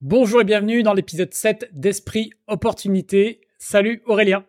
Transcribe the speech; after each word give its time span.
Bonjour 0.00 0.40
et 0.40 0.44
bienvenue 0.44 0.84
dans 0.84 0.94
l'épisode 0.94 1.34
7 1.34 1.70
d'Esprit 1.72 2.30
Opportunité. 2.46 3.40
Salut 3.58 4.00
Aurélien. 4.06 4.46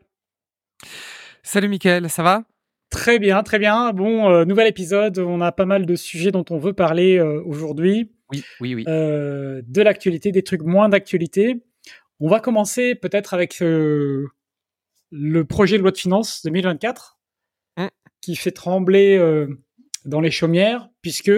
Salut 1.42 1.68
Mickaël, 1.68 2.08
ça 2.08 2.22
va? 2.22 2.44
Très 2.92 3.18
bien, 3.18 3.42
très 3.42 3.58
bien. 3.58 3.92
Bon, 3.92 4.30
euh, 4.30 4.46
nouvel 4.46 4.68
épisode. 4.68 5.18
On 5.18 5.42
a 5.42 5.52
pas 5.52 5.66
mal 5.66 5.88
de 5.88 5.96
sujets 5.96 6.30
dont 6.30 6.46
on 6.52 6.60
veut 6.60 6.74
parler 6.74 7.18
euh, 7.18 7.42
aujourd'hui. 7.48 8.12
Oui, 8.32 8.44
oui, 8.60 8.76
oui. 8.76 8.86
Euh, 8.88 9.64
de 9.66 9.82
l'actualité, 9.82 10.32
des 10.32 10.44
trucs 10.44 10.62
moins 10.62 10.88
d'actualité. 10.88 11.64
On 12.20 12.30
va 12.30 12.40
commencer 12.40 12.94
peut-être 12.94 13.34
avec 13.34 13.60
le 13.60 14.28
projet 15.46 15.78
de 15.78 15.82
loi 15.82 15.90
de 15.90 15.98
finances 15.98 16.44
2024 16.46 17.20
mm. 17.76 17.88
qui 18.22 18.36
fait 18.36 18.52
trembler 18.52 19.48
dans 20.06 20.22
les 20.22 20.30
chaumières 20.30 20.90
puisque 21.02 21.32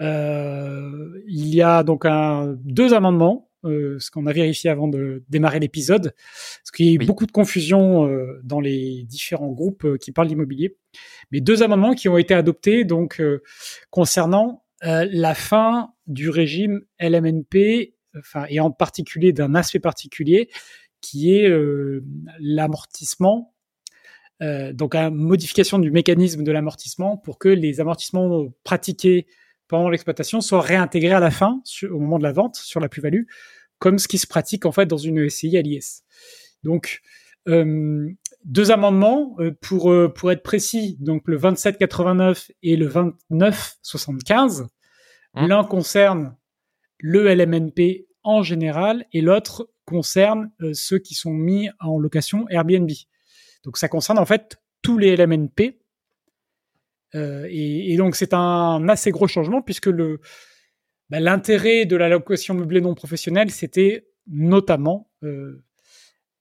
mm. 0.00 1.22
il 1.26 1.54
y 1.54 1.62
a 1.62 1.82
donc 1.82 2.06
un, 2.06 2.56
deux 2.64 2.94
amendements 2.94 3.48
euh, 3.64 3.98
ce 3.98 4.12
qu'on 4.12 4.26
a 4.26 4.32
vérifié 4.32 4.70
avant 4.70 4.86
de 4.86 5.24
démarrer 5.28 5.58
l'épisode, 5.58 6.14
parce 6.14 6.70
qu'il 6.72 6.86
y 6.86 6.90
a 6.90 6.92
eu 6.92 6.98
beaucoup 6.98 7.26
de 7.26 7.32
confusion 7.32 8.06
euh, 8.06 8.40
dans 8.44 8.60
les 8.60 9.02
différents 9.02 9.50
groupes 9.50 9.84
euh, 9.84 9.96
qui 9.96 10.12
parlent 10.12 10.28
d'immobilier. 10.28 10.76
Mais 11.32 11.40
deux 11.40 11.64
amendements 11.64 11.94
qui 11.94 12.08
ont 12.08 12.18
été 12.18 12.34
adoptés 12.34 12.84
donc 12.84 13.20
concernant 13.90 14.64
la 14.80 15.34
fin 15.34 15.92
du 16.06 16.30
régime 16.30 16.82
LMNP, 17.00 17.94
enfin 18.16 18.46
et 18.48 18.60
en 18.60 18.70
particulier 18.70 19.32
d'un 19.32 19.56
aspect 19.56 19.80
particulier 19.80 20.48
qui 21.00 21.34
est 21.34 21.48
l'amortissement 22.38 23.54
donc 24.40 24.94
une 24.94 25.14
modification 25.14 25.78
du 25.78 25.90
mécanisme 25.90 26.44
de 26.44 26.52
l'amortissement 26.52 27.16
pour 27.16 27.38
que 27.38 27.48
les 27.48 27.80
amortissements 27.80 28.46
pratiqués 28.64 29.26
pendant 29.68 29.88
l'exploitation 29.88 30.40
soit 30.40 30.60
réintégré 30.60 31.12
à 31.12 31.20
la 31.20 31.30
fin, 31.30 31.62
au 31.90 31.98
moment 31.98 32.18
de 32.18 32.24
la 32.24 32.32
vente, 32.32 32.56
sur 32.56 32.80
la 32.80 32.88
plus-value, 32.88 33.24
comme 33.78 33.98
ce 33.98 34.08
qui 34.08 34.18
se 34.18 34.26
pratique 34.26 34.66
en 34.66 34.72
fait 34.72 34.86
dans 34.86 34.96
une 34.96 35.28
SCI 35.28 35.56
à 35.56 35.62
l'IS. 35.62 36.02
Donc, 36.64 37.00
euh, 37.48 38.10
deux 38.44 38.70
amendements 38.70 39.36
euh, 39.38 39.52
pour 39.60 39.90
euh, 39.90 40.08
pour 40.08 40.30
être 40.30 40.42
précis, 40.42 40.96
donc 41.00 41.22
le 41.26 41.38
2789 41.38 42.50
et 42.62 42.76
le 42.76 42.86
2975. 42.86 44.66
Mmh. 45.34 45.46
L'un 45.46 45.64
concerne 45.64 46.36
le 46.98 47.32
LMNP 47.32 48.06
en 48.22 48.42
général 48.42 49.06
et 49.12 49.20
l'autre 49.20 49.70
concerne 49.84 50.50
ceux 50.72 50.98
qui 50.98 51.14
sont 51.14 51.32
mis 51.32 51.70
en 51.80 51.98
location 51.98 52.46
Airbnb. 52.50 52.90
Donc 53.64 53.78
ça 53.78 53.88
concerne 53.88 54.18
en 54.18 54.26
fait 54.26 54.58
tous 54.82 54.98
les 54.98 55.16
LMNP 55.16 55.77
et, 57.14 57.92
et, 57.92 57.96
donc 57.96 58.16
c'est 58.16 58.34
un 58.34 58.86
assez 58.88 59.10
gros 59.10 59.26
changement 59.26 59.62
puisque 59.62 59.86
le 59.86 60.20
bah, 61.10 61.20
l'intérêt 61.20 61.86
de 61.86 61.96
la 61.96 62.08
location 62.08 62.54
meublée 62.54 62.80
non 62.80 62.94
professionnelle, 62.94 63.50
c'était 63.50 64.08
notamment 64.26 65.10
euh, 65.24 65.64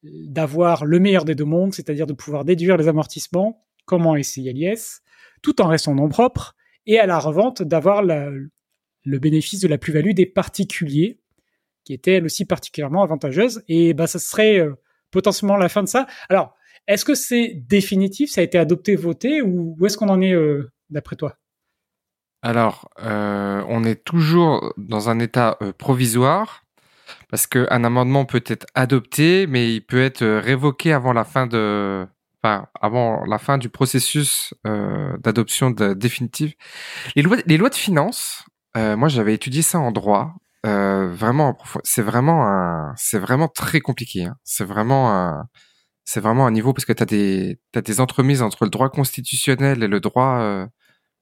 d'avoir 0.03 0.85
le 0.85 0.99
meilleur 0.99 1.23
des 1.23 1.35
deux 1.35 1.45
mondes, 1.45 1.73
c'est-à-dire 1.73 2.05
de 2.05 2.13
pouvoir 2.13 2.43
déduire 2.43 2.75
les 2.77 2.87
amortissements 2.87 3.65
comme 3.85 4.05
en 4.05 4.21
SCILIS, 4.21 5.01
tout 5.41 5.61
en 5.61 5.67
restant 5.67 5.95
non 5.95 6.09
propre, 6.09 6.55
et 6.85 6.99
à 6.99 7.05
la 7.05 7.19
revente 7.19 7.61
d'avoir 7.63 8.03
le 8.03 8.49
bénéfice 9.19 9.61
de 9.61 9.67
la 9.69 9.77
plus-value 9.77 10.11
des 10.11 10.25
particuliers, 10.25 11.21
qui 11.85 11.93
était 11.93 12.15
elle 12.15 12.25
aussi 12.25 12.43
particulièrement 12.43 13.03
avantageuse. 13.03 13.63
Et 13.69 13.93
bah, 13.93 14.07
ça 14.07 14.19
serait 14.19 14.59
euh, 14.59 14.73
potentiellement 15.11 15.55
la 15.55 15.69
fin 15.69 15.83
de 15.83 15.87
ça. 15.87 16.07
Alors, 16.27 16.56
est-ce 16.87 17.03
que 17.03 17.15
c'est 17.15 17.53
définitif? 17.67 18.31
Ça 18.31 18.41
a 18.41 18.43
été 18.43 18.57
adopté, 18.57 18.95
voté 18.95 19.41
Ou 19.41 19.75
où 19.77 19.85
est-ce 19.85 19.97
qu'on 19.97 20.09
en 20.09 20.21
est 20.21 20.33
euh, 20.33 20.71
d'après 20.89 21.15
toi? 21.15 21.35
Alors, 22.41 22.89
euh, 23.01 23.63
on 23.67 23.83
est 23.83 24.03
toujours 24.03 24.73
dans 24.77 25.09
un 25.09 25.19
état 25.19 25.57
euh, 25.61 25.73
provisoire 25.73 26.63
parce 27.29 27.45
qu'un 27.47 27.83
amendement 27.83 28.25
peut 28.25 28.43
être 28.45 28.65
adopté, 28.73 29.47
mais 29.47 29.73
il 29.73 29.81
peut 29.81 30.01
être 30.01 30.25
révoqué 30.25 30.93
avant 30.93 31.13
la 31.13 31.25
fin 31.25 31.47
de, 31.47 32.05
enfin, 32.41 32.67
avant 32.79 33.23
la 33.25 33.37
fin 33.37 33.57
du 33.57 33.69
processus 33.69 34.53
d'adoption 35.19 35.71
définitive. 35.71 36.53
Les 37.15 37.21
lois, 37.21 37.37
les 37.45 37.57
lois 37.57 37.69
de 37.69 37.75
finances, 37.75 38.43
moi 38.75 39.07
j'avais 39.07 39.33
étudié 39.33 39.61
ça 39.61 39.79
en 39.79 39.93
droit. 39.93 40.35
vraiment, 40.65 41.57
c'est 41.83 42.01
vraiment 42.01 42.91
c'est 42.97 43.19
vraiment 43.19 43.47
très 43.47 43.79
compliqué. 43.79 44.25
Hein. 44.25 44.35
C'est 44.43 44.65
vraiment 44.65 45.45
c'est 46.07 46.21
vraiment 46.21 46.47
un 46.47 46.51
niveau 46.51 46.73
parce 46.73 46.85
que 46.85 46.93
tu 46.93 47.03
as 47.03 47.05
des 47.05 47.59
t'as 47.73 47.81
des 47.81 47.99
entremises 47.99 48.41
entre 48.41 48.63
le 48.63 48.69
droit 48.69 48.89
constitutionnel 48.89 49.83
et 49.83 49.87
le 49.89 49.99
droit 49.99 50.39
euh, 50.39 50.65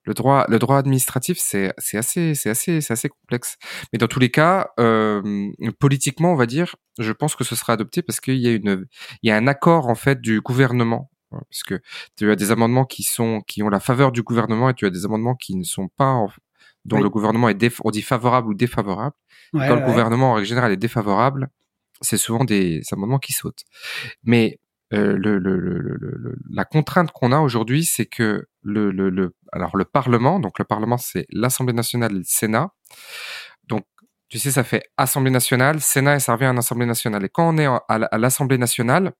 le 0.03 0.13
droit 0.13 0.45
le 0.47 0.59
droit 0.59 0.77
administratif 0.77 1.39
c'est 1.41 1.73
c'est 1.79 1.97
assez 1.97 2.35
c'est 2.35 2.51
assez 2.51 2.81
c'est 2.81 2.93
assez 2.93 3.09
complexe. 3.09 3.57
Mais 3.91 3.97
dans 3.97 4.07
tous 4.07 4.19
les 4.19 4.29
cas 4.29 4.69
euh, 4.79 5.51
politiquement 5.79 6.33
on 6.33 6.35
va 6.35 6.45
dire 6.45 6.75
je 6.99 7.11
pense 7.11 7.35
que 7.35 7.43
ce 7.43 7.55
sera 7.55 7.73
adopté 7.73 8.03
parce 8.03 8.19
qu'il 8.19 8.37
y 8.37 8.47
a 8.47 8.51
une 8.51 8.85
il 9.23 9.29
y 9.29 9.31
a 9.31 9.37
un 9.37 9.47
accord 9.47 9.87
en 9.89 9.95
fait 9.95 10.21
du 10.21 10.39
gouvernement. 10.39 11.09
Parce 11.31 11.63
que 11.63 11.81
tu 12.15 12.31
as 12.31 12.35
des 12.35 12.51
amendements 12.51 12.85
qui 12.85 13.03
sont 13.03 13.41
qui 13.41 13.63
ont 13.63 13.69
la 13.69 13.79
faveur 13.79 14.11
du 14.11 14.21
gouvernement 14.21 14.69
et 14.69 14.75
tu 14.75 14.85
as 14.85 14.91
des 14.91 15.03
amendements 15.03 15.35
qui 15.35 15.55
ne 15.55 15.63
sont 15.63 15.89
pas 15.97 16.15
dont 16.85 17.01
le 17.01 17.09
gouvernement 17.09 17.49
est 17.49 17.79
on 17.83 17.89
dit 17.89 18.03
favorable 18.03 18.49
ou 18.49 18.53
défavorable. 18.53 19.15
Quand 19.51 19.75
le 19.75 19.85
gouvernement 19.85 20.31
en 20.31 20.33
règle 20.35 20.47
générale 20.47 20.71
est 20.71 20.77
défavorable 20.77 21.49
c'est 22.01 22.17
souvent 22.17 22.43
des 22.43 22.81
amendements 22.91 23.19
qui 23.19 23.33
sautent. 23.33 23.63
Mais 24.23 24.59
euh, 24.93 25.17
le, 25.17 25.39
le, 25.39 25.57
le, 25.57 26.35
la 26.51 26.65
contrainte 26.65 27.11
qu'on 27.11 27.31
a 27.31 27.39
aujourd'hui, 27.39 27.85
c'est 27.85 28.05
que 28.05 28.47
le, 28.61 29.33
alors 29.51 29.75
le 29.75 29.85
Parlement, 29.85 30.39
donc 30.39 30.59
le 30.59 30.65
Parlement, 30.65 30.97
c'est 30.97 31.25
l'Assemblée 31.31 31.73
nationale 31.73 32.11
et 32.11 32.17
le 32.17 32.23
Sénat. 32.23 32.69
Donc, 33.67 33.85
tu 34.29 34.39
sais, 34.39 34.51
ça 34.51 34.63
fait 34.63 34.83
Assemblée 34.97 35.31
nationale, 35.31 35.81
Sénat 35.81 36.15
et 36.15 36.19
ça 36.19 36.33
revient 36.33 36.45
à 36.45 36.53
l'Assemblée 36.53 36.85
nationale. 36.85 37.25
Et 37.25 37.29
quand 37.29 37.49
on 37.49 37.57
est 37.57 37.67
à 37.67 38.17
l'Assemblée 38.17 38.57
nationale, 38.57 39.13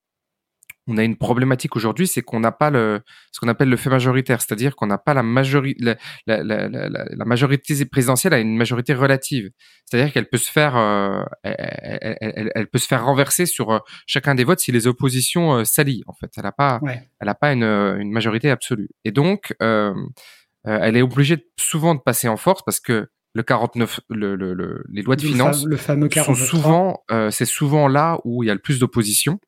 on 0.88 0.96
a 0.98 1.02
une 1.02 1.16
problématique 1.16 1.74
aujourd'hui, 1.76 2.06
c'est 2.06 2.22
qu'on 2.22 2.40
n'a 2.40 2.52
pas 2.52 2.70
le 2.70 3.00
ce 3.32 3.40
qu'on 3.40 3.48
appelle 3.48 3.68
le 3.68 3.76
fait 3.76 3.90
majoritaire, 3.90 4.40
c'est-à-dire 4.40 4.76
qu'on 4.76 4.86
n'a 4.86 4.98
pas 4.98 5.14
la 5.14 5.22
majorité 5.22 5.82
la, 5.82 5.96
la, 6.26 6.42
la, 6.42 6.68
la, 6.68 7.24
majorité 7.24 7.84
présidentielle 7.86 8.34
a 8.34 8.38
une 8.38 8.56
majorité 8.56 8.94
relative, 8.94 9.50
c'est-à-dire 9.84 10.12
qu'elle 10.12 10.28
peut 10.28 10.38
se 10.38 10.50
faire 10.50 10.76
euh, 10.76 11.22
elle, 11.42 12.16
elle, 12.20 12.52
elle, 12.54 12.66
peut 12.68 12.78
se 12.78 12.86
faire 12.86 13.04
renverser 13.04 13.46
sur 13.46 13.72
euh, 13.72 13.78
chacun 14.06 14.34
des 14.34 14.44
votes 14.44 14.60
si 14.60 14.70
les 14.70 14.86
oppositions 14.86 15.58
euh, 15.58 15.64
s'allient. 15.64 16.04
En 16.06 16.12
fait, 16.12 16.30
elle 16.36 16.44
n'a 16.44 16.52
pas 16.52 16.80
elle 17.20 17.28
a 17.28 17.34
pas 17.34 17.52
une, 17.52 17.64
une 17.64 18.12
majorité 18.12 18.50
absolue, 18.50 18.88
et 19.04 19.10
donc 19.10 19.54
euh, 19.62 19.92
elle 20.64 20.96
est 20.96 21.02
obligée 21.02 21.48
souvent 21.58 21.94
de 21.94 22.00
passer 22.00 22.28
en 22.28 22.36
force 22.36 22.62
parce 22.64 22.80
que 22.80 23.08
le 23.34 23.42
49, 23.42 24.00
le, 24.08 24.34
le, 24.34 24.82
les 24.90 25.02
lois 25.02 25.16
de 25.16 25.20
finances 25.20 25.64
le 25.66 25.76
fameux 25.76 26.08
sont 26.10 26.34
souvent, 26.34 27.04
c'est 27.30 27.44
souvent 27.44 27.86
là 27.86 28.18
où 28.24 28.42
il 28.42 28.46
y 28.46 28.50
a 28.50 28.54
le 28.54 28.60
plus 28.60 28.78
d'opposition. 28.78 29.38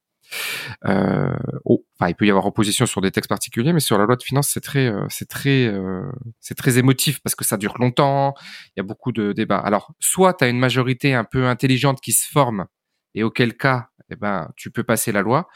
Euh, 0.87 1.37
oh, 1.65 1.85
enfin, 1.99 2.11
il 2.11 2.15
peut 2.15 2.27
y 2.27 2.31
avoir 2.31 2.47
opposition 2.47 2.87
sur 2.87 3.01
des 3.01 3.11
textes 3.11 3.29
particuliers, 3.29 3.73
mais 3.73 3.81
sur 3.81 3.99
la 3.99 4.05
loi 4.05 4.17
de 4.17 4.23
finances, 4.23 4.49
c'est 4.49 4.61
très, 4.61 4.87
euh, 4.87 5.07
c'est 5.09 5.29
très, 5.29 5.67
euh, 5.67 6.11
c'est 6.41 6.57
très 6.57 6.79
émotif 6.79 7.21
parce 7.23 7.35
que 7.35 7.45
ça 7.45 7.57
dure 7.57 7.75
longtemps. 7.79 8.35
Il 8.69 8.73
y 8.79 8.81
a 8.81 8.85
beaucoup 8.85 9.13
de 9.13 9.33
débats. 9.33 9.59
Alors, 9.59 9.93
soit 10.01 10.35
tu 10.35 10.45
as 10.45 10.49
une 10.49 10.59
majorité 10.59 11.15
un 11.15 11.25
peu 11.25 11.47
intelligente 11.47 12.01
qui 12.01 12.13
se 12.13 12.29
forme 12.29 12.67
et 13.15 13.23
auquel 13.23 13.57
cas, 13.57 13.89
eh 14.11 14.17
ben, 14.17 14.51
tu 14.57 14.71
peux 14.71 14.85
passer 14.85 15.13
la 15.13 15.23
loi. 15.23 15.49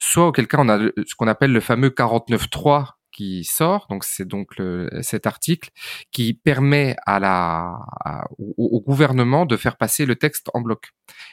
Soit 0.00 0.26
auquel 0.26 0.48
cas, 0.48 0.58
on 0.60 0.68
a 0.68 0.78
ce 0.78 1.14
qu'on 1.16 1.28
appelle 1.28 1.52
le 1.52 1.60
fameux 1.60 1.90
49.3 1.90 2.96
qui 3.12 3.44
sort. 3.44 3.86
Donc, 3.90 4.04
c'est 4.04 4.26
donc 4.26 4.54
cet 5.02 5.26
article 5.26 5.70
qui 6.12 6.34
permet 6.34 6.96
à 7.06 7.18
la, 7.20 7.78
au 8.38 8.80
gouvernement 8.80 9.46
de 9.46 9.56
faire 9.56 9.76
passer 9.76 10.06
le 10.06 10.16
texte 10.16 10.48
en 10.54 10.60
bloc. 10.60 10.90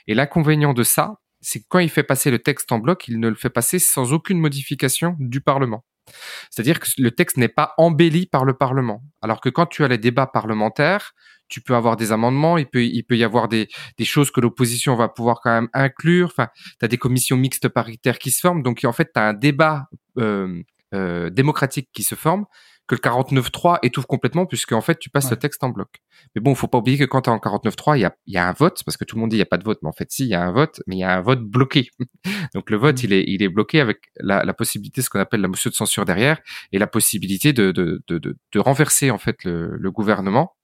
Et 0.08 0.16
l'inconvénient 0.16 0.74
de 0.74 0.84
ça, 0.84 1.20
c'est 1.42 1.64
quand 1.68 1.80
il 1.80 1.90
fait 1.90 2.04
passer 2.04 2.32
le 2.32 2.40
texte 2.40 2.72
en 2.72 2.80
bloc, 2.80 3.08
il 3.08 3.20
ne 3.20 3.30
le 3.30 3.36
fait 3.36 3.50
passer 3.50 3.80
sans 3.80 4.14
aucune 4.14 4.40
modification 4.40 5.16
du 5.20 5.42
Parlement. 5.42 5.84
C'est-à-dire 6.50 6.80
que 6.80 6.88
le 6.98 7.12
texte 7.12 7.38
n'est 7.38 7.50
pas 7.50 7.74
embelli 7.78 8.28
par 8.28 8.46
le 8.46 8.54
Parlement. 8.54 9.04
Alors 9.22 9.42
que 9.42 9.50
quand 9.50 9.66
tu 9.66 9.84
as 9.84 9.88
les 9.88 9.98
débats 9.98 10.28
parlementaires, 10.28 11.14
tu 11.50 11.62
peux 11.62 11.76
avoir 11.76 11.96
des 11.96 12.12
amendements, 12.12 12.58
il 12.58 12.68
peut, 12.68 12.84
il 12.84 13.04
peut 13.04 13.18
y 13.18 13.24
avoir 13.24 13.48
des, 13.48 13.68
des 13.98 14.06
choses 14.06 14.32
que 14.32 14.42
l'opposition 14.42 14.96
va 14.96 15.10
pouvoir 15.10 15.40
quand 15.42 15.52
même 15.52 15.70
inclure. 15.74 16.28
Enfin, 16.28 16.48
tu 16.80 16.86
as 16.86 16.88
des 16.88 16.98
commissions 16.98 17.38
mixtes 17.38 17.70
paritaires 17.70 18.20
qui 18.20 18.32
se 18.32 18.40
forment. 18.40 18.64
Donc, 18.64 18.84
en 18.84 18.94
fait, 18.94 19.12
tu 19.14 19.20
as 19.20 19.28
un 19.28 19.34
débat 19.34 19.88
euh, 20.18 20.62
euh, 20.94 21.30
démocratique 21.30 21.90
qui 21.94 22.04
se 22.04 22.16
forme 22.16 22.46
que 22.88 22.96
le 22.96 23.00
49.3 23.00 23.80
étouffe 23.84 24.06
complètement 24.06 24.46
puisque 24.46 24.72
en 24.72 24.82
fait 24.82 24.98
tu 25.00 25.10
passes 25.10 25.30
le 25.30 25.38
texte 25.38 25.64
en 25.64 25.70
bloc. 25.70 25.90
Mais 26.36 26.42
bon, 26.42 26.56
faut 26.56 26.68
pas 26.68 26.78
oublier 26.78 26.98
que 26.98 27.04
quand 27.06 27.22
tu 27.22 27.30
es 27.30 27.34
en 27.34 27.38
49.3, 27.38 27.98
il 27.98 28.02
y 28.02 28.06
a, 28.06 28.16
y 28.26 28.38
a 28.38 28.48
un 28.48 28.54
vote 28.54 28.82
parce 28.86 28.98
que 28.98 29.04
tout 29.04 29.16
le 29.16 29.22
monde 29.22 29.30
dit 29.30 29.36
il 29.36 29.40
y 29.40 29.44
a 29.44 29.46
pas 29.46 29.58
de 29.58 29.64
vote, 29.64 29.80
mais 29.82 29.90
en 29.90 29.94
fait 29.94 30.12
si, 30.12 30.24
il 30.24 30.30
y 30.30 30.36
a 30.36 30.44
un 30.44 30.52
vote, 30.52 30.82
mais 30.88 30.96
il 30.96 31.00
y 31.00 31.04
a 31.04 31.16
un 31.16 31.22
vote 31.22 31.42
bloqué. 31.42 31.90
Donc 32.54 32.70
le 32.70 32.78
vote, 32.78 33.02
mmh. 33.02 33.06
il 33.06 33.14
est 33.14 33.24
il 33.28 33.44
est 33.44 33.50
bloqué 33.50 33.82
avec 33.82 34.00
la, 34.18 34.44
la 34.44 34.54
possibilité 34.54 35.02
ce 35.02 35.10
qu'on 35.10 35.20
appelle 35.20 35.42
la 35.42 35.48
motion 35.48 35.70
de 35.70 35.76
censure 35.76 36.06
derrière 36.06 36.40
et 36.72 36.80
la 36.80 36.88
possibilité 36.88 37.54
de 37.54 37.72
de 37.72 38.02
de, 38.08 38.18
de, 38.20 38.38
de 38.52 38.60
renverser 38.60 39.12
en 39.12 39.18
fait 39.18 39.44
le, 39.44 39.76
le 39.78 39.92
gouvernement 39.92 40.56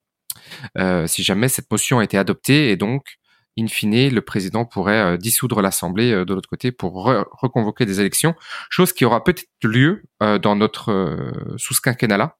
euh, 0.77 1.07
si 1.07 1.23
jamais 1.23 1.47
cette 1.47 1.69
motion 1.69 1.99
a 1.99 2.03
été 2.03 2.17
adoptée 2.17 2.71
et 2.71 2.75
donc 2.75 3.17
in 3.57 3.67
fine, 3.67 4.09
le 4.09 4.21
président 4.21 4.65
pourrait 4.65 5.13
euh, 5.13 5.17
dissoudre 5.17 5.61
l'Assemblée 5.61 6.11
euh, 6.11 6.25
de 6.25 6.33
l'autre 6.33 6.49
côté 6.49 6.71
pour 6.71 7.05
reconvoquer 7.31 7.85
des 7.85 7.99
élections, 7.99 8.35
chose 8.69 8.93
qui 8.93 9.05
aura 9.05 9.23
peut-être 9.23 9.45
lieu 9.63 10.03
euh, 10.21 10.39
dans 10.39 10.55
notre 10.55 11.31
sous 11.57 11.73
ce 11.73 11.81
quinquennat-là, 11.81 12.37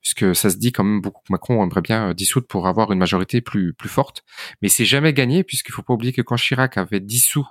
puisque 0.00 0.34
ça 0.34 0.50
se 0.50 0.56
dit 0.56 0.72
quand 0.72 0.84
même 0.84 1.00
beaucoup 1.00 1.22
que 1.26 1.32
Macron 1.32 1.62
aimerait 1.62 1.82
bien 1.82 2.14
dissoudre 2.14 2.46
pour 2.46 2.66
avoir 2.66 2.92
une 2.92 2.98
majorité 2.98 3.40
plus 3.40 3.74
plus 3.74 3.88
forte. 3.88 4.22
Mais 4.62 4.68
c'est 4.68 4.84
jamais 4.84 5.12
gagné, 5.12 5.44
puisqu'il 5.44 5.72
faut 5.72 5.82
pas 5.82 5.94
oublier 5.94 6.12
que 6.12 6.22
quand 6.22 6.36
Chirac 6.36 6.76
avait 6.78 7.00
dissous 7.00 7.46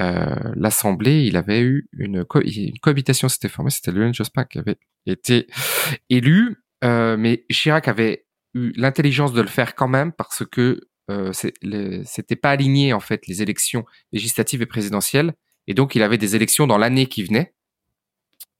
euh, 0.00 0.52
l'Assemblée, 0.54 1.24
il 1.24 1.36
avait 1.36 1.60
eu 1.60 1.88
une, 1.92 2.24
une 2.44 2.78
cohabitation 2.78 3.28
s'était 3.28 3.48
formée, 3.48 3.70
c'était 3.70 3.90
Lionel 3.90 4.14
Jospin 4.14 4.44
qui 4.44 4.58
avait 4.58 4.78
été 5.06 5.48
élu, 6.08 6.62
euh, 6.84 7.16
mais 7.16 7.44
Chirac 7.50 7.88
avait 7.88 8.26
eu 8.54 8.72
l'intelligence 8.76 9.32
de 9.32 9.40
le 9.40 9.48
faire 9.48 9.74
quand 9.74 9.88
même 9.88 10.12
parce 10.12 10.44
que 10.46 10.80
euh, 11.10 11.32
c'était 11.32 12.36
pas 12.36 12.50
aligné 12.50 12.92
en 12.92 13.00
fait 13.00 13.26
les 13.26 13.42
élections 13.42 13.84
législatives 14.12 14.62
et 14.62 14.66
présidentielles, 14.66 15.34
et 15.66 15.74
donc 15.74 15.94
il 15.94 16.02
avait 16.02 16.18
des 16.18 16.36
élections 16.36 16.66
dans 16.66 16.78
l'année 16.78 17.06
qui 17.06 17.24
venait. 17.24 17.54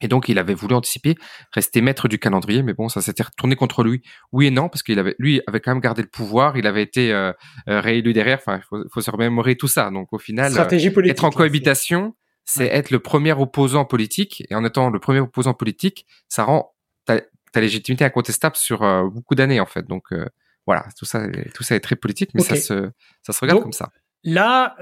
Et 0.00 0.06
donc, 0.06 0.28
il 0.28 0.38
avait 0.38 0.54
voulu 0.54 0.74
anticiper, 0.74 1.16
rester 1.52 1.80
maître 1.80 2.06
du 2.06 2.20
calendrier, 2.20 2.62
mais 2.62 2.72
bon, 2.72 2.88
ça 2.88 3.00
s'était 3.00 3.24
retourné 3.24 3.56
contre 3.56 3.82
lui. 3.82 4.02
Oui 4.30 4.46
et 4.46 4.50
non, 4.50 4.68
parce 4.68 4.84
qu'il 4.84 4.98
avait, 4.98 5.16
lui, 5.18 5.40
avait 5.48 5.58
quand 5.58 5.72
même 5.72 5.80
gardé 5.80 6.02
le 6.02 6.08
pouvoir, 6.08 6.56
il 6.56 6.68
avait 6.68 6.82
été 6.82 7.12
euh, 7.12 7.32
euh 7.68 7.80
réélu 7.80 8.12
derrière. 8.12 8.38
Enfin, 8.38 8.58
il 8.58 8.62
faut, 8.62 8.84
faut, 8.92 9.00
se 9.00 9.10
remémorer 9.10 9.56
tout 9.56 9.66
ça. 9.66 9.90
Donc, 9.90 10.12
au 10.12 10.18
final, 10.18 10.52
Stratégie 10.52 10.90
politique, 10.90 11.16
être 11.16 11.24
en 11.24 11.30
cohabitation, 11.30 12.14
c'est 12.44 12.66
être 12.66 12.90
le 12.90 13.00
premier 13.00 13.32
opposant 13.32 13.84
politique, 13.84 14.44
et 14.48 14.54
en 14.54 14.64
étant 14.64 14.88
le 14.88 15.00
premier 15.00 15.20
opposant 15.20 15.54
politique, 15.54 16.06
ça 16.28 16.44
rend 16.44 16.72
ta, 17.04 17.20
ta 17.52 17.60
légitimité 17.60 18.04
incontestable 18.04 18.56
sur 18.56 18.84
euh, 18.84 19.04
beaucoup 19.08 19.34
d'années, 19.34 19.60
en 19.60 19.66
fait. 19.66 19.86
Donc, 19.86 20.12
euh, 20.12 20.26
voilà, 20.68 20.86
tout 20.98 21.04
ça, 21.06 21.26
tout 21.54 21.62
ça 21.62 21.74
est 21.74 21.80
très 21.80 21.96
politique, 21.96 22.30
mais 22.34 22.42
ça 22.42 22.54
se, 22.54 22.90
ça 23.22 23.32
se 23.32 23.40
regarde 23.40 23.62
comme 23.62 23.72
ça. 23.72 23.90
Là, 24.22 24.76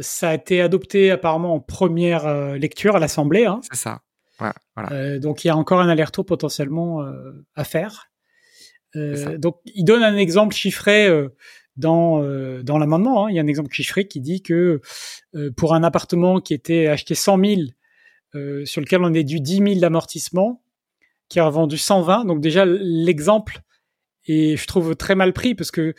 ça 0.00 0.30
a 0.30 0.34
été 0.34 0.60
adopté 0.62 1.10
apparemment 1.10 1.54
en 1.54 1.60
première 1.60 2.56
lecture 2.56 2.96
à 2.96 2.98
l'Assemblée. 2.98 3.44
Hein. 3.44 3.60
C'est 3.62 3.76
ça. 3.76 4.00
Euh, 4.90 5.18
donc 5.18 5.44
il 5.44 5.48
y 5.48 5.50
a 5.50 5.56
encore 5.56 5.80
un 5.80 5.88
aller-retour 5.88 6.26
potentiellement 6.26 7.02
euh, 7.02 7.44
à 7.54 7.64
faire. 7.64 8.10
Euh, 8.94 9.38
donc 9.38 9.58
il 9.64 9.84
donne 9.84 10.02
un 10.02 10.16
exemple 10.16 10.54
chiffré 10.54 11.08
dans 11.76 12.22
dans 12.62 12.78
l'amendement. 12.78 13.26
Hein. 13.26 13.30
Il 13.30 13.36
y 13.36 13.38
a 13.38 13.42
un 13.42 13.46
exemple 13.46 13.72
chiffré 13.72 14.06
qui 14.06 14.20
dit 14.20 14.42
que 14.42 14.80
pour 15.56 15.74
un 15.74 15.82
appartement 15.82 16.40
qui 16.40 16.54
était 16.54 16.86
acheté 16.86 17.14
100 17.14 17.38
000, 18.32 18.64
sur 18.64 18.80
lequel 18.80 19.02
on 19.02 19.12
est 19.14 19.24
dû 19.24 19.40
10 19.40 19.56
000 19.58 19.74
d'amortissement, 19.80 20.62
qui 21.28 21.40
a 21.40 21.48
vendu 21.48 21.78
120. 21.78 22.24
Donc 22.24 22.40
déjà 22.40 22.64
l'exemple 22.64 23.60
est, 24.28 24.56
je 24.56 24.66
trouve, 24.66 24.96
très 24.96 25.14
mal 25.14 25.32
pris 25.32 25.54
parce 25.54 25.70
que 25.70 25.94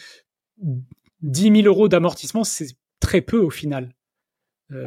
10 1.21 1.62
000 1.62 1.68
euros 1.68 1.88
d'amortissement, 1.88 2.44
c'est 2.44 2.68
très 3.00 3.21
peu 3.21 3.39
au 3.39 3.50
final 3.50 3.94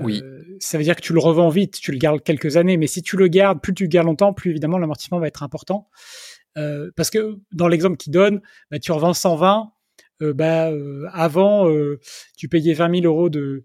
oui. 0.03 0.21
Euh, 0.23 0.43
ça 0.59 0.79
veut 0.79 0.85
dire 0.85 0.97
que 0.97 1.01
tu 1.01 1.13
le 1.13 1.21
revends 1.21 1.49
vite, 1.49 1.81
tu 1.81 1.93
le 1.93 1.99
gardes 1.99 2.23
quelques 2.23 2.57
années, 2.57 2.77
mais 2.77 2.87
si 2.87 3.03
tu 3.03 3.17
le 3.17 3.29
gardes, 3.29 3.61
plus 3.61 3.75
tu 3.75 3.85
le 3.85 3.89
gardes 3.89 4.07
longtemps, 4.07 4.35
plus 4.35 4.51
évidemment 4.51 4.79
l'amortissement 4.79 5.19
va 5.19 5.27
être 5.27 5.43
important. 5.43 5.89
Euh, 6.59 6.91
parce 6.97 7.11
que 7.11 7.39
dans 7.53 7.69
l'exemple 7.69 7.97
qu'il 7.97 8.13
donne, 8.13 8.43
bah, 8.71 8.79
tu 8.79 8.93
revends 8.93 9.15
120, 9.15 9.73
euh, 10.23 10.35
bah, 10.35 10.71
euh, 10.71 11.07
avant 11.13 11.69
euh, 11.71 11.99
tu 12.37 12.49
payais 12.49 12.75
20 12.75 13.01
000 13.01 13.07
euros 13.07 13.31
de, 13.31 13.65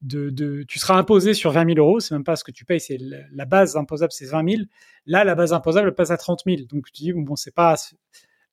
de, 0.00 0.30
de, 0.30 0.64
tu 0.66 0.78
seras 0.78 0.96
imposé 0.96 1.34
sur 1.34 1.52
20 1.52 1.74
000 1.74 1.78
euros, 1.78 2.00
c'est 2.00 2.14
même 2.14 2.24
pas 2.24 2.36
ce 2.36 2.44
que 2.44 2.50
tu 2.50 2.64
payes, 2.64 2.80
c'est 2.80 2.98
la, 3.30 3.44
base 3.44 3.76
imposable, 3.76 4.10
c'est 4.12 4.26
20 4.26 4.50
000. 4.50 4.62
Là, 5.06 5.22
la 5.22 5.34
base 5.34 5.52
imposable 5.52 5.88
elle 5.88 5.94
passe 5.94 6.10
à 6.10 6.16
30 6.16 6.40
000, 6.46 6.62
donc 6.68 6.86
tu 6.92 7.02
dis 7.02 7.12
bon, 7.12 7.36
c'est 7.36 7.54
pas 7.54 7.76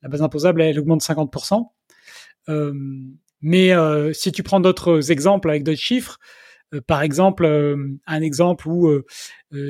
la 0.01 0.09
base 0.09 0.21
imposable, 0.21 0.61
elle, 0.61 0.79
augmente 0.79 1.01
50% 1.01 1.65
mais 3.41 3.73
si 4.13 4.31
tu 4.31 4.43
prends 4.43 4.59
d'autres 4.59 5.11
exemples 5.11 5.49
avec 5.49 5.63
d'autres 5.63 5.79
chiffres, 5.79 6.19
euh, 6.73 6.81
par 6.81 7.01
exemple, 7.01 7.45
euh, 7.45 7.97
un 8.05 8.21
exemple 8.21 8.67
où 8.67 8.87
euh, 8.87 9.05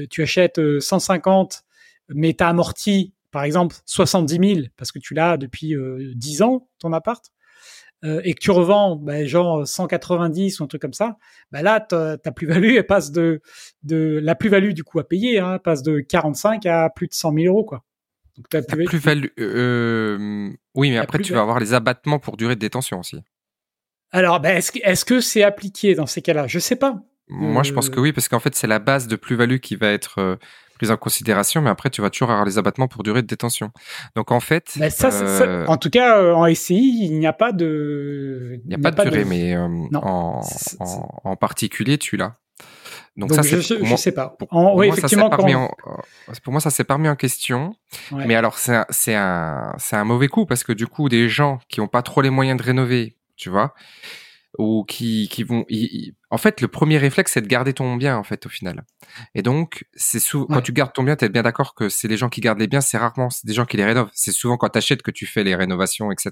tu 0.10 0.22
achètes 0.22 0.60
150, 0.80 1.64
mais 2.10 2.34
tu 2.34 2.44
as 2.44 2.48
amorti, 2.50 3.14
par 3.31 3.44
exemple, 3.44 3.76
70 3.86 4.56
000 4.56 4.68
parce 4.78 4.92
que 4.92 5.00
tu 5.00 5.14
l'as 5.14 5.38
depuis 5.38 5.76
10 6.16 6.42
ans, 6.42 6.68
ton 6.80 6.94
appart, 6.94 7.24
et 8.04 8.34
que 8.34 8.40
tu 8.40 8.52
revends 8.52 8.96
bah, 8.96 9.26
genre 9.26 9.68
190 9.68 10.60
ou 10.60 10.64
un 10.64 10.68
truc 10.68 10.81
comme 10.81 10.94
ça, 10.94 11.18
bah 11.52 11.62
là, 11.62 11.80
ta, 11.81 12.18
plus-value, 12.31 12.76
elle 12.78 12.86
passe 12.86 13.12
de, 13.12 13.42
de 13.84 14.20
la 14.24 14.36
plus-value 14.36 14.72
du 14.72 14.84
coup 14.84 15.00
à 15.00 15.08
payer, 15.08 15.40
hein, 15.40 15.60
passe 15.60 15.84
de 15.84 16.00
45 16.00 16.66
à 16.66 16.90
plus 16.90 17.08
de 17.08 17.14
100 17.14 17.34
000 17.34 17.54
euros, 17.54 17.66
quoi. 17.66 17.84
Donc, 18.52 18.64
la 18.70 18.86
plus-value, 18.86 19.28
oui, 20.76 20.92
mais 20.92 20.98
après, 20.98 21.20
tu 21.20 21.34
vas 21.34 21.42
avoir 21.42 21.60
les 21.60 21.74
abattements 21.74 22.20
pour 22.20 22.38
durée 22.38 22.56
de 22.56 22.62
détention 22.62 23.00
aussi. 23.00 23.22
Alors, 24.12 24.40
ben, 24.40 24.58
est-ce 24.58 25.06
que 25.06 25.22
c'est 25.22 25.44
appliqué 25.44 25.94
dans 25.94 26.08
ces 26.08 26.22
cas-là? 26.22 26.48
Je 26.48 26.60
sais 26.60 26.76
pas. 26.76 27.02
Moi, 27.30 27.64
je 27.64 27.74
pense 27.74 27.90
que 27.90 28.00
oui, 28.00 28.12
parce 28.12 28.28
qu'en 28.28 28.40
fait, 28.40 28.56
c'est 28.56 28.68
la 28.68 28.80
base 28.80 29.08
de 29.08 29.16
plus-value 29.16 29.58
qui 29.58 29.76
va 29.76 29.88
être 29.92 30.20
euh, 30.20 30.36
prise 30.78 30.90
en 30.90 30.98
considération, 30.98 31.62
mais 31.62 31.70
après, 31.70 31.92
tu 31.92 32.02
vas 32.02 32.10
toujours 32.10 32.32
avoir 32.32 32.44
les 32.44 32.58
abattements 32.58 32.88
pour 32.88 33.04
durée 33.04 33.22
de 33.22 33.28
détention. 33.28 33.70
Donc, 34.16 34.32
en 34.32 34.40
fait, 34.40 34.72
ben, 34.78 34.90
ça, 34.90 35.10
euh, 35.10 35.66
en 35.68 35.78
tout 35.78 35.92
cas, 35.92 36.20
euh, 36.20 36.34
en 36.34 36.54
SCI, 36.54 37.06
il 37.06 37.20
n'y 37.20 37.28
a 37.28 37.34
pas 37.34 37.52
de. 37.52 38.60
Il 38.64 38.70
n'y 38.70 38.74
a, 38.74 38.80
pas 38.80 38.92
de 38.92 39.10
durée, 39.10 39.26
mais 39.26 39.56
en, 39.56 40.42
en, 41.24 41.36
particulier, 41.36 42.00
tu 42.00 42.18
l'as. 42.18 42.36
Donc, 43.19 43.33
ça, 43.33 43.42
je, 43.42 43.83
moi, 43.83 43.98
sais 43.98 44.12
pas. 44.12 44.36
Pour, 44.39 44.48
oui, 44.75 44.88
effectivement, 44.88 45.30
pour 45.30 46.51
moi, 46.51 46.62
ça 46.62 46.69
s'est 46.69 46.83
pas 46.83 46.95
remis 46.95 47.10
en 47.10 47.16
question. 47.16 47.75
Mais 48.12 48.36
alors, 48.36 48.57
c'est 48.57 48.75
un, 49.16 49.74
c'est 49.77 49.95
un 49.95 50.04
mauvais 50.04 50.27
coup 50.27 50.45
parce 50.45 50.63
que 50.63 50.71
du 50.71 50.88
coup, 50.88 51.10
des 51.10 51.30
gens 51.30 51.60
qui 51.68 51.81
ont 51.81 51.88
pas 51.88 52.01
trop 52.01 52.21
les 52.21 52.30
moyens 52.30 52.57
de 52.57 52.63
rénover 52.63 53.16
tu 53.39 53.50
vois, 53.50 53.74
ou 54.57 54.83
qui, 54.83 55.27
qui 55.31 55.44
vont. 55.44 55.66
en 56.30 56.38
fait, 56.38 56.62
le 56.62 56.68
premier 56.68 56.98
réflexe, 56.98 57.33
c'est 57.33 57.42
de 57.42 57.48
garder 57.48 57.74
ton 57.74 57.95
bien, 57.95 58.18
en 58.18 58.24
fait, 58.24 58.45
au 58.45 58.50
final. 58.50 58.83
Et 59.33 59.42
donc, 59.42 59.86
c'est 59.94 60.19
souvent 60.19 60.45
quand 60.48 60.62
tu 60.62 60.74
gardes 60.74 60.94
ton 60.94 61.04
bien, 61.04 61.16
tu 61.16 61.25
es 61.25 61.30
bien 61.30 61.44
d'accord 61.44 61.74
que 61.74 61.89
c'est 61.89 62.07
les 62.07 62.18
gens 62.18 62.30
qui 62.30 62.42
gardent 62.42 62.60
les 62.60 62.68
biens, 62.68 62.81
c'est 62.81 62.98
rarement 62.98 63.30
des 63.44 63.54
gens 63.54 63.66
qui 63.66 63.77
les 63.77 63.86
rénovent. 63.86 64.10
C'est 64.13 64.31
souvent 64.31 64.57
quand 64.57 64.69
tu 64.69 64.77
achètes 64.77 65.01
que 65.01 65.12
tu 65.12 65.25
fais 65.25 65.44
les 65.44 65.56
rénovations, 65.56 66.12
etc. 66.12 66.31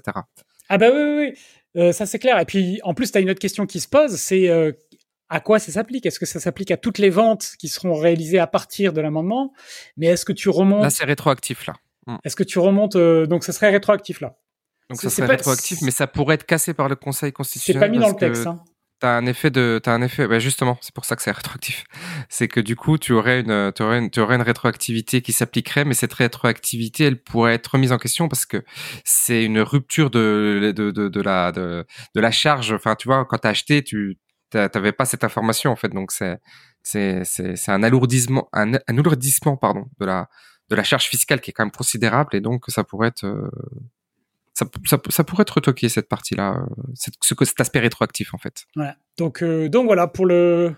Ah 0.68 0.78
bah 0.78 0.86
oui, 0.92 1.00
oui, 1.02 1.16
oui. 1.18 1.38
Euh, 1.76 1.92
ça 1.92 2.06
c'est 2.06 2.18
clair. 2.18 2.38
Et 2.38 2.44
puis, 2.44 2.80
en 2.82 2.94
plus, 2.94 3.10
tu 3.10 3.18
as 3.18 3.20
une 3.20 3.30
autre 3.30 3.40
question 3.40 3.66
qui 3.66 3.80
se 3.80 3.88
pose, 3.88 4.16
c'est 4.16 4.48
euh, 4.48 4.72
à 5.28 5.40
quoi 5.40 5.58
ça 5.58 5.72
s'applique? 5.72 6.06
Est-ce 6.06 6.18
que 6.18 6.26
ça 6.26 6.40
s'applique 6.40 6.70
à 6.70 6.76
toutes 6.76 6.98
les 6.98 7.10
ventes 7.10 7.52
qui 7.58 7.68
seront 7.68 7.94
réalisées 7.94 8.38
à 8.38 8.46
partir 8.46 8.92
de 8.92 9.00
l'amendement? 9.00 9.52
Mais 9.96 10.06
est-ce 10.06 10.24
que 10.24 10.32
tu 10.32 10.48
remontes 10.48 10.82
Là, 10.82 10.90
c'est 10.90 11.04
rétroactif, 11.04 11.66
là. 11.66 11.74
Hmm. 12.06 12.16
Est-ce 12.24 12.36
que 12.36 12.44
tu 12.44 12.58
remontes 12.58 12.96
euh, 12.96 13.26
Donc, 13.26 13.44
ça 13.44 13.52
serait 13.52 13.70
rétroactif, 13.70 14.20
là. 14.20 14.36
Donc 14.88 15.00
ça 15.00 15.10
serait 15.10 15.26
rétroactif, 15.26 15.82
mais 15.82 15.90
ça 15.90 16.06
pourrait 16.06 16.36
être 16.36 16.46
cassé 16.46 16.72
par 16.72 16.88
le 16.88 16.96
Conseil 16.96 17.32
constitutionnel. 17.32 17.82
C'est 17.82 17.86
pas 17.86 17.92
mis 17.92 17.98
dans 17.98 18.08
le 18.08 18.16
texte. 18.16 18.46
Hein. 18.46 18.62
T'as 19.00 19.16
un 19.16 19.26
effet 19.26 19.50
de, 19.50 19.78
t'as 19.80 19.92
un 19.92 20.02
effet, 20.02 20.26
bah 20.26 20.40
justement, 20.40 20.76
c'est 20.80 20.92
pour 20.92 21.04
ça 21.04 21.14
que 21.14 21.22
c'est 21.22 21.30
rétroactif. 21.30 21.84
C'est 22.28 22.48
que 22.48 22.58
du 22.58 22.74
coup, 22.74 22.98
tu 22.98 23.12
aurais 23.12 23.40
une, 23.40 23.72
tu 23.72 23.82
aurais 23.82 23.98
une, 23.98 24.10
tu 24.10 24.18
aurais 24.18 24.34
une 24.34 24.42
rétroactivité 24.42 25.20
qui 25.20 25.32
s'appliquerait, 25.32 25.84
mais 25.84 25.94
cette 25.94 26.14
rétroactivité, 26.14 27.04
elle 27.04 27.22
pourrait 27.22 27.54
être 27.54 27.68
remise 27.68 27.92
en 27.92 27.98
question 27.98 28.28
parce 28.28 28.44
que 28.44 28.64
c'est 29.04 29.44
une 29.44 29.60
rupture 29.60 30.10
de, 30.10 30.72
de, 30.74 30.90
de, 30.90 31.08
de 31.08 31.20
la, 31.20 31.52
de, 31.52 31.86
de 32.16 32.20
la 32.20 32.30
charge. 32.32 32.72
Enfin, 32.72 32.96
tu 32.96 33.06
vois, 33.06 33.24
quand 33.24 33.38
t'as 33.38 33.50
acheté, 33.50 33.84
tu, 33.84 34.18
t'avais 34.50 34.92
pas 34.92 35.04
cette 35.04 35.24
information 35.24 35.70
en 35.70 35.76
fait, 35.76 35.88
donc 35.88 36.12
c'est, 36.12 36.38
c'est, 36.82 37.24
c'est, 37.24 37.70
un 37.70 37.82
alourdissement, 37.82 38.48
un, 38.52 38.74
un 38.74 38.98
alourdissement, 38.98 39.56
pardon, 39.56 39.86
de 40.00 40.06
la, 40.06 40.28
de 40.68 40.76
la 40.76 40.82
charge 40.82 41.04
fiscale 41.04 41.40
qui 41.40 41.50
est 41.50 41.52
quand 41.52 41.64
même 41.64 41.72
considérable 41.72 42.34
et 42.34 42.40
donc 42.40 42.64
ça 42.68 42.84
pourrait 42.84 43.08
être 43.08 43.24
euh, 43.24 43.50
ça, 44.54 45.24
pourrait 45.24 45.42
être 45.42 45.54
retoqué 45.54 45.88
cette 45.88 46.08
partie-là, 46.08 46.56
euh, 46.56 46.82
cet, 46.94 47.14
cet 47.22 47.60
aspect 47.60 47.78
rétroactif 47.78 48.34
en 48.34 48.38
fait. 48.38 48.64
Voilà. 48.74 48.96
Donc, 49.16 49.42
euh, 49.42 49.68
donc 49.68 49.86
voilà 49.86 50.08
pour 50.08 50.26
le, 50.26 50.74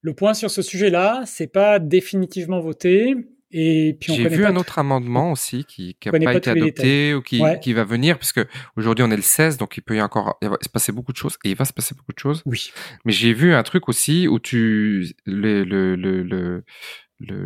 le 0.00 0.14
point 0.14 0.34
sur 0.34 0.50
ce 0.50 0.62
sujet-là, 0.62 1.22
c'est 1.26 1.46
pas 1.46 1.78
définitivement 1.78 2.60
voté. 2.60 3.14
Et 3.52 3.96
puis 4.00 4.14
j'ai 4.14 4.28
vu 4.28 4.46
un 4.46 4.56
autre 4.56 4.78
amendement 4.78 5.30
aussi 5.32 5.64
qui 5.64 5.96
n'a 6.06 6.12
pas, 6.12 6.34
été 6.34 6.50
adopté 6.50 7.14
ou 7.14 7.20
qui, 7.20 7.42
qui 7.60 7.72
va 7.74 7.84
venir 7.84 8.18
puisque 8.18 8.40
aujourd'hui 8.76 9.04
on 9.04 9.10
est 9.10 9.16
le 9.16 9.22
16 9.22 9.58
donc 9.58 9.76
il 9.76 9.82
peut 9.82 9.96
y 9.96 10.00
encore 10.00 10.38
il 10.40 10.48
va 10.48 10.56
se 10.62 10.70
passer 10.70 10.90
beaucoup 10.90 11.12
de 11.12 11.18
choses 11.18 11.36
et 11.44 11.50
il 11.50 11.56
va 11.56 11.64
se 11.64 11.72
passer 11.72 11.94
beaucoup 11.94 12.12
de 12.12 12.18
choses. 12.18 12.42
Oui. 12.46 12.72
Mais 13.04 13.12
j'ai 13.12 13.34
vu 13.34 13.54
un 13.54 13.62
truc 13.62 13.88
aussi 13.88 14.26
où 14.26 14.38
tu 14.38 15.14
le, 15.26 15.64
le, 15.64 15.96
le, 15.96 16.22
le 16.22 16.64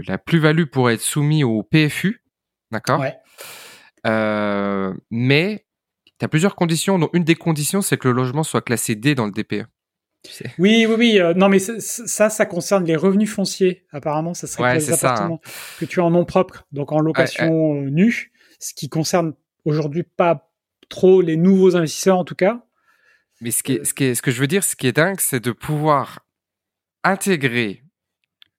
la 0.06 0.18
plus-value 0.18 0.64
pourrait 0.64 0.94
être 0.94 1.00
soumise 1.00 1.44
au 1.44 1.62
PFU, 1.62 2.22
d'accord? 2.70 3.00
Ouais. 3.00 3.14
Euh, 4.06 4.94
mais 5.10 5.66
tu 6.18 6.24
as 6.24 6.28
plusieurs 6.28 6.54
conditions, 6.54 6.98
dont 6.98 7.10
une 7.12 7.24
des 7.24 7.34
conditions, 7.34 7.82
c'est 7.82 7.96
que 7.96 8.08
le 8.08 8.14
logement 8.14 8.42
soit 8.42 8.62
classé 8.62 8.94
D 8.94 9.14
dans 9.14 9.26
le 9.26 9.32
DPE. 9.32 9.66
Oui, 10.58 10.86
oui, 10.86 10.94
oui. 10.96 11.20
Euh, 11.20 11.34
non, 11.34 11.48
mais 11.48 11.58
ça, 11.58 12.30
ça 12.30 12.46
concerne 12.46 12.84
les 12.84 12.96
revenus 12.96 13.30
fonciers. 13.30 13.84
Apparemment, 13.92 14.34
ça 14.34 14.46
serait 14.46 14.74
les 14.74 14.92
appartements 14.92 15.40
que 15.78 15.84
tu 15.84 16.00
as 16.00 16.04
en 16.04 16.10
nom 16.10 16.24
propre, 16.24 16.66
donc 16.72 16.92
en 16.92 17.00
location 17.00 17.74
euh, 17.74 17.90
nue, 17.90 18.32
ce 18.58 18.74
qui 18.74 18.88
concerne 18.88 19.34
aujourd'hui 19.64 20.02
pas 20.02 20.50
trop 20.88 21.20
les 21.20 21.36
nouveaux 21.36 21.76
investisseurs 21.76 22.18
en 22.18 22.24
tout 22.24 22.34
cas. 22.34 22.62
Mais 23.40 23.50
ce, 23.50 23.62
qui 23.62 23.72
est, 23.74 23.84
ce, 23.84 23.92
qui 23.92 24.04
est, 24.04 24.14
ce 24.14 24.22
que 24.22 24.30
je 24.30 24.40
veux 24.40 24.46
dire, 24.46 24.64
ce 24.64 24.76
qui 24.76 24.86
est 24.86 24.92
dingue, 24.92 25.20
c'est 25.20 25.40
de 25.40 25.52
pouvoir 25.52 26.20
intégrer 27.04 27.82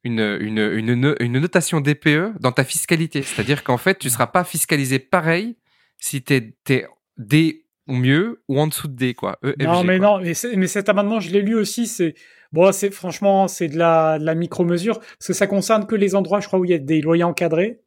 une, 0.03 0.19
une, 0.39 1.15
une, 1.19 1.39
notation 1.39 1.81
DPE 1.81 2.39
dans 2.39 2.51
ta 2.51 2.63
fiscalité. 2.63 3.23
C'est-à-dire 3.23 3.63
qu'en 3.63 3.77
fait, 3.77 3.99
tu 3.99 4.07
ne 4.07 4.11
seras 4.11 4.27
pas 4.27 4.43
fiscalisé 4.43 4.99
pareil 4.99 5.57
si 5.97 6.23
tu 6.23 6.33
es, 6.33 6.87
D 7.17 7.65
ou 7.87 7.95
mieux 7.95 8.43
ou 8.47 8.59
en 8.59 8.67
dessous 8.67 8.87
de 8.87 8.95
D, 8.95 9.13
quoi. 9.13 9.39
E, 9.43 9.55
non, 9.59 9.83
mais 9.83 9.99
non, 9.99 10.19
mais, 10.19 10.33
mais, 10.55 10.67
cet 10.67 10.89
amendement, 10.89 11.19
je 11.19 11.31
l'ai 11.31 11.41
lu 11.41 11.55
aussi, 11.55 11.87
c'est. 11.87 12.13
Bon, 12.51 12.71
c'est 12.71 12.91
franchement, 12.91 13.47
c'est 13.47 13.67
de 13.67 13.77
la, 13.77 14.19
de 14.19 14.25
la 14.25 14.35
micro-mesure, 14.35 14.99
parce 14.99 15.27
que 15.27 15.33
ça 15.33 15.47
concerne 15.47 15.85
que 15.85 15.95
les 15.95 16.15
endroits, 16.15 16.39
je 16.39 16.47
crois, 16.47 16.59
où 16.59 16.65
il 16.65 16.71
y 16.71 16.73
a 16.73 16.77
des 16.77 17.01
loyers 17.01 17.23
encadrés. 17.23 17.81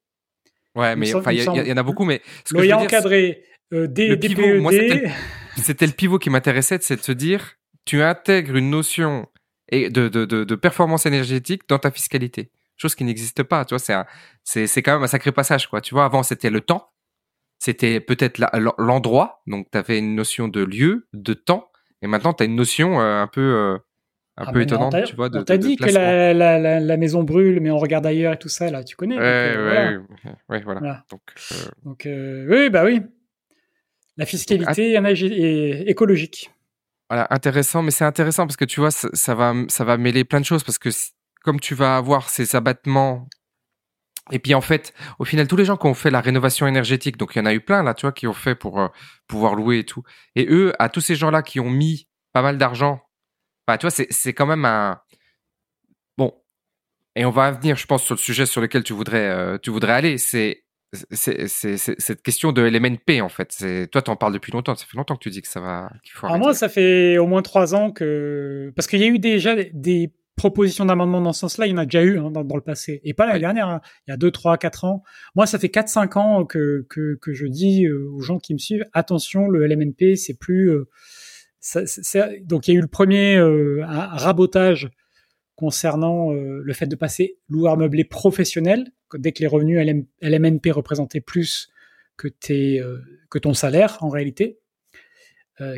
Ouais, 0.75 0.95
mais 0.97 1.15
enfin, 1.15 1.33
il 1.33 1.43
y, 1.43 1.73
en 1.73 1.77
a 1.77 1.83
beaucoup, 1.83 2.05
mais 2.05 2.21
ce 2.45 2.55
que 2.55 2.73
encadré, 2.73 3.43
euh, 3.73 3.87
des, 3.87 4.11
e 4.11 5.11
c'était 5.57 5.87
le 5.87 5.93
pivot 5.93 6.19
qui 6.19 6.31
m'intéressait, 6.31 6.79
c'est 6.81 6.97
de 6.97 7.03
se 7.03 7.13
dire, 7.13 7.57
tu 7.85 8.03
intègres 8.03 8.57
une 8.57 8.71
notion 8.71 9.27
de, 9.73 9.89
de, 9.89 10.09
de, 10.09 10.45
de 10.45 10.55
performance 10.55 11.07
énergétique 11.07 11.63
dans 11.69 11.79
ta 11.79 11.91
fiscalité 11.91 12.51
chose 12.81 12.95
qui 12.95 13.05
n'existe 13.05 13.43
pas. 13.43 13.65
Tu 13.65 13.75
vois, 13.75 13.79
c'est 13.79 13.95
c'est 14.43 14.67
c'est 14.67 14.83
quand 14.83 14.95
même 14.95 15.03
un 15.03 15.09
sacré 15.09 15.33
passage, 15.33 15.69
quoi. 15.69 15.81
Tu 15.81 15.95
vois, 15.95 16.05
avant 16.05 16.23
c'était 16.23 16.51
le 16.51 16.61
temps, 16.61 16.91
c'était 17.61 18.01
peut-être 18.01 18.41
l'endroit, 18.79 19.43
donc 19.47 19.69
tu 19.71 19.79
avais 19.79 19.99
une 19.99 20.17
notion 20.17 20.49
de 20.49 20.65
lieu, 20.65 21.07
de 21.13 21.35
temps, 21.35 21.71
et 22.03 22.07
maintenant 22.07 22.33
tu 22.33 22.43
as 22.43 22.47
une 22.47 22.57
notion 22.57 23.01
euh, 23.01 23.23
un 23.23 23.27
peu 23.27 23.41
euh, 23.41 23.79
un 24.39 24.45
ah, 24.47 24.53
peu 24.53 24.63
étonnante, 24.63 24.97
tu 25.05 25.15
vois. 25.15 25.29
on 25.33 25.45
t'a 25.45 25.59
dit 25.59 25.77
que 25.77 25.91
la, 25.91 26.33
la, 26.33 26.81
la, 26.81 26.97
maison 26.97 27.23
brûle, 27.23 27.61
mais 27.61 27.71
on 27.71 27.77
regarde 27.77 28.07
ailleurs 28.07 28.33
et 28.33 28.39
tout 28.39 28.49
ça, 28.49 28.71
là, 28.71 28.83
tu 28.83 28.97
connais. 28.97 29.19
Ouais, 29.19 29.23
euh, 29.23 29.99
ouais, 29.99 30.33
ouais, 30.49 30.63
voilà. 30.63 31.05
Donc, 31.11 31.21
donc 31.85 32.09
oui, 32.09 32.71
bah 32.71 32.85
oui. 32.85 33.03
La 34.17 34.25
fiscalité 34.25 34.95
est 34.95 35.83
écologique. 35.87 36.51
Voilà, 37.11 37.27
intéressant, 37.31 37.83
mais 37.83 37.91
c'est 37.91 38.05
intéressant 38.05 38.47
parce 38.47 38.57
que 38.57 38.65
tu 38.65 38.81
vois, 38.81 38.91
ça, 38.91 39.09
ça, 39.13 39.35
va, 39.35 39.53
ça 39.69 39.85
va 39.85 39.99
mêler 39.99 40.25
plein 40.25 40.41
de 40.41 40.47
choses 40.47 40.65
parce 40.65 40.79
que 40.79 40.89
comme 41.43 41.61
tu 41.61 41.75
vas 41.75 41.97
avoir 41.97 42.31
ces 42.31 42.57
abattements, 42.57 43.29
et 44.31 44.39
puis 44.39 44.55
en 44.55 44.61
fait, 44.61 44.95
au 45.19 45.25
final, 45.25 45.49
tous 45.49 45.57
les 45.57 45.65
gens 45.65 45.77
qui 45.77 45.87
ont 45.87 45.95
fait 45.95 46.11
la 46.11 46.21
rénovation 46.21 46.67
énergétique, 46.67 47.17
donc 47.17 47.35
il 47.35 47.39
y 47.39 47.43
en 47.43 47.47
a 47.47 47.55
eu 47.55 47.61
plein 47.61 47.83
là, 47.83 47.95
tu 47.95 48.03
vois, 48.03 48.13
qui 48.13 48.27
ont 48.27 48.33
fait 48.33 48.55
pour 48.55 48.81
euh, 48.81 48.89
pouvoir 49.27 49.55
louer 49.55 49.81
et 49.81 49.85
tout. 49.85 50.03
Et 50.37 50.47
eux, 50.51 50.73
à 50.79 50.89
tous 50.89 51.01
ces 51.01 51.17
gens-là 51.17 51.43
qui 51.43 51.61
ont 51.61 51.71
mis 51.71 52.09
pas 52.33 52.43
mal 52.43 52.59
d'argent, 52.59 53.01
bah, 53.67 53.79
tu 53.79 53.87
vois, 53.87 53.91
c'est 53.91 54.33
quand 54.33 54.47
même 54.47 54.65
un 54.65 55.01
bon. 56.19 56.33
Et 57.17 57.25
on 57.25 57.31
va 57.31 57.51
venir, 57.51 57.77
je 57.77 57.87
pense, 57.87 58.05
sur 58.05 58.15
le 58.15 58.21
sujet 58.21 58.47
sur 58.47 58.61
lequel 58.61 58.85
tu 58.85 58.93
voudrais, 58.93 59.29
euh, 59.29 59.59
tu 59.59 59.71
voudrais 59.71 59.93
aller. 59.93 60.19
C'est 60.19 60.65
c'est 61.13 61.47
cette 61.47 62.23
question 62.23 62.51
de 62.51 62.63
LMNP 62.63 63.21
en 63.23 63.29
fait. 63.29 63.89
Toi, 63.93 64.03
tu 64.03 64.11
en 64.11 64.17
parles 64.17 64.33
depuis 64.33 64.51
longtemps. 64.51 64.75
Ça 64.75 64.87
fait 64.87 64.97
longtemps 64.97 65.15
que 65.15 65.23
tu 65.23 65.31
dis 65.31 65.41
que 65.41 65.47
ça 65.47 65.61
va. 65.61 65.89
Faut 66.13 66.27
moi, 66.37 66.53
ça 66.53 66.69
fait 66.69 67.17
au 67.17 67.27
moins 67.27 67.43
trois 67.43 67.77
ans 67.77 67.93
que 67.93 68.73
parce 68.75 68.89
qu'il 68.89 68.99
y 68.99 69.05
a 69.05 69.07
eu 69.07 69.21
déjà 69.21 69.55
des 69.55 70.13
propositions 70.41 70.87
d'amendement 70.87 71.21
dans 71.21 71.35
ce 71.35 71.41
sens-là, 71.41 71.67
il 71.67 71.71
y 71.71 71.75
en 71.75 71.77
a 71.77 71.85
déjà 71.85 72.03
eu 72.03 72.19
hein, 72.19 72.31
dans, 72.31 72.57
le 72.57 72.63
passé. 72.63 73.03
Et 73.05 73.13
pas 73.13 73.27
l'année 73.27 73.41
dernière, 73.41 73.69
hein. 73.69 73.83
il 74.07 74.11
y 74.11 74.15
a 74.15 74.17
2, 74.17 74.31
3, 74.31 74.57
4 74.57 74.85
ans. 74.87 75.03
Moi, 75.35 75.45
ça 75.45 75.59
fait 75.59 75.69
4, 75.69 75.91
5 75.91 76.17
ans 76.17 76.47
que, 76.47 76.87
que, 76.89 77.19
que 77.21 77.35
je 77.35 77.47
dis 77.47 77.85
euh, 77.85 78.09
aux 78.11 78.23
gens 78.23 78.39
qui 78.39 78.55
me 78.55 78.59
suivent, 78.59 78.87
attention, 78.95 79.49
le 79.49 79.67
LMNP, 79.67 80.17
c'est 80.17 80.33
plus... 80.33 80.71
Euh, 80.71 80.89
ça, 81.61 81.83
donc, 82.45 82.69
il 82.69 82.73
y 82.73 82.75
a 82.75 82.79
eu 82.79 82.81
le 82.81 82.89
premier 82.89 83.37
euh, 83.37 83.83
rabotage 83.85 84.89
concernant 85.57 86.33
le 86.33 86.73
fait 86.73 86.87
de 86.87 86.97
passer 86.97 87.37
loueur 87.51 87.77
meublé 87.77 88.05
professionnel, 88.05 88.93
dès 89.13 89.33
que 89.33 89.41
les 89.41 89.47
revenus 89.47 89.79
LMNP 90.23 90.71
représentaient 90.71 91.21
plus 91.21 91.69
que, 92.17 92.29
tes, 92.29 92.83
que 93.29 93.39
ton 93.39 93.53
salaire, 93.53 93.99
en 94.01 94.09
réalité. 94.09 94.59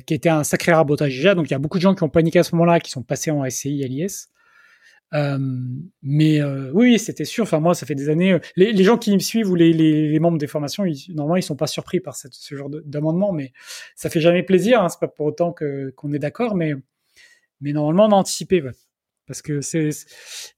qui 0.07 0.15
était 0.15 0.29
un 0.29 0.45
sacré 0.45 0.73
rabotage 0.73 1.17
déjà. 1.17 1.35
Donc 1.35 1.49
il 1.49 1.51
y 1.51 1.55
a 1.55 1.59
beaucoup 1.59 1.79
de 1.79 1.83
gens 1.83 1.97
qui 1.97 2.05
ont 2.05 2.09
paniqué 2.09 2.39
à 2.39 2.45
ce 2.45 2.55
moment-là, 2.55 2.79
qui 2.79 2.93
sont 2.93 3.03
passés 3.03 3.33
en 3.33 3.45
SCI, 3.51 3.83
LIS. 3.89 4.29
Euh, 5.15 5.39
mais 6.03 6.41
euh, 6.41 6.71
oui, 6.73 6.99
c'était 6.99 7.25
sûr. 7.25 7.45
Enfin, 7.45 7.61
moi, 7.61 7.75
ça 7.75 7.87
fait 7.87 7.95
des 7.95 8.09
années. 8.09 8.33
Euh, 8.33 8.39
les, 8.57 8.85
gens 8.85 8.97
qui 8.97 9.13
me 9.13 9.19
suivent 9.19 9.51
ou 9.51 9.55
les, 9.55 10.19
membres 10.19 10.39
des 10.39 10.47
formations, 10.47 10.85
normalement, 11.11 11.37
ils 11.37 11.43
sont 11.43 11.57
pas 11.57 11.67
surpris 11.67 12.01
par 12.01 12.15
ce 12.17 12.55
genre 12.55 12.71
d'amendement, 12.71 13.33
mais 13.33 13.53
ça 13.95 14.11
fait 14.11 14.21
jamais 14.21 14.43
plaisir. 14.43 14.83
Hein, 14.83 14.89
c'est 14.89 15.01
pas 15.01 15.09
pour 15.09 15.27
autant 15.27 15.53
que 15.53 15.91
qu'on 15.97 16.13
est 16.13 16.19
d'accord, 16.19 16.55
mais 16.55 16.75
mais 17.61 17.73
normalement, 17.73 18.07
on 18.07 18.13
a 18.13 18.21
anticipé, 18.21 18.63
ouais. 18.63 18.73
parce 19.27 19.43
que 19.43 19.61
c'est 19.61 19.91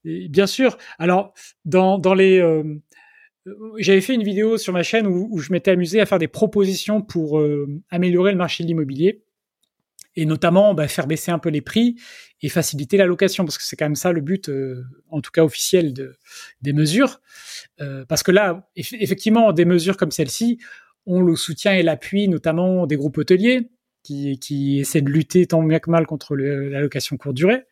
bien 0.03 0.47
sûr. 0.47 0.77
Alors, 0.99 1.33
dans 1.65 1.97
dans 1.99 2.13
les 2.13 2.39
euh, 2.39 2.63
j'avais 3.77 4.01
fait 4.01 4.15
une 4.15 4.23
vidéo 4.23 4.57
sur 4.57 4.73
ma 4.73 4.83
chaîne 4.83 5.05
où, 5.05 5.27
où 5.31 5.39
je 5.39 5.51
m'étais 5.51 5.71
amusé 5.71 5.99
à 6.01 6.05
faire 6.05 6.19
des 6.19 6.27
propositions 6.27 7.01
pour 7.01 7.39
améliorer 7.91 8.31
le 8.31 8.37
marché 8.37 8.63
de 8.63 8.67
l'immobilier 8.67 9.23
et 10.15 10.25
notamment 10.25 10.73
bah, 10.73 10.87
faire 10.87 11.07
baisser 11.07 11.31
un 11.31 11.39
peu 11.39 11.49
les 11.49 11.61
prix 11.61 11.95
et 12.41 12.49
faciliter 12.49 12.97
la 12.97 13.05
location 13.05 13.45
parce 13.45 13.57
que 13.57 13.63
c'est 13.63 13.75
quand 13.75 13.85
même 13.85 13.95
ça 13.95 14.11
le 14.11 14.21
but 14.21 14.49
euh, 14.49 14.83
en 15.09 15.21
tout 15.21 15.31
cas 15.31 15.43
officiel 15.43 15.93
de, 15.93 16.15
des 16.61 16.73
mesures. 16.73 17.21
Euh, 17.81 18.05
parce 18.05 18.23
que 18.23 18.31
là 18.31 18.69
effectivement 18.75 19.51
des 19.51 19.65
mesures 19.65 19.97
comme 19.97 20.11
celle-ci 20.11 20.59
ont 21.05 21.21
le 21.21 21.35
soutien 21.35 21.73
et 21.73 21.83
l'appui 21.83 22.27
notamment 22.27 22.87
des 22.87 22.95
groupes 22.95 23.17
hôteliers 23.17 23.69
qui, 24.05 24.39
qui 24.39 24.79
essaient 24.79 25.01
de 25.01 25.09
lutter 25.09 25.47
tant 25.47 25.63
bien 25.63 25.79
que 25.79 25.89
mal 25.89 26.05
contre 26.05 26.35
la 26.35 26.79
location 26.79 27.17
courte 27.17 27.35
durée. 27.35 27.63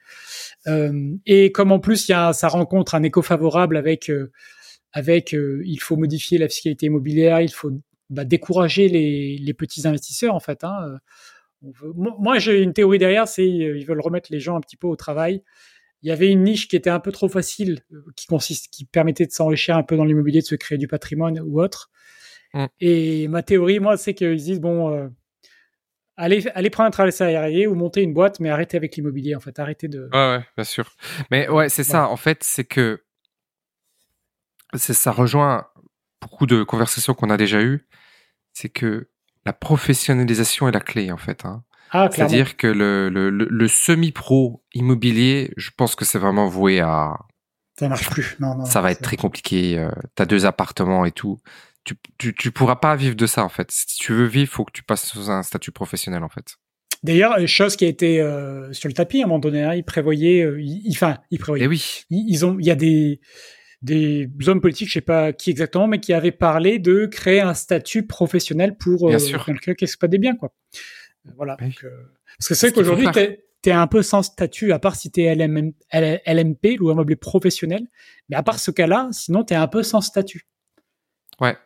Euh, 0.67 1.15
et 1.25 1.51
comme 1.51 1.71
en 1.71 1.79
plus 1.79 2.07
y 2.07 2.13
a 2.13 2.33
ça 2.33 2.47
rencontre 2.47 2.95
un 2.95 3.03
écho 3.03 3.21
favorable 3.21 3.77
avec 3.77 4.09
euh, 4.09 4.31
avec 4.91 5.33
euh, 5.33 5.61
il 5.65 5.79
faut 5.79 5.95
modifier 5.95 6.37
la 6.37 6.47
fiscalité 6.47 6.87
immobilière 6.87 7.41
il 7.41 7.51
faut 7.51 7.71
bah, 8.09 8.25
décourager 8.25 8.87
les, 8.87 9.37
les 9.37 9.53
petits 9.53 9.87
investisseurs 9.87 10.33
en 10.35 10.39
fait 10.39 10.63
hein, 10.63 10.97
moi, 11.95 12.39
j'ai 12.39 12.61
une 12.61 12.73
théorie 12.73 12.97
derrière, 12.97 13.27
c'est 13.27 13.43
euh, 13.43 13.77
ils 13.77 13.85
veulent 13.85 14.01
remettre 14.01 14.29
les 14.31 14.39
gens 14.39 14.55
un 14.55 14.61
petit 14.61 14.77
peu 14.77 14.87
au 14.87 14.95
travail. 14.95 15.43
Il 16.01 16.09
y 16.09 16.11
avait 16.11 16.29
une 16.29 16.43
niche 16.43 16.67
qui 16.67 16.75
était 16.75 16.89
un 16.89 16.99
peu 16.99 17.11
trop 17.11 17.29
facile, 17.29 17.79
euh, 17.93 18.03
qui 18.15 18.27
consiste, 18.27 18.71
qui 18.71 18.85
permettait 18.85 19.25
de 19.25 19.31
s'enrichir 19.31 19.77
un 19.77 19.83
peu 19.83 19.95
dans 19.95 20.03
l'immobilier, 20.03 20.41
de 20.41 20.45
se 20.45 20.55
créer 20.55 20.77
du 20.77 20.87
patrimoine 20.87 21.39
ou 21.39 21.61
autre. 21.61 21.89
Mm. 22.53 22.65
Et 22.81 23.27
ma 23.29 23.41
théorie, 23.43 23.79
moi, 23.79 23.95
c'est 23.95 24.13
qu'ils 24.13 24.35
disent 24.35 24.59
bon, 24.59 24.93
euh, 24.93 25.07
allez, 26.17 26.45
allez 26.55 26.69
prendre 26.69 26.87
un 26.87 26.91
travail 26.91 27.13
salarié 27.13 27.67
ou 27.67 27.75
monter 27.75 28.01
une 28.01 28.13
boîte, 28.13 28.39
mais 28.41 28.49
arrêtez 28.49 28.75
avec 28.75 28.95
l'immobilier, 28.95 29.35
en 29.35 29.39
fait, 29.39 29.57
arrêtez 29.59 29.87
de. 29.87 30.09
Ouais, 30.11 30.37
ouais, 30.37 30.45
bien 30.57 30.65
sûr. 30.65 30.93
Mais 31.31 31.47
ouais, 31.47 31.69
c'est 31.69 31.85
ça. 31.85 32.09
En 32.09 32.17
fait, 32.17 32.43
c'est 32.43 32.65
que 32.65 33.01
ça 34.75 35.11
rejoint 35.11 35.67
beaucoup 36.21 36.45
de 36.45 36.63
conversations 36.63 37.13
qu'on 37.13 37.29
a 37.29 37.37
déjà 37.37 37.61
eues. 37.61 37.87
C'est 38.53 38.69
que 38.69 39.09
la 39.45 39.53
professionnalisation 39.53 40.67
est 40.67 40.71
la 40.71 40.79
clé 40.79 41.11
en 41.11 41.17
fait. 41.17 41.45
Hein. 41.45 41.63
Ah, 41.91 42.09
C'est-à-dire 42.11 42.57
que 42.57 42.65
le, 42.65 43.09
le, 43.09 43.29
le, 43.29 43.67
semi-pro 43.67 44.63
immobilier, 44.73 45.53
je 45.57 45.69
pense 45.77 45.95
que 45.95 46.05
c'est 46.05 46.17
vraiment 46.17 46.47
voué 46.47 46.79
à... 46.79 47.13
Ça 47.77 47.87
marche 47.87 48.09
plus. 48.09 48.35
Non, 48.39 48.55
non, 48.55 48.65
ça 48.65 48.81
va 48.81 48.91
être 48.91 49.01
très 49.01 49.15
compliqué. 49.15 49.77
Euh, 49.77 49.91
tu 50.15 50.23
as 50.23 50.25
deux 50.25 50.45
appartements 50.47 51.05
et 51.05 51.11
tout. 51.11 51.37
Tu, 51.83 51.95
tu, 52.17 52.33
tu 52.33 52.51
pourras 52.51 52.77
pas 52.77 52.95
vivre 52.95 53.15
de 53.15 53.27
ça 53.27 53.43
en 53.43 53.49
fait. 53.49 53.69
Si 53.69 53.97
tu 53.97 54.13
veux 54.13 54.25
vivre, 54.25 54.51
faut 54.51 54.65
que 54.65 54.71
tu 54.71 54.83
passes 54.83 55.05
sous 55.05 55.29
un 55.29 55.43
statut 55.43 55.71
professionnel 55.71 56.23
en 56.23 56.29
fait. 56.29 56.55
D'ailleurs, 57.03 57.47
chose 57.47 57.75
qui 57.75 57.85
a 57.85 57.89
été 57.89 58.21
euh, 58.21 58.71
sur 58.71 58.87
le 58.87 58.93
tapis 58.93 59.21
à 59.21 59.25
un 59.25 59.27
moment 59.27 59.39
donné, 59.39 59.61
hein, 59.61 59.73
ils 59.73 59.83
prévoyaient, 59.83 60.43
euh, 60.43 60.63
enfin, 60.89 61.17
ils 61.31 61.37
prévoyaient. 61.37 61.63
Et 61.63 61.65
eh 61.65 61.69
oui. 61.69 62.05
ils 62.09 62.45
ont, 62.45 62.57
il 62.59 62.65
y 62.65 62.71
a 62.71 62.75
des 62.75 63.19
des 63.83 64.29
hommes 64.47 64.61
politiques, 64.61 64.87
je 64.87 64.93
sais 64.93 65.01
pas 65.01 65.33
qui 65.33 65.51
exactement, 65.51 65.87
mais 65.87 65.99
qui 65.99 66.13
avaient 66.13 66.31
parlé 66.31 66.79
de 66.79 67.05
créer 67.05 67.41
un 67.41 67.53
statut 67.53 68.07
professionnel 68.07 68.77
pour 68.77 69.09
euh, 69.09 69.17
quelqu'un 69.45 69.73
qui 69.73 69.83
exploite 69.83 70.09
des 70.09 70.17
biens, 70.17 70.35
quoi. 70.35 70.53
Euh, 71.27 71.31
voilà. 71.35 71.57
Donc, 71.57 71.83
euh, 71.83 71.89
parce 72.37 72.47
que 72.47 72.55
c'est 72.55 72.69
vrai 72.69 72.75
qu'aujourd'hui, 72.75 73.07
tu 73.61 73.69
es 73.69 73.73
un 73.73 73.87
peu 73.87 74.01
sans 74.01 74.23
statut, 74.23 74.71
à 74.71 74.79
part 74.79 74.95
si 74.95 75.11
tu 75.11 75.21
es 75.21 75.35
LMP, 75.35 76.79
ou 76.79 76.89
un 76.89 77.05
professionnel. 77.15 77.85
Mais 78.29 78.37
à 78.37 78.43
part 78.43 78.59
ce 78.59 78.71
cas-là, 78.71 79.09
sinon, 79.11 79.43
tu 79.43 79.53
es 79.53 79.57
un 79.57 79.67
peu 79.67 79.83
sans 79.83 80.01
statut. 80.01 80.47
Ouais. 81.41 81.57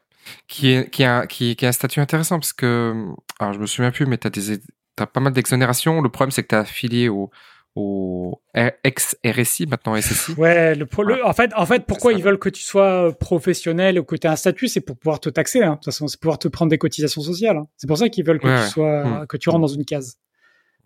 Qui 0.47 0.71
est, 0.71 0.89
qui, 0.89 1.03
a, 1.03 1.25
qui, 1.27 1.55
qui 1.55 1.65
a 1.65 1.69
un 1.69 1.71
statut 1.71 2.01
intéressant 2.01 2.38
parce 2.38 2.51
que, 2.51 3.05
alors 3.39 3.53
je 3.53 3.59
me 3.59 3.65
souviens 3.65 3.91
plus, 3.91 4.05
mais 4.05 4.17
tu 4.17 4.27
as, 4.27 5.03
as 5.03 5.07
pas 5.07 5.19
mal 5.21 5.31
d'exonérations. 5.31 6.01
Le 6.01 6.09
problème, 6.09 6.31
c'est 6.31 6.43
que 6.43 6.50
tu 6.50 6.55
es 6.55 6.57
affilié 6.57 7.09
au, 7.09 7.29
au 7.77 8.41
ex-RSI, 8.55 9.67
maintenant 9.67 9.96
SSI. 10.01 10.34
Ouais, 10.34 10.74
le, 10.74 10.88
en 11.24 11.34
fait, 11.34 11.51
en 11.55 11.65
fait, 11.67 11.86
pourquoi 11.86 12.13
ils 12.13 12.24
veulent 12.24 12.39
que 12.39 12.50
tu 12.50 12.63
sois 12.63 13.15
professionnel 13.19 14.00
ou 14.00 14.03
que 14.03 14.15
tu 14.15 14.25
aies 14.25 14.29
un 14.31 14.36
statut, 14.36 14.67
c'est 14.67 14.81
pour 14.81 14.98
pouvoir 14.98 15.19
te 15.19 15.29
taxer. 15.29 15.62
Hein. 15.62 15.72
De 15.72 15.75
toute 15.75 15.86
façon, 15.86 16.07
c'est 16.07 16.19
pouvoir 16.19 16.39
te 16.39 16.48
prendre 16.48 16.72
des 16.72 16.79
cotisations 16.79 17.22
sociales. 17.22 17.57
Hein. 17.57 17.67
C'est 17.77 17.86
pour 17.86 18.00
ça 18.00 18.10
qu'ils 18.10 18.25
veulent 18.25 18.39
que 18.39 18.65
tu 18.65 18.72
sois, 18.72 19.05
hmm. 19.05 19.27
que 19.27 19.38
tu 19.38 19.50
rentres 19.50 19.62
dans 19.62 19.67
une 19.67 19.86
case. 19.86 20.17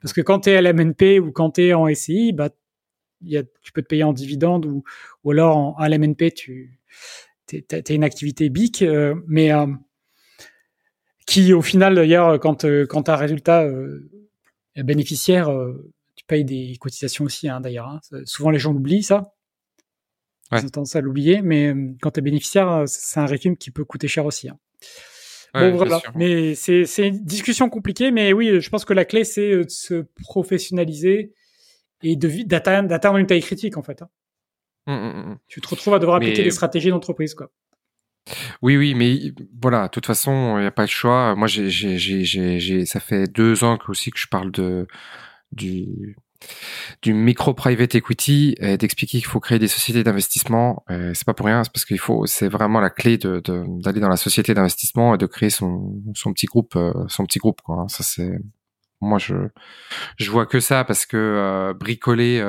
Parce 0.01 0.11
que 0.11 0.19
quand 0.19 0.41
tu 0.41 0.49
es 0.49 0.61
LMNP 0.61 1.19
ou 1.19 1.31
quand 1.31 1.51
tu 1.51 1.67
es 1.67 1.73
en 1.73 1.87
SCI, 1.93 2.33
bah, 2.33 2.49
y 3.21 3.37
a, 3.37 3.43
tu 3.61 3.71
peux 3.71 3.81
te 3.81 3.87
payer 3.87 4.03
en 4.03 4.11
dividende 4.11 4.65
ou, 4.65 4.83
ou 5.23 5.31
alors 5.31 5.57
en, 5.57 5.87
LMNP, 5.87 6.33
tu 6.35 6.77
as 7.53 7.93
une 7.93 8.03
activité 8.03 8.49
BIC, 8.49 8.81
euh, 8.81 9.15
mais 9.27 9.53
euh, 9.53 9.67
qui 11.25 11.53
au 11.53 11.61
final, 11.61 11.95
d'ailleurs, 11.95 12.37
quand, 12.39 12.65
euh, 12.65 12.85
quand 12.85 13.03
tu 13.03 13.11
as 13.11 13.13
un 13.13 13.17
résultat 13.17 13.65
bénéficiaire, 14.75 15.49
tu 16.31 16.43
payes 16.43 16.45
des 16.45 16.77
cotisations 16.79 17.25
aussi, 17.25 17.49
hein, 17.49 17.61
d'ailleurs. 17.61 17.87
Hein. 17.87 17.99
Souvent, 18.25 18.49
les 18.49 18.59
gens 18.59 18.73
l'oublient, 18.73 19.03
ça. 19.03 19.33
Ils 20.51 20.65
ont 20.65 20.69
tendance 20.69 20.95
à 20.95 21.01
l'oublier, 21.01 21.41
mais 21.41 21.67
euh, 21.67 21.95
quand 22.01 22.11
tu 22.11 22.19
es 22.19 22.23
bénéficiaire, 22.23 22.69
euh, 22.69 22.83
c'est 22.85 23.19
un 23.19 23.25
régime 23.25 23.55
qui 23.55 23.71
peut 23.71 23.85
coûter 23.85 24.07
cher 24.07 24.25
aussi. 24.25 24.49
Hein. 24.49 24.57
bon, 25.53 25.75
voilà. 25.77 26.01
Mais 26.15 26.55
c'est 26.55 26.83
une 26.97 27.23
discussion 27.23 27.69
compliquée, 27.69 28.11
mais 28.11 28.33
oui, 28.33 28.59
je 28.59 28.69
pense 28.69 28.83
que 28.83 28.93
la 28.93 29.05
clé, 29.05 29.23
c'est 29.23 29.51
euh, 29.51 29.63
de 29.63 29.69
se 29.69 30.05
professionnaliser 30.23 31.33
et 32.03 32.15
d'atteindre 32.17 33.17
une 33.17 33.27
taille 33.27 33.41
critique, 33.41 33.77
en 33.77 33.83
fait. 33.83 34.03
Mmh, 34.87 34.93
mmh, 34.93 35.29
mmh, 35.31 35.37
tu 35.47 35.61
te 35.61 35.69
retrouves 35.69 35.93
à 35.93 35.99
devoir 35.99 36.17
appliquer 36.17 36.43
des 36.43 36.51
stratégies 36.51 36.89
d'entreprise, 36.89 37.33
quoi. 37.33 37.51
Oui, 38.61 38.77
oui, 38.77 38.93
mais 38.93 39.33
voilà, 39.61 39.83
de 39.83 39.89
toute 39.89 40.05
façon, 40.05 40.57
il 40.57 40.61
n'y 40.61 40.67
a 40.67 40.71
pas 40.71 40.85
de 40.85 40.89
choix. 40.89 41.35
Moi, 41.35 41.47
j'ai, 41.47 42.85
ça 42.85 42.99
fait 42.99 43.27
deux 43.27 43.63
ans 43.63 43.77
que, 43.77 43.89
aussi 43.89 44.11
que 44.11 44.19
je 44.19 44.27
parle 44.27 44.51
de, 44.51 44.87
du 45.51 46.15
du 47.03 47.13
micro 47.13 47.53
private 47.53 47.95
equity 47.95 48.55
et 48.59 48.77
d'expliquer 48.77 49.19
qu'il 49.19 49.27
faut 49.27 49.39
créer 49.39 49.59
des 49.59 49.67
sociétés 49.67 50.03
d'investissement. 50.03 50.83
c'est 50.89 51.25
pas 51.25 51.35
pour 51.35 51.45
rien, 51.45 51.63
c'est 51.63 51.71
parce 51.71 51.85
qu'il 51.85 51.99
faut, 51.99 52.25
c'est 52.25 52.47
vraiment 52.47 52.79
la 52.81 52.89
clé 52.89 53.17
de 53.17 53.41
d'aller 53.81 53.99
dans 53.99 54.09
la 54.09 54.17
société 54.17 54.53
d'investissement 54.53 55.15
et 55.15 55.17
de 55.17 55.27
créer 55.27 55.51
son 55.51 56.01
son 56.15 56.33
petit 56.33 56.47
groupe, 56.47 56.77
son 57.07 57.25
petit 57.25 57.39
groupe 57.39 57.61
quoi. 57.61 57.85
Ça 57.89 58.03
c'est 58.03 58.39
moi 59.01 59.19
je 59.19 59.35
je 60.17 60.31
vois 60.31 60.47
que 60.47 60.59
ça 60.59 60.83
parce 60.83 61.05
que 61.05 61.73
bricoler 61.79 62.41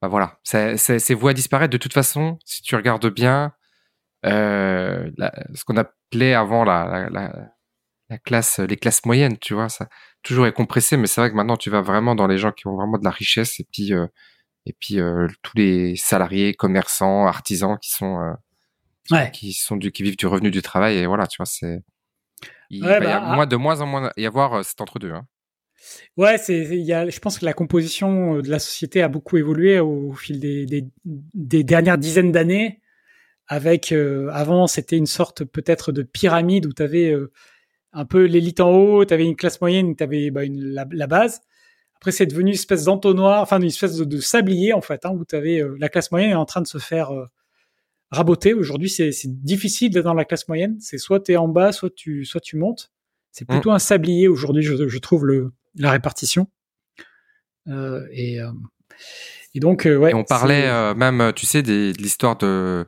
bah 0.00 0.08
voilà, 0.08 0.38
ces 0.44 1.14
voies 1.14 1.34
disparaître 1.34 1.72
de 1.72 1.78
toute 1.78 1.92
façon. 1.92 2.38
Si 2.44 2.62
tu 2.62 2.76
regardes 2.76 3.06
bien, 3.12 3.52
euh, 4.26 5.10
ce 5.54 5.64
qu'on 5.64 5.76
appelait 5.76 6.34
avant 6.34 6.64
la, 6.64 7.08
la, 7.10 7.50
la, 8.08 8.18
classe, 8.18 8.60
les 8.60 8.76
classes 8.76 9.04
moyennes, 9.04 9.38
tu 9.38 9.54
vois, 9.54 9.68
ça 9.68 9.88
toujours 10.22 10.46
est 10.46 10.52
compressé, 10.52 10.96
mais 10.96 11.06
c'est 11.06 11.20
vrai 11.20 11.30
que 11.30 11.36
maintenant 11.36 11.56
tu 11.56 11.70
vas 11.70 11.80
vraiment 11.80 12.14
dans 12.14 12.26
les 12.26 12.38
gens 12.38 12.52
qui 12.52 12.66
ont 12.66 12.76
vraiment 12.76 12.98
de 12.98 13.04
la 13.04 13.10
richesse 13.10 13.60
et 13.60 13.66
puis 13.72 13.92
euh, 13.92 14.06
et 14.66 14.74
puis 14.78 15.00
euh, 15.00 15.26
tous 15.42 15.56
les 15.56 15.96
salariés, 15.96 16.54
commerçants, 16.54 17.26
artisans 17.26 17.78
qui 17.80 17.90
sont 17.90 18.34
ouais. 19.10 19.30
qui 19.32 19.52
sont 19.52 19.76
du 19.76 19.92
qui 19.92 20.02
vivent 20.02 20.16
du 20.16 20.26
revenu 20.26 20.50
du 20.50 20.62
travail 20.62 20.98
et 20.98 21.06
voilà, 21.06 21.26
tu 21.26 21.36
vois, 21.38 21.46
c'est 21.46 21.82
il 22.70 22.84
va 22.84 22.98
y 22.98 23.00
bah, 23.00 23.16
avoir, 23.16 23.40
ah 23.40 23.46
de 23.46 23.56
moins 23.56 23.80
en 23.80 23.86
moins 23.86 24.10
y 24.16 24.26
avoir 24.26 24.64
cet 24.64 24.80
entre 24.80 24.98
deux. 24.98 25.12
Hein. 25.12 25.26
Ouais, 26.16 26.38
c'est, 26.38 26.58
il 26.58 26.84
y 26.84 26.92
a, 26.92 27.08
je 27.08 27.18
pense 27.20 27.38
que 27.38 27.44
la 27.44 27.52
composition 27.52 28.36
euh, 28.36 28.42
de 28.42 28.50
la 28.50 28.58
société 28.58 29.02
a 29.02 29.08
beaucoup 29.08 29.36
évolué 29.36 29.78
au, 29.78 30.12
fil 30.12 30.40
des, 30.40 30.66
des, 30.66 30.84
des, 31.04 31.64
dernières 31.64 31.98
dizaines 31.98 32.32
d'années. 32.32 32.80
Avec, 33.46 33.92
euh, 33.92 34.28
avant, 34.32 34.66
c'était 34.66 34.98
une 34.98 35.06
sorte 35.06 35.44
peut-être 35.44 35.90
de 35.90 36.02
pyramide 36.02 36.66
où 36.66 36.72
tu 36.72 36.82
avais 36.82 37.10
euh, 37.10 37.32
un 37.92 38.04
peu 38.04 38.24
l'élite 38.24 38.60
en 38.60 38.70
haut, 38.70 39.04
tu 39.04 39.14
avais 39.14 39.24
une 39.24 39.36
classe 39.36 39.60
moyenne, 39.60 39.96
tu 39.96 40.04
avais 40.04 40.30
bah, 40.30 40.44
une, 40.44 40.62
la, 40.62 40.86
la, 40.90 41.06
base. 41.06 41.40
Après, 41.96 42.12
c'est 42.12 42.26
devenu 42.26 42.50
une 42.50 42.54
espèce 42.54 42.84
d'entonnoir, 42.84 43.42
enfin 43.42 43.58
une 43.58 43.66
espèce 43.66 43.96
de, 43.96 44.04
de 44.04 44.20
sablier 44.20 44.72
en 44.72 44.80
fait, 44.80 45.04
hein, 45.04 45.10
où 45.10 45.24
tu 45.24 45.34
avais 45.34 45.62
la 45.78 45.88
classe 45.88 46.10
moyenne 46.10 46.30
est 46.30 46.34
en 46.34 46.44
train 46.44 46.60
de 46.60 46.66
se 46.66 46.78
faire 46.78 47.10
raboter. 48.10 48.54
Aujourd'hui, 48.54 48.88
c'est, 48.88 49.10
difficile 49.26 49.90
d'être 49.90 50.04
dans 50.04 50.14
la 50.14 50.24
classe 50.24 50.48
moyenne. 50.48 50.76
C'est 50.80 50.98
soit 50.98 51.20
tu 51.20 51.32
es 51.32 51.36
en 51.36 51.48
bas, 51.48 51.72
soit 51.72 51.90
tu, 51.94 52.24
soit 52.24 52.40
tu 52.40 52.56
montes. 52.56 52.92
C'est 53.32 53.48
mmh. 53.48 53.52
plutôt 53.52 53.70
un 53.70 53.78
sablier 53.78 54.28
aujourd'hui, 54.28 54.62
je, 54.62 54.88
je 54.88 54.98
trouve 54.98 55.26
le, 55.26 55.52
la 55.74 55.90
répartition. 55.90 56.48
Euh, 57.68 58.06
et, 58.10 58.40
euh, 58.40 58.50
et, 59.54 59.60
donc, 59.60 59.86
euh, 59.86 59.96
ouais. 59.96 60.14
on 60.14 60.24
parlait 60.24 60.94
même, 60.94 61.32
tu 61.34 61.46
sais, 61.46 61.62
de 61.62 61.92
l'histoire 61.98 62.36
de, 62.38 62.86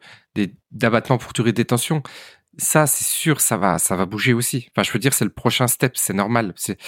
d'abattement 0.71 1.19
pour 1.19 1.33
durée 1.33 1.53
de 1.53 1.57
détention. 1.57 2.03
Ça, 2.59 2.87
c'est 2.87 3.05
sûr, 3.05 3.41
ça 3.41 3.57
va, 3.57 3.79
ça 3.79 3.97
va 3.97 4.07
bouger 4.07 4.33
aussi. 4.33 4.69
Enfin, 4.71 4.83
je 4.83 4.93
veux 4.93 4.99
dire, 4.99 5.15
c'est 5.15 5.25
le 5.25 5.31
prochain 5.31 5.67
step, 5.67 5.93
c'est 5.97 6.13
normal. 6.13 6.53
C'est, 6.57 6.79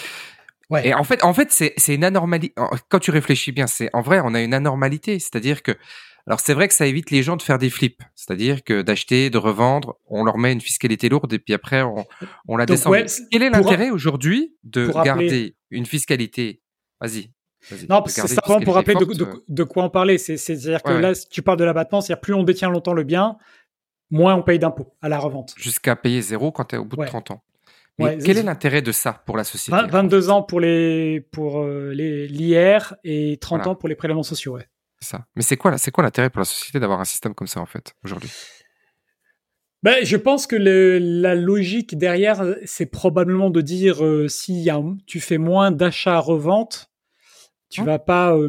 Ouais. 0.70 0.88
Et 0.88 0.94
en 0.94 1.04
fait, 1.04 1.22
en 1.22 1.34
fait, 1.34 1.52
c'est, 1.52 1.74
c'est 1.76 1.94
une 1.94 2.04
anormalité. 2.04 2.54
Quand 2.88 2.98
tu 2.98 3.10
réfléchis 3.10 3.52
bien, 3.52 3.66
c'est 3.66 3.90
en 3.92 4.00
vrai, 4.00 4.20
on 4.24 4.32
a 4.32 4.40
une 4.40 4.54
anormalité. 4.54 5.18
C'est-à-dire 5.18 5.62
que 5.62 5.72
alors 6.26 6.40
c'est 6.40 6.54
vrai 6.54 6.68
que 6.68 6.74
ça 6.74 6.86
évite 6.86 7.10
les 7.10 7.22
gens 7.22 7.36
de 7.36 7.42
faire 7.42 7.58
des 7.58 7.68
flips, 7.68 8.02
c'est-à-dire 8.14 8.62
que 8.62 8.80
d'acheter, 8.80 9.28
de 9.28 9.38
revendre, 9.38 9.98
on 10.06 10.24
leur 10.24 10.38
met 10.38 10.52
une 10.52 10.60
fiscalité 10.60 11.08
lourde 11.08 11.32
et 11.32 11.38
puis 11.38 11.52
après 11.52 11.82
on, 11.82 12.06
on 12.46 12.56
la 12.56 12.64
descend. 12.64 12.94
Quel 13.30 13.42
est 13.42 13.50
l'intérêt 13.50 13.90
aujourd'hui 13.90 14.54
de 14.62 14.86
garder 15.04 15.56
une 15.70 15.84
fiscalité? 15.84 16.62
Vas-y. 17.00 17.32
non, 17.88 18.02
c'est 18.06 18.28
simplement 18.28 18.60
pour 18.60 18.74
rappeler 18.74 18.94
de, 19.48 19.64
quoi 19.64 19.84
on 19.84 19.90
parlait. 19.90 20.16
C'est-à-dire 20.16 20.82
que 20.82 20.92
là, 20.92 21.12
tu 21.28 21.42
parles 21.42 21.58
de 21.58 21.64
l'abattement, 21.64 22.00
c'est-à-dire 22.00 22.20
plus 22.20 22.34
on 22.34 22.44
détient 22.44 22.70
longtemps 22.70 22.94
le 22.94 23.02
bien, 23.02 23.36
moins 24.12 24.36
on 24.36 24.42
paye 24.42 24.60
d'impôts 24.60 24.94
à 25.02 25.08
la 25.08 25.18
revente. 25.18 25.54
Jusqu'à 25.56 25.96
payer 25.96 26.22
zéro 26.22 26.52
quand 26.52 26.66
tu 26.66 26.76
es 26.76 26.78
au 26.78 26.84
bout 26.84 26.96
de 26.96 27.04
30 27.04 27.32
ans. 27.32 27.42
Mais 27.98 28.18
quel 28.18 28.38
est 28.38 28.42
l'intérêt 28.44 28.82
de 28.82 28.92
ça 28.92 29.22
pour 29.26 29.36
la 29.36 29.44
société 29.44 29.76
22 29.90 30.30
ans 30.30 30.42
pour 30.42 30.60
les 30.60 31.20
pour 31.32 31.60
euh, 31.60 31.92
les 31.92 32.28
l'IR 32.28 32.94
et 33.02 33.38
30 33.40 33.66
ans 33.66 33.74
pour 33.74 33.88
les 33.88 33.96
prélèvements 33.96 34.22
sociaux. 34.22 34.54
Ouais 34.54 34.68
ça. 35.02 35.26
Mais 35.36 35.42
c'est 35.42 35.56
quoi, 35.56 35.76
c'est 35.78 35.90
quoi 35.90 36.04
l'intérêt 36.04 36.30
pour 36.30 36.40
la 36.40 36.44
société 36.44 36.80
d'avoir 36.80 37.00
un 37.00 37.04
système 37.04 37.34
comme 37.34 37.46
ça 37.46 37.60
en 37.60 37.66
fait 37.66 37.94
aujourd'hui? 38.04 38.30
Ben, 39.82 40.04
je 40.04 40.16
pense 40.16 40.46
que 40.46 40.54
le, 40.54 40.98
la 40.98 41.34
logique 41.34 41.98
derrière, 41.98 42.44
c'est 42.64 42.86
probablement 42.86 43.50
de 43.50 43.60
dire 43.60 44.04
euh, 44.04 44.28
si 44.28 44.68
tu 45.06 45.18
fais 45.18 45.38
moins 45.38 45.72
d'achats-reventes, 45.72 46.91
tu 47.72 47.82
vas 47.82 47.98
pas, 47.98 48.36
euh, 48.36 48.48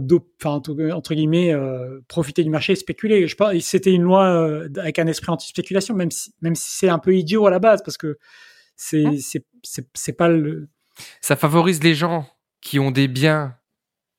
entre 0.91 1.13
guillemets, 1.13 1.53
euh, 1.53 2.01
profiter 2.07 2.43
du 2.43 2.49
marché 2.49 2.73
et 2.73 2.75
spéculer. 2.75 3.27
Je 3.27 3.35
pense 3.35 3.57
c'était 3.61 3.93
une 3.93 4.03
loi 4.03 4.25
euh, 4.25 4.69
avec 4.77 4.99
un 4.99 5.07
esprit 5.07 5.31
anti-spéculation, 5.31 5.95
même 5.95 6.11
si, 6.11 6.33
même 6.41 6.55
si 6.55 6.77
c'est 6.77 6.89
un 6.89 6.99
peu 6.99 7.15
idiot 7.15 7.47
à 7.47 7.49
la 7.49 7.59
base, 7.59 7.81
parce 7.83 7.97
que 7.97 8.17
c'est, 8.75 9.05
c'est, 9.63 10.13
pas 10.13 10.27
le. 10.27 10.67
Ça 11.21 11.35
favorise 11.35 11.81
les 11.83 11.95
gens 11.95 12.27
qui 12.61 12.79
ont 12.79 12.91
des 12.91 13.07
biens 13.07 13.55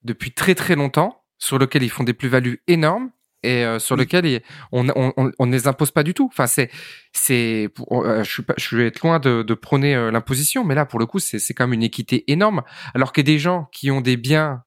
depuis 0.02 0.32
très 0.32 0.54
très 0.54 0.74
longtemps 0.74 1.22
sur 1.38 1.58
lequel 1.58 1.82
ils 1.82 1.90
font 1.90 2.04
des 2.04 2.14
plus-values 2.14 2.62
énormes 2.66 3.10
et 3.44 3.64
euh, 3.64 3.78
sur 3.78 3.94
lequel 3.94 4.42
on, 4.72 4.88
on, 4.96 5.32
on, 5.38 5.46
ne 5.46 5.52
les 5.52 5.68
impose 5.68 5.90
pas 5.90 6.02
du 6.02 6.14
tout. 6.14 6.28
Enfin, 6.32 6.46
c'est, 6.46 6.70
c'est, 7.12 7.68
euh, 7.92 8.24
je 8.24 8.30
suis 8.30 8.42
pas, 8.42 8.54
je 8.56 8.76
vais 8.76 8.86
être 8.86 9.02
loin 9.02 9.20
de, 9.20 9.42
de 9.42 9.54
prôner 9.54 9.94
euh, 9.94 10.10
l'imposition, 10.10 10.64
mais 10.64 10.74
là, 10.74 10.86
pour 10.86 10.98
le 10.98 11.06
coup, 11.06 11.18
c'est, 11.18 11.38
c'est 11.38 11.54
quand 11.54 11.66
même 11.66 11.74
une 11.74 11.82
équité 11.82 12.30
énorme. 12.32 12.62
Alors 12.94 13.12
que 13.12 13.20
des 13.20 13.38
gens 13.38 13.68
qui 13.70 13.90
ont 13.90 14.00
des 14.00 14.16
biens, 14.16 14.64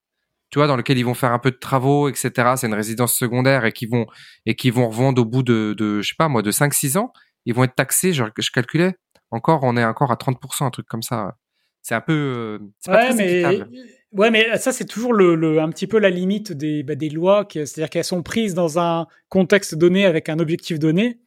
tu 0.50 0.60
vois, 0.60 0.68
dans 0.68 0.78
lesquels 0.78 0.98
ils 0.98 1.06
vont 1.06 1.14
faire 1.14 1.32
un 1.32 1.40
peu 1.40 1.52
de 1.52 1.58
travaux, 1.58 2.10
etc. 2.10 2.32
C'est 2.56 2.68
une 2.68 2.74
résidence 2.74 3.14
secondaire 3.14 3.66
et 3.66 3.72
qui 3.72 3.86
vont 3.86 4.06
et 4.46 4.56
qui 4.56 4.70
vont 4.70 4.90
revendre 4.90 5.22
au 5.22 5.26
bout 5.26 5.44
de, 5.44 5.76
de 5.78 6.02
je 6.02 6.10
sais 6.10 6.16
pas 6.18 6.30
moi, 6.30 6.42
de 6.42 6.52
5-6 6.52 6.98
ans, 6.98 7.12
ils 7.46 7.54
vont 7.54 7.64
être 7.64 7.76
taxés. 7.76 8.14
Je, 8.14 8.24
je 8.38 8.52
calculais 8.52 8.96
encore, 9.32 9.62
on 9.64 9.76
est 9.78 9.84
encore 9.84 10.12
à 10.12 10.16
30%, 10.16 10.66
un 10.66 10.70
truc 10.70 10.88
comme 10.88 11.04
ça. 11.04 11.36
C'est 11.82 11.96
un 11.96 12.02
peu, 12.02 12.60
c'est 12.80 12.92
pas 12.92 13.06
très 13.08 13.16
mais... 13.16 13.42
équitable. 13.42 13.70
Ouais, 14.14 14.32
mais 14.32 14.58
ça, 14.58 14.72
c'est 14.72 14.86
toujours 14.86 15.14
le, 15.14 15.60
un 15.60 15.70
petit 15.70 15.86
peu 15.86 16.00
la 16.00 16.10
limite 16.10 16.54
des, 16.54 16.82
bah, 16.82 16.96
des 16.96 17.10
lois, 17.10 17.46
c'est-à-dire 17.52 17.90
qu'elles 17.90 18.06
sont 18.06 18.24
prises 18.24 18.54
dans 18.54 18.80
un 18.80 19.06
contexte 19.30 19.76
donné 19.76 20.06
avec 20.06 20.30
un 20.30 20.40
objectif 20.40 20.80
donné. 20.80 21.20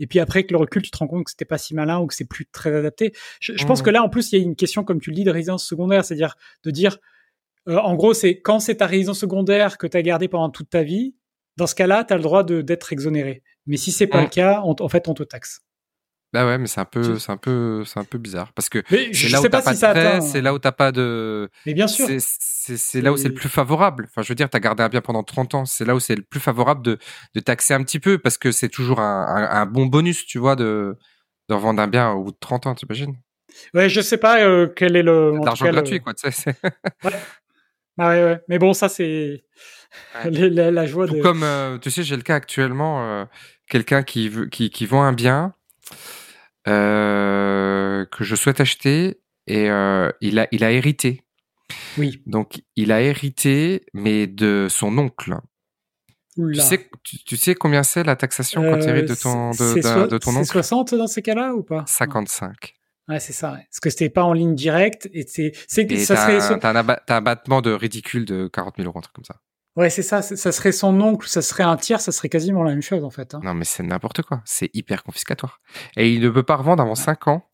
Et 0.00 0.06
puis 0.06 0.18
après, 0.18 0.44
que 0.44 0.52
le 0.52 0.58
recul, 0.58 0.82
tu 0.82 0.90
te 0.90 0.98
rends 0.98 1.06
compte 1.06 1.24
que 1.24 1.30
c'était 1.30 1.46
pas 1.46 1.56
si 1.56 1.74
malin 1.74 2.00
ou 2.00 2.06
que 2.06 2.14
c'est 2.14 2.28
plus 2.28 2.46
très 2.46 2.74
adapté. 2.74 3.12
Je, 3.40 3.52
pense 3.64 3.80
mmh. 3.80 3.84
que 3.84 3.90
là, 3.90 4.02
en 4.02 4.08
plus, 4.08 4.32
il 4.32 4.38
y 4.38 4.42
a 4.42 4.44
une 4.44 4.56
question, 4.56 4.84
comme 4.84 5.00
tu 5.00 5.10
le 5.10 5.16
dis, 5.16 5.24
de 5.24 5.30
résidence 5.30 5.64
secondaire, 5.64 6.04
c'est-à-dire 6.04 6.34
de 6.64 6.70
dire, 6.70 6.98
euh, 7.68 7.78
en 7.78 7.94
gros, 7.94 8.14
c'est 8.14 8.40
quand 8.40 8.60
c'est 8.60 8.76
ta 8.76 8.86
résidence 8.86 9.20
secondaire 9.20 9.78
que 9.78 9.86
tu 9.86 9.96
as 9.96 10.02
gardée 10.02 10.28
pendant 10.28 10.50
toute 10.50 10.70
ta 10.70 10.82
vie, 10.82 11.14
dans 11.56 11.66
ce 11.66 11.74
cas-là, 11.74 12.04
tu 12.04 12.12
as 12.12 12.16
le 12.16 12.22
droit 12.22 12.44
d'être 12.44 12.92
exonéré. 12.92 13.42
Mais 13.66 13.76
si 13.76 13.90
c'est 13.90 14.06
pas 14.06 14.20
le 14.20 14.26
mmh. 14.26 14.30
cas, 14.30 14.62
en 14.62 14.88
fait, 14.88 15.08
on 15.08 15.14
te 15.14 15.22
taxe. 15.22 15.62
Bah 16.32 16.44
ouais, 16.44 16.58
mais 16.58 16.66
c'est 16.66 16.80
un 16.80 16.84
peu, 16.84 17.18
c'est 17.18 17.32
un 17.32 17.36
peu, 17.36 17.84
c'est 17.86 17.98
un 18.00 18.04
peu 18.04 18.18
bizarre 18.18 18.52
parce 18.52 18.68
que 18.68 18.82
c'est 19.12 19.28
là, 19.28 19.40
où 19.40 19.48
t'as 19.48 19.62
pas, 19.62 19.72
de 19.72 20.20
c'est 20.20 20.40
là 20.42 20.52
où 20.52 20.58
t'as 20.58 20.72
pas 20.72 20.92
de. 20.92 21.48
Mais 21.64 21.72
bien 21.72 21.86
sûr. 21.86 22.06
C'est 22.18 23.00
là 23.00 23.12
où 23.12 23.16
c'est 23.16 23.28
le 23.28 23.34
plus 23.34 23.48
favorable. 23.48 24.06
Enfin, 24.10 24.22
je 24.22 24.28
veux 24.28 24.34
dire, 24.34 24.50
t'as 24.50 24.58
gardé 24.58 24.82
un 24.82 24.88
bien 24.88 25.00
pendant 25.00 25.22
30 25.22 25.54
ans. 25.54 25.64
C'est 25.64 25.84
là 25.84 25.94
où 25.94 26.00
c'est 26.00 26.16
le 26.16 26.22
plus 26.22 26.40
favorable 26.40 26.82
de, 26.82 26.98
de 27.34 27.40
taxer 27.40 27.74
un 27.74 27.82
petit 27.82 28.00
peu 28.00 28.18
parce 28.18 28.38
que 28.38 28.50
c'est 28.50 28.68
toujours 28.68 29.00
un, 29.00 29.48
un, 29.50 29.66
bon 29.66 29.86
bonus, 29.86 30.26
tu 30.26 30.38
vois, 30.38 30.56
de, 30.56 30.98
de 31.48 31.54
revendre 31.54 31.80
un 31.80 31.86
bien 31.86 32.10
au 32.10 32.24
bout 32.24 32.32
de 32.32 32.38
30 32.40 32.66
ans, 32.66 32.74
t'imagines? 32.74 33.16
Ouais, 33.72 33.88
je 33.88 34.00
sais 34.00 34.18
pas 34.18 34.42
euh, 34.42 34.66
quel 34.66 34.96
est 34.96 35.02
le. 35.02 35.38
L'argent 35.44 35.70
gratuit, 35.70 36.00
quoi, 36.00 36.12
tu 36.12 36.30
sais. 36.30 36.54
ouais. 37.04 37.12
Ah 37.98 38.08
ouais, 38.08 38.24
ouais. 38.24 38.40
Mais 38.48 38.58
bon, 38.58 38.72
ça 38.72 38.88
c'est 38.88 39.44
la, 40.24 40.70
la, 40.70 40.86
joie 40.86 41.06
de. 41.06 41.20
Comme 41.20 41.42
euh, 41.42 41.78
tu 41.78 41.90
sais, 41.90 42.02
j'ai 42.02 42.16
le 42.16 42.22
cas 42.22 42.34
actuellement, 42.34 43.02
euh, 43.02 43.24
quelqu'un 43.68 44.02
qui 44.02 44.28
veut, 44.28 44.46
qui, 44.46 44.70
qui 44.70 44.86
vend 44.86 45.02
un 45.02 45.12
bien 45.12 45.54
euh, 46.68 48.04
que 48.06 48.24
je 48.24 48.36
souhaite 48.36 48.60
acheter 48.60 49.20
et 49.46 49.66
il 50.20 50.38
a 50.38 50.48
il 50.50 50.64
a 50.64 50.72
hérité. 50.72 51.22
Oui. 51.98 52.22
Donc 52.26 52.62
il 52.76 52.92
a 52.92 53.00
hérité, 53.00 53.86
mais 53.94 54.26
de 54.26 54.66
son 54.68 54.96
oncle. 54.98 55.36
Tu 56.36 56.54
sais, 56.56 56.90
tu, 57.02 57.36
sais 57.38 57.54
combien 57.54 57.82
c'est 57.82 58.04
la 58.04 58.14
taxation 58.14 58.62
quand 58.62 58.78
tu 58.78 58.88
hérites 58.88 59.08
de 59.08 59.14
ton, 59.14 59.52
de, 59.52 60.06
de, 60.06 60.18
ton 60.18 60.32
oncle? 60.32 60.44
C'est 60.44 60.52
60 60.52 60.94
dans 60.94 61.06
ces 61.06 61.22
cas-là 61.22 61.54
ou 61.54 61.62
pas? 61.62 61.82
55. 61.86 62.75
Ouais, 63.08 63.20
c'est 63.20 63.32
ça. 63.32 63.58
Parce 63.70 63.80
que 63.80 63.90
c'était 63.90 64.08
pas 64.08 64.24
en 64.24 64.32
ligne 64.32 64.54
directe 64.54 65.08
et 65.12 65.24
c'est, 65.28 65.52
c'est, 65.68 65.88
ça 65.98 66.16
serait. 66.16 66.58
T'as 66.58 66.70
un, 66.70 66.88
un, 66.88 66.96
abattement 67.08 67.62
de 67.62 67.70
ridicule 67.70 68.24
de 68.24 68.48
40 68.48 68.74
000 68.78 68.88
euros, 68.88 68.98
un 68.98 69.02
truc 69.02 69.14
comme 69.14 69.24
ça. 69.24 69.36
Ouais, 69.76 69.90
c'est 69.90 70.02
ça. 70.02 70.22
Ça 70.22 70.52
serait 70.52 70.72
son 70.72 70.98
oncle, 71.02 71.28
ça 71.28 71.42
serait 71.42 71.62
un 71.62 71.76
tiers, 71.76 72.00
ça 72.00 72.10
serait 72.10 72.30
quasiment 72.30 72.64
la 72.64 72.70
même 72.70 72.82
chose 72.82 73.04
en 73.04 73.10
fait. 73.10 73.34
Hein. 73.34 73.40
Non, 73.44 73.52
mais 73.52 73.66
c'est 73.66 73.82
n'importe 73.82 74.22
quoi. 74.22 74.40
C'est 74.46 74.74
hyper 74.74 75.04
confiscatoire. 75.04 75.60
Et 75.96 76.10
il 76.10 76.22
ne 76.22 76.30
peut 76.30 76.42
pas 76.42 76.56
revendre 76.56 76.82
avant 76.82 76.94
5 76.94 77.28
ans. 77.28 77.46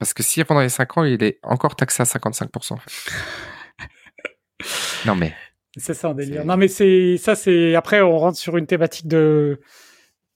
Parce 0.00 0.12
que 0.12 0.24
si 0.24 0.42
pendant 0.42 0.60
les 0.60 0.68
5 0.68 0.98
ans, 0.98 1.04
il 1.04 1.22
est 1.22 1.38
encore 1.44 1.76
taxé 1.76 2.02
à 2.02 2.04
55%. 2.04 2.76
non, 5.06 5.14
mais. 5.14 5.32
C'est 5.76 5.94
ça 5.94 6.08
un 6.08 6.14
délire. 6.14 6.44
Non, 6.44 6.56
mais 6.56 6.66
c'est 6.66 7.16
ça, 7.16 7.36
c'est. 7.36 7.76
Après, 7.76 8.02
on 8.02 8.18
rentre 8.18 8.36
sur 8.36 8.56
une 8.56 8.66
thématique 8.66 9.06
de 9.06 9.60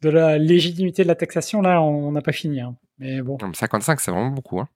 de 0.02 0.10
la 0.10 0.38
légitimité 0.38 1.02
de 1.02 1.08
la 1.08 1.14
taxation. 1.14 1.60
Là, 1.62 1.82
on 1.82 2.12
n'a 2.12 2.22
pas 2.22 2.32
fini. 2.32 2.60
Hein. 2.60 2.76
Mais 2.98 3.22
bon. 3.22 3.38
55, 3.52 4.00
c'est 4.00 4.10
vraiment 4.10 4.30
beaucoup. 4.30 4.60
Hein. 4.60 4.68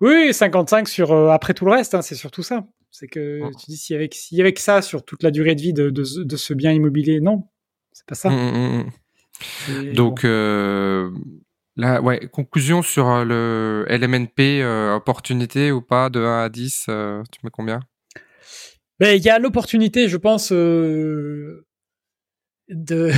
Oui, 0.00 0.32
55 0.32 0.88
sur 0.88 1.12
euh, 1.12 1.30
après 1.30 1.54
tout 1.54 1.64
le 1.64 1.72
reste, 1.72 1.94
hein, 1.94 2.02
c'est 2.02 2.14
surtout 2.14 2.42
ça. 2.42 2.66
C'est 2.90 3.08
que 3.08 3.42
mmh. 3.42 3.56
tu 3.56 3.66
dis 3.66 3.76
s'il 3.76 3.94
y, 3.94 3.96
avait, 3.96 4.08
s'il 4.12 4.38
y 4.38 4.40
avait 4.40 4.52
que 4.52 4.60
ça 4.60 4.80
sur 4.80 5.04
toute 5.04 5.22
la 5.22 5.30
durée 5.30 5.54
de 5.54 5.60
vie 5.60 5.72
de, 5.72 5.90
de, 5.90 6.22
de 6.22 6.36
ce 6.36 6.54
bien 6.54 6.72
immobilier, 6.72 7.20
non, 7.20 7.44
c'est 7.92 8.06
pas 8.06 8.14
ça. 8.14 8.30
Mmh, 8.30 8.84
mmh, 9.68 9.92
Donc 9.92 10.24
euh, 10.24 11.10
là, 11.76 12.00
ouais, 12.00 12.28
conclusion 12.28 12.82
sur 12.82 13.08
euh, 13.08 13.24
le 13.24 13.86
LMNP, 13.88 14.62
euh, 14.62 14.94
opportunité 14.94 15.72
ou 15.72 15.82
pas 15.82 16.08
de 16.10 16.20
1 16.20 16.44
à 16.44 16.48
10, 16.48 16.84
tu 16.86 17.40
mets 17.44 17.50
combien? 17.50 17.80
Ben, 19.00 19.16
il 19.16 19.22
y 19.22 19.30
a 19.30 19.38
l'opportunité, 19.38 20.08
je 20.08 20.16
pense, 20.16 20.50
euh, 20.50 21.66
de 22.68 23.10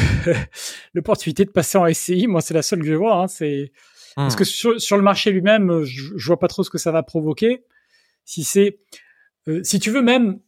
l'opportunité 0.95 1.45
de 1.45 1.51
passer 1.51 1.79
en 1.79 1.93
SCI. 1.93 2.27
Moi, 2.27 2.41
c'est 2.41 2.55
la 2.55 2.63
seule 2.63 2.81
que 2.81 2.87
je 2.87 2.95
vois. 2.95 3.23
Hein, 3.23 3.29
c'est 3.29 3.73
parce 4.17 4.37
que 4.37 4.43
hmm. 4.43 4.79
sur, 4.79 4.97
le 4.97 5.03
marché 5.03 5.31
lui-même, 5.31 5.85
je, 5.85 6.13
je, 6.17 6.27
vois 6.27 6.39
pas 6.39 6.49
trop 6.49 6.63
ce 6.63 6.71
que 6.71 6.79
ça 6.79 6.91
va 6.91 7.03
provoquer. 7.03 7.65
Si 8.25 8.45
c'est, 8.45 8.81
euh, 9.49 9.61
si 9.63 9.79
tu 9.79 9.91
veux 9.91 10.03
même, 10.03 10.41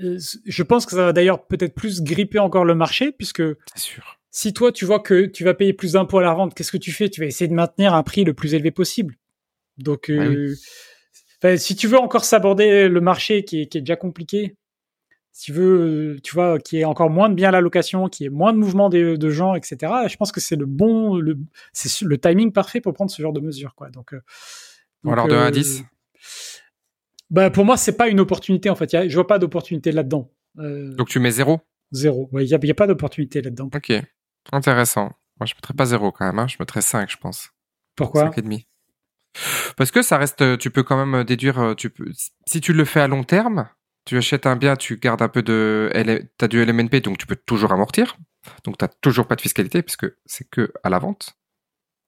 euh, 0.00 0.18
je 0.44 0.62
pense 0.62 0.86
que 0.86 0.92
ça 0.92 1.06
va 1.06 1.12
d'ailleurs 1.12 1.46
peut-être 1.46 1.74
plus 1.74 2.02
gripper 2.02 2.38
encore 2.38 2.64
le 2.64 2.74
marché, 2.74 3.12
puisque 3.12 3.42
sûr. 3.76 4.18
si 4.30 4.52
toi 4.52 4.72
tu 4.72 4.84
vois 4.84 5.00
que 5.00 5.26
tu 5.26 5.44
vas 5.44 5.54
payer 5.54 5.72
plus 5.72 5.92
d'impôts 5.92 6.18
à 6.18 6.22
la 6.22 6.32
revente, 6.32 6.54
qu'est-ce 6.54 6.72
que 6.72 6.78
tu 6.78 6.92
fais? 6.92 7.08
Tu 7.08 7.20
vas 7.20 7.26
essayer 7.26 7.48
de 7.48 7.54
maintenir 7.54 7.94
un 7.94 8.02
prix 8.02 8.24
le 8.24 8.34
plus 8.34 8.54
élevé 8.54 8.70
possible. 8.70 9.16
Donc, 9.78 10.10
euh, 10.10 10.54
si 11.56 11.76
tu 11.76 11.86
veux 11.86 11.98
encore 11.98 12.24
s'aborder 12.24 12.88
le 12.88 13.00
marché 13.00 13.44
qui 13.44 13.62
est, 13.62 13.66
qui 13.66 13.78
est 13.78 13.80
déjà 13.80 13.96
compliqué, 13.96 14.56
tu 15.38 15.52
veux, 15.52 16.18
tu 16.22 16.34
vois, 16.34 16.58
qui 16.58 16.78
est 16.78 16.84
encore 16.84 17.10
moins 17.10 17.28
de 17.28 17.34
bien 17.34 17.50
la 17.50 17.60
location, 17.60 18.08
qui 18.08 18.24
est 18.24 18.28
moins 18.28 18.52
de 18.52 18.58
mouvement 18.58 18.88
de, 18.88 19.16
de 19.16 19.30
gens, 19.30 19.54
etc. 19.54 19.92
Je 20.08 20.16
pense 20.16 20.32
que 20.32 20.40
c'est 20.40 20.56
le 20.56 20.66
bon, 20.66 21.16
le, 21.16 21.38
c'est 21.72 22.04
le 22.04 22.18
timing 22.18 22.52
parfait 22.52 22.80
pour 22.80 22.92
prendre 22.92 23.10
ce 23.10 23.22
genre 23.22 23.32
de 23.32 23.40
mesures, 23.40 23.74
quoi. 23.74 23.90
Donc, 23.90 24.12
euh, 24.12 24.20
donc 25.04 25.12
alors 25.12 25.28
de 25.28 25.34
1 25.34 25.46
à 25.46 25.50
10 25.50 25.84
bah 27.30 27.48
pour 27.48 27.64
moi 27.64 27.76
c'est 27.76 27.96
pas 27.96 28.08
une 28.08 28.18
opportunité 28.18 28.70
en 28.70 28.74
fait. 28.74 28.92
Y 28.92 29.08
je 29.08 29.14
vois 29.14 29.26
pas 29.26 29.38
d'opportunité 29.38 29.92
là-dedans. 29.92 30.30
Euh, 30.58 30.92
donc 30.94 31.08
tu 31.08 31.20
mets 31.20 31.30
zéro? 31.30 31.60
Zéro. 31.92 32.28
Il 32.32 32.38
n'y 32.44 32.54
a, 32.54 32.58
y 32.60 32.70
a, 32.70 32.74
pas 32.74 32.88
d'opportunité 32.88 33.40
là-dedans. 33.40 33.70
Ok. 33.72 33.92
Intéressant. 34.50 35.12
Moi 35.38 35.46
je 35.46 35.54
mettrais 35.54 35.74
pas 35.74 35.86
zéro 35.86 36.10
quand 36.10 36.26
même. 36.26 36.40
Hein. 36.40 36.48
Je 36.48 36.56
mettrais 36.58 36.82
5 36.82 37.08
je 37.08 37.16
pense. 37.16 37.50
Pourquoi? 37.94 38.22
5 38.22 38.38
et 38.38 38.42
demi. 38.42 38.66
Parce 39.76 39.92
que 39.92 40.02
ça 40.02 40.18
reste, 40.18 40.58
tu 40.58 40.72
peux 40.72 40.82
quand 40.82 41.06
même 41.06 41.22
déduire, 41.22 41.74
tu 41.76 41.88
peux, 41.88 42.10
si 42.46 42.60
tu 42.60 42.72
le 42.72 42.84
fais 42.84 42.98
à 42.98 43.06
long 43.06 43.22
terme, 43.22 43.68
tu 44.04 44.16
achètes 44.16 44.46
un 44.46 44.56
bien, 44.56 44.76
tu 44.76 44.96
gardes 44.96 45.22
un 45.22 45.28
peu 45.28 45.42
de, 45.42 45.90
t'as 46.38 46.48
du 46.48 46.64
LMNP, 46.64 47.02
donc 47.02 47.18
tu 47.18 47.26
peux 47.26 47.36
toujours 47.36 47.72
amortir. 47.72 48.16
Donc 48.64 48.78
tu 48.78 48.84
n'as 48.84 48.90
toujours 49.00 49.26
pas 49.26 49.36
de 49.36 49.40
fiscalité 49.40 49.82
puisque 49.82 50.06
c'est 50.24 50.48
que 50.48 50.72
à 50.82 50.90
la 50.90 50.98
vente. 50.98 51.36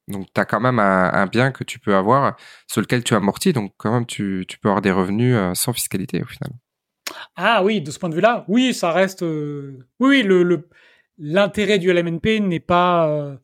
Donc 0.09 0.26
tu 0.35 0.40
as 0.40 0.44
quand 0.44 0.61
même 0.61 0.78
un, 0.78 1.26
bien 1.26 1.52
que 1.52 1.64
tu 1.64 1.78
peux 1.78 1.94
avoir 1.94 2.37
sur 2.66 2.81
lequel 2.81 3.05
tu 3.05 3.14
amortis, 3.14 3.52
donc 3.52 3.72
quand 3.76 3.92
même 3.92 4.07
tu, 4.07 4.46
peux 4.61 4.68
avoir 4.68 4.83
des 4.83 4.90
revenus 4.90 5.37
euh, 5.37 5.55
sans 5.55 5.72
fiscalité 5.72 6.22
au 6.22 6.26
final. 6.26 6.50
Ah 7.37 7.62
oui, 7.62 7.81
de 7.81 7.90
ce 7.90 7.98
point 7.98 8.09
de 8.09 8.14
vue-là, 8.14 8.44
oui, 8.48 8.74
ça 8.74 8.90
reste. 8.90 9.22
Euh, 9.22 9.87
oui, 10.00 10.22
le 10.22 10.68
l'intérêt 11.18 11.78
du 11.78 11.92
LMNP 11.92 12.40
n'est 12.40 12.59
pas 12.59 13.09
euh, 13.09 13.37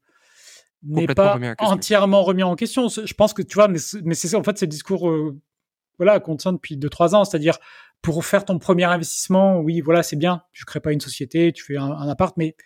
n'est 0.83 1.07
pas 1.07 1.39
entièrement 1.59 2.23
remis 2.25 2.43
en 2.43 2.57
question. 2.57 2.89
Je 2.89 3.15
pense 3.15 3.35
que 3.35 3.43
tu 3.43 3.55
vois, 3.55 3.69
mais, 3.69 3.79
mais 4.03 4.15
c'est 4.15 4.35
en 4.35 4.43
fait 4.43 4.59
c'est 4.59 4.67
le 4.67 4.71
discours 4.71 5.13
voilà 5.99 6.21
qu'on 6.21 6.37
tient 6.37 6.53
depuis 6.53 6.77
2-3 6.77 7.15
ans, 7.15 7.25
c'est-à-dire 7.25 7.59
pour 8.03 8.25
faire 8.25 8.45
ton 8.45 8.59
premier 8.59 8.85
investissement, 8.85 9.61
oui, 9.61 9.81
voilà, 9.81 10.03
c'est 10.03 10.17
bien. 10.17 10.43
Tu 10.53 10.65
crées 10.65 10.81
pas 10.81 10.93
une 10.93 11.01
société, 11.01 11.53
tu 11.53 11.65
fais 11.65 11.77
un, 11.77 12.09
appart, 12.09 12.37
mais 12.37 12.57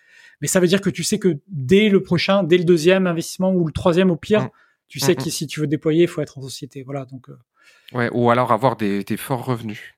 mais 0.40 0.48
ça 0.48 0.60
veut 0.60 0.66
dire 0.66 0.80
que 0.80 0.90
tu 0.90 1.04
sais 1.04 1.18
que 1.18 1.38
dès 1.46 1.88
le 1.88 2.02
prochain, 2.02 2.42
dès 2.42 2.58
le 2.58 2.64
deuxième 2.64 3.06
investissement 3.06 3.52
ou 3.52 3.66
le 3.66 3.72
troisième 3.72 4.10
au 4.10 4.16
pire, 4.16 4.42
mmh. 4.42 4.50
tu 4.88 5.00
sais 5.00 5.12
mmh, 5.12 5.16
que 5.16 5.28
mmh. 5.28 5.30
si 5.30 5.46
tu 5.46 5.60
veux 5.60 5.66
déployer, 5.66 6.02
il 6.02 6.08
faut 6.08 6.20
être 6.20 6.38
en 6.38 6.42
société. 6.42 6.82
Voilà, 6.82 7.04
donc. 7.04 7.28
Euh. 7.28 7.38
Ouais, 7.92 8.10
ou 8.12 8.30
alors 8.30 8.52
avoir 8.52 8.76
des, 8.76 9.04
forts 9.16 9.44
revenus. 9.44 9.94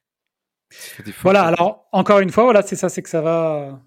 voilà, 1.22 1.44
alors 1.44 1.86
encore 1.92 2.18
une 2.18 2.30
fois, 2.30 2.44
voilà, 2.44 2.62
c'est 2.62 2.76
ça, 2.76 2.88
c'est 2.88 3.02
que 3.02 3.08
ça 3.08 3.20
va, 3.20 3.80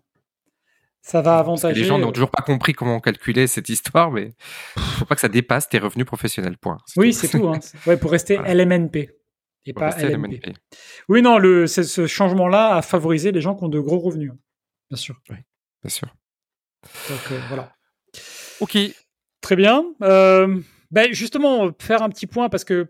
ça 1.01 1.21
va 1.21 1.37
avantager. 1.37 1.81
Les 1.81 1.87
gens 1.87 1.99
n'ont 1.99 2.11
toujours 2.11 2.31
pas 2.31 2.41
compris 2.41 2.73
comment 2.73 2.99
calculer 2.99 3.47
cette 3.47 3.69
histoire, 3.69 4.11
mais 4.11 4.31
faut 4.77 5.05
pas 5.05 5.15
que 5.15 5.21
ça 5.21 5.29
dépasse 5.29 5.69
tes 5.69 5.77
revenus 5.77 6.05
professionnels. 6.05 6.57
Point. 6.57 6.77
Oui, 6.95 7.13
c'est 7.13 7.27
tout. 7.27 7.47
Hein. 7.47 7.59
Ouais, 7.85 7.97
pour 7.97 8.11
rester 8.11 8.37
LMNP 8.37 9.16
et 9.67 9.73
pas 9.73 9.91
LMP. 9.97 10.53
Oui, 11.09 11.21
non, 11.21 11.37
le, 11.37 11.67
ce 11.67 12.07
changement-là 12.07 12.75
a 12.75 12.81
favorisé 12.81 13.31
les 13.31 13.41
gens 13.41 13.55
qui 13.55 13.63
ont 13.63 13.69
de 13.69 13.79
gros 13.79 13.99
revenus, 13.99 14.31
hein, 14.31 14.37
bien 14.89 14.97
sûr. 14.97 15.19
Oui, 15.29 15.37
bien 15.83 15.89
sûr. 15.89 16.07
Donc 17.09 17.31
euh, 17.31 17.39
voilà. 17.49 17.73
Ok. 18.59 18.77
Très 19.41 19.55
bien. 19.55 19.85
Euh, 20.01 20.59
ben 20.91 21.13
justement, 21.13 21.69
faire 21.79 22.01
un 22.01 22.09
petit 22.09 22.27
point 22.27 22.49
parce 22.49 22.63
que 22.63 22.87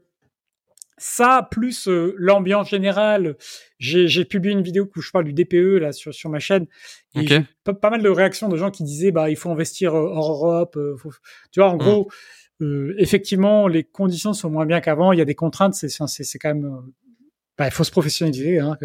ça, 0.98 1.48
plus 1.52 1.88
euh, 1.88 2.16
l'ambiance 2.18 2.70
générale, 2.70 3.36
j'ai 3.80 4.26
publié 4.26 4.54
une 4.54 4.64
vidéo 4.64 4.90
où 4.96 5.02
je 5.02 5.12
parle 5.12 5.26
du 5.26 5.34
DPE 5.34 5.80
là 5.80 5.92
sur, 5.92 6.14
sur 6.14 6.30
ma 6.30 6.40
chaîne. 6.40 6.66
Et 7.16 7.28
j'ai 7.28 7.44
pas, 7.64 7.90
mal 7.90 8.02
de 8.02 8.10
réactions 8.10 8.50
de 8.50 8.58
gens 8.58 8.72
qui 8.72 8.84
disaient 8.84 9.12
bah 9.12 9.30
il 9.30 9.36
faut 9.36 9.52
investir 9.52 9.94
hors 9.94 10.32
Europe. 10.32 10.80
Tu 11.52 11.60
vois, 11.60 11.70
en 11.70 11.76
mm. 11.76 11.80
gros, 11.80 12.10
effectivement, 12.98 13.68
les 13.68 13.84
conditions 13.84 14.34
sont 14.34 14.50
moins 14.50 14.66
bien 14.66 14.82
qu'avant. 14.82 15.12
Il 15.12 15.20
y 15.20 15.22
a 15.22 15.26
des 15.26 15.36
contraintes. 15.36 15.74
C'est 15.74 16.40
quand 16.40 16.54
même 16.54 16.82
bah, 17.58 17.66
il 17.66 17.72
faut 17.72 17.84
se 17.84 17.92
professionnaliser. 17.92 18.60
Hein, 18.60 18.78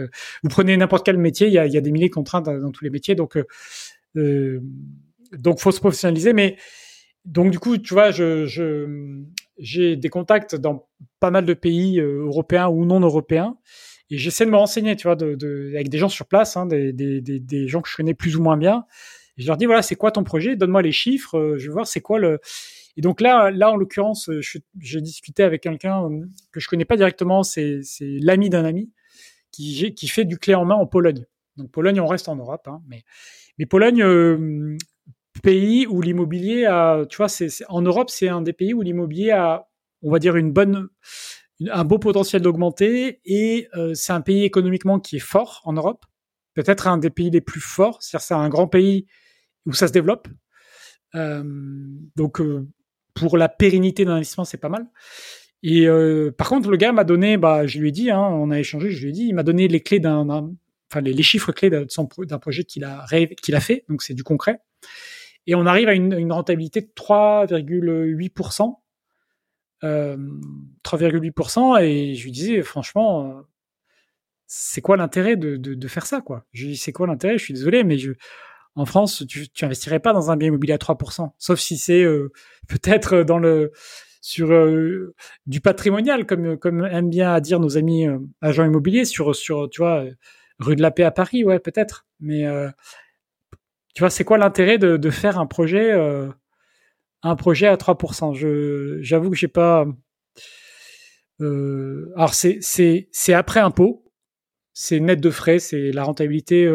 vous 0.42 0.48
prenez 0.48 0.76
n'importe 0.76 1.04
quel 1.04 1.18
métier, 1.18 1.46
il 1.46 1.52
y 1.52 1.58
a, 1.58 1.80
des 1.80 1.92
milliers 1.92 2.08
de 2.08 2.14
contraintes 2.14 2.46
dans, 2.46 2.70
tous 2.70 2.85
les 2.85 2.90
métiers. 2.90 3.14
Donc, 3.14 3.37
euh, 4.16 4.61
donc 5.32 5.61
faut 5.61 5.72
se 5.72 5.80
professionnaliser. 5.80 6.32
Mais 6.32 6.56
donc 7.24 7.50
du 7.50 7.58
coup, 7.58 7.76
tu 7.78 7.94
vois, 7.94 8.11
j'ai 9.58 9.96
des 9.96 10.08
contacts 10.08 10.54
dans 10.56 10.88
pas 11.20 11.30
mal 11.30 11.44
de 11.44 11.54
pays 11.54 12.00
euh, 12.00 12.24
européens 12.24 12.68
ou 12.68 12.85
non 12.85 13.00
européens. 13.00 13.56
Et 14.11 14.18
j'essaie 14.18 14.44
de 14.44 14.50
me 14.50 14.56
renseigner, 14.56 14.96
tu 14.96 15.06
vois, 15.06 15.16
avec 15.16 15.88
des 15.88 15.98
gens 15.98 16.11
sur 16.11 16.26
place, 16.26 16.56
hein, 16.56 16.66
des, 16.66 16.92
des, 16.92 17.20
des, 17.20 17.68
gens 17.68 17.80
que 17.80 17.88
je 17.88 17.96
connais 17.96 18.12
plus 18.12 18.37
ou 18.37 18.42
moins 18.42 18.58
bien. 18.58 18.85
Et 19.38 19.42
je 19.42 19.46
leur 19.46 19.56
dis, 19.56 19.64
voilà, 19.64 19.80
c'est 19.80 19.94
quoi 19.94 20.11
ton 20.11 20.22
projet? 20.22 20.54
Donne-moi 20.56 20.82
les 20.82 20.92
chiffres, 20.92 21.38
euh, 21.38 21.58
je 21.58 21.68
vais 21.68 21.72
voir 21.72 21.87
c'est 21.87 22.02
quoi 22.02 22.18
le... 22.18 22.38
Et 22.96 23.00
donc 23.00 23.20
là, 23.20 23.50
là 23.50 23.70
en 23.70 23.76
l'occurrence, 23.76 24.31
j'ai 24.81 25.00
discuté 25.00 25.42
avec 25.42 25.62
quelqu'un 25.62 26.05
euh, 26.05 26.26
que 26.52 26.61
je 26.61 26.68
connais 26.68 26.85
pas 26.85 26.96
directement, 26.96 27.42
c'est 27.42 27.83
l'ami 28.00 28.50
d'un 28.50 28.64
ami, 28.64 28.90
qui, 29.50 30.09
fait 30.09 30.24
du 30.24 30.38
clé 30.38 30.55
en 30.55 30.64
main 30.64 30.74
en 30.74 30.87
Pologne. 30.87 31.24
Donc 31.57 31.70
Pologne, 31.70 32.00
on 32.00 32.07
reste 32.07 32.28
en 32.28 32.37
Europe, 32.37 32.68
hein, 32.68 32.83
mais 33.59 33.66
Pologne, 33.66 34.02
euh, 34.02 34.76
pays 35.42 35.87
où 35.87 36.00
l'immobilier 36.00 36.66
a, 36.66 37.05
tu 37.09 37.16
vois, 37.16 37.28
c'est, 37.28 37.48
en 37.68 37.83
Europe, 37.83 38.11
c'est 38.11 38.28
un 38.28 38.42
des 38.42 38.52
pays 38.52 38.74
où 38.74 38.83
l'immobilier 38.83 39.31
a, 39.31 39.68
on 40.02 40.11
va 40.11 40.18
dire, 40.18 40.37
une 40.37 40.52
bonne, 40.52 40.88
un 41.70 41.85
beau 41.85 41.98
potentiel 41.98 42.42
d'augmenter 42.42 43.20
et 43.24 43.68
euh, 43.74 43.94
c'est 43.94 44.12
un 44.12 44.20
pays 44.20 44.44
économiquement 44.44 45.00
qui 45.00 45.16
est 45.16 45.20
fort 45.20 45.62
en 45.64 45.72
Europe. 45.72 46.05
Peut-être 46.55 46.87
un 46.87 46.98
des 46.98 47.11
pays 47.11 47.31
les 47.31 47.40
plus 47.40 47.61
forts, 47.61 48.02
c'est-à-dire 48.02 48.26
c'est 48.26 48.35
un 48.35 48.48
grand 48.48 48.68
pays 48.68 49.07
où 49.64 49.72
ça 49.72 49.88
se 49.88 49.92
développe. 49.92 50.28
Euh, 51.14 51.42
donc 52.16 52.40
pour 53.14 53.37
la 53.37 53.48
pérennité 53.48 54.05
d'un 54.05 54.12
investissement, 54.12 54.44
c'est 54.44 54.59
pas 54.59 54.68
mal. 54.68 54.87
Et 55.62 55.87
par 56.37 56.48
contre, 56.48 56.70
le 56.70 56.77
gars 56.77 56.92
m'a 56.92 57.05
donné, 57.05 57.37
bah, 57.37 57.66
je 57.66 57.79
lui 57.79 57.90
ai 57.90 57.92
dit, 57.92 58.11
hein, 58.11 58.20
on 58.20 58.51
a 58.51 58.59
échangé, 58.59 58.90
je 58.90 59.03
lui 59.03 59.11
ai 59.11 59.12
dit, 59.12 59.27
il 59.29 59.35
m'a 59.35 59.44
donné 59.44 59.68
les 59.68 59.81
clés 59.81 60.01
d'un, 60.01 60.29
enfin 60.29 61.01
les, 61.01 61.22
chiffres 61.22 61.53
clés 61.53 61.70
d'un 61.70 62.38
projet 62.38 62.64
qu'il 62.64 62.85
a 62.85 63.61
fait, 63.61 63.85
donc 63.88 64.03
c'est 64.03 64.14
du 64.14 64.25
concret. 64.25 64.61
Et 65.46 65.55
on 65.55 65.66
arrive 65.66 65.88
à 65.88 65.94
une, 65.94 66.33
rentabilité 66.33 66.81
de 66.81 66.90
3,8%. 66.94 68.77
3,8% 69.83 71.75
euh, 71.75 71.79
et 71.81 72.14
je 72.14 72.22
lui 72.22 72.31
disais 72.31 72.62
franchement 72.62 73.27
euh, 73.27 73.42
c'est 74.46 74.81
quoi 74.81 74.96
l'intérêt 74.96 75.35
de, 75.35 75.88
faire 75.88 76.07
ça 76.07 76.20
quoi? 76.20 76.46
Je 76.53 76.66
lui 76.66 76.72
dis 76.75 76.77
c'est 76.77 76.92
quoi 76.92 77.09
l'intérêt? 77.09 77.37
Je 77.37 77.42
suis 77.42 77.55
désolé 77.55 77.83
mais 77.83 77.98
je 77.98 78.12
en 78.74 78.87
France 78.87 79.24
tu, 79.28 79.48
tu 79.48 79.64
investirais 79.64 80.00
pas 80.00 80.12
dans 80.12 80.30
un 80.30 80.37
bien 80.37 80.48
immobilier 80.48 80.74
à 80.74 80.78
3% 80.78 81.30
sauf 81.38 81.58
si 81.58 81.76
c'est 81.76 82.02
euh, 82.02 82.32
peut-être 82.68 83.22
dans 83.22 83.38
le 83.38 83.72
sur 84.24 84.50
du 85.46 85.61
patrimonial 85.61 86.26
comme 86.26 86.56
comme 86.56 86.85
aiment 86.85 87.11
bien 87.11 87.32
à 87.32 87.40
dire 87.40 87.58
nos 87.58 87.76
amis 87.76 88.06
agents 88.40 88.64
immobiliers 88.64 89.04
sur 89.04 89.35
sur 89.35 89.68
tu 89.68 89.80
vois 89.82 90.04
Rue 90.62 90.76
de 90.76 90.82
la 90.82 90.90
Paix 90.90 91.02
à 91.02 91.11
Paris, 91.11 91.44
ouais, 91.44 91.58
peut-être. 91.58 92.06
Mais 92.20 92.46
euh, 92.46 92.70
tu 93.94 94.00
vois, 94.00 94.11
c'est 94.11 94.24
quoi 94.24 94.38
l'intérêt 94.38 94.78
de, 94.78 95.11
faire 95.11 95.38
un 95.38 95.46
projet, 95.46 95.92
euh, 95.92 96.28
un 97.22 97.37
projet 97.37 97.66
à 97.66 97.76
3% 97.76 98.35
Je, 98.35 98.98
j'avoue 99.02 99.30
que 99.30 99.37
j'ai 99.37 99.48
pas. 99.48 99.87
Euh, 101.40 102.12
alors 102.14 102.35
c'est 102.35 102.58
c'est 102.61 103.08
c'est 103.11 103.35
après 103.35 103.61
impôt, 103.61 104.04
c'est 104.74 105.00
net 105.00 105.20
de 105.20 105.30
frais, 105.30 105.58
c'est 105.58 105.90
la 105.90 106.04
rentabilité 106.04 106.70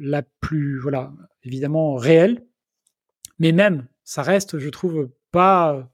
la 0.00 0.22
plus 0.40 0.78
voilà 0.80 1.12
évidemment 1.48 1.96
réelle, 1.96 2.46
mais 3.38 3.52
même 3.52 3.88
ça 4.04 4.22
reste, 4.22 4.58
je 4.58 4.68
trouve 4.68 5.10
pas 5.32 5.90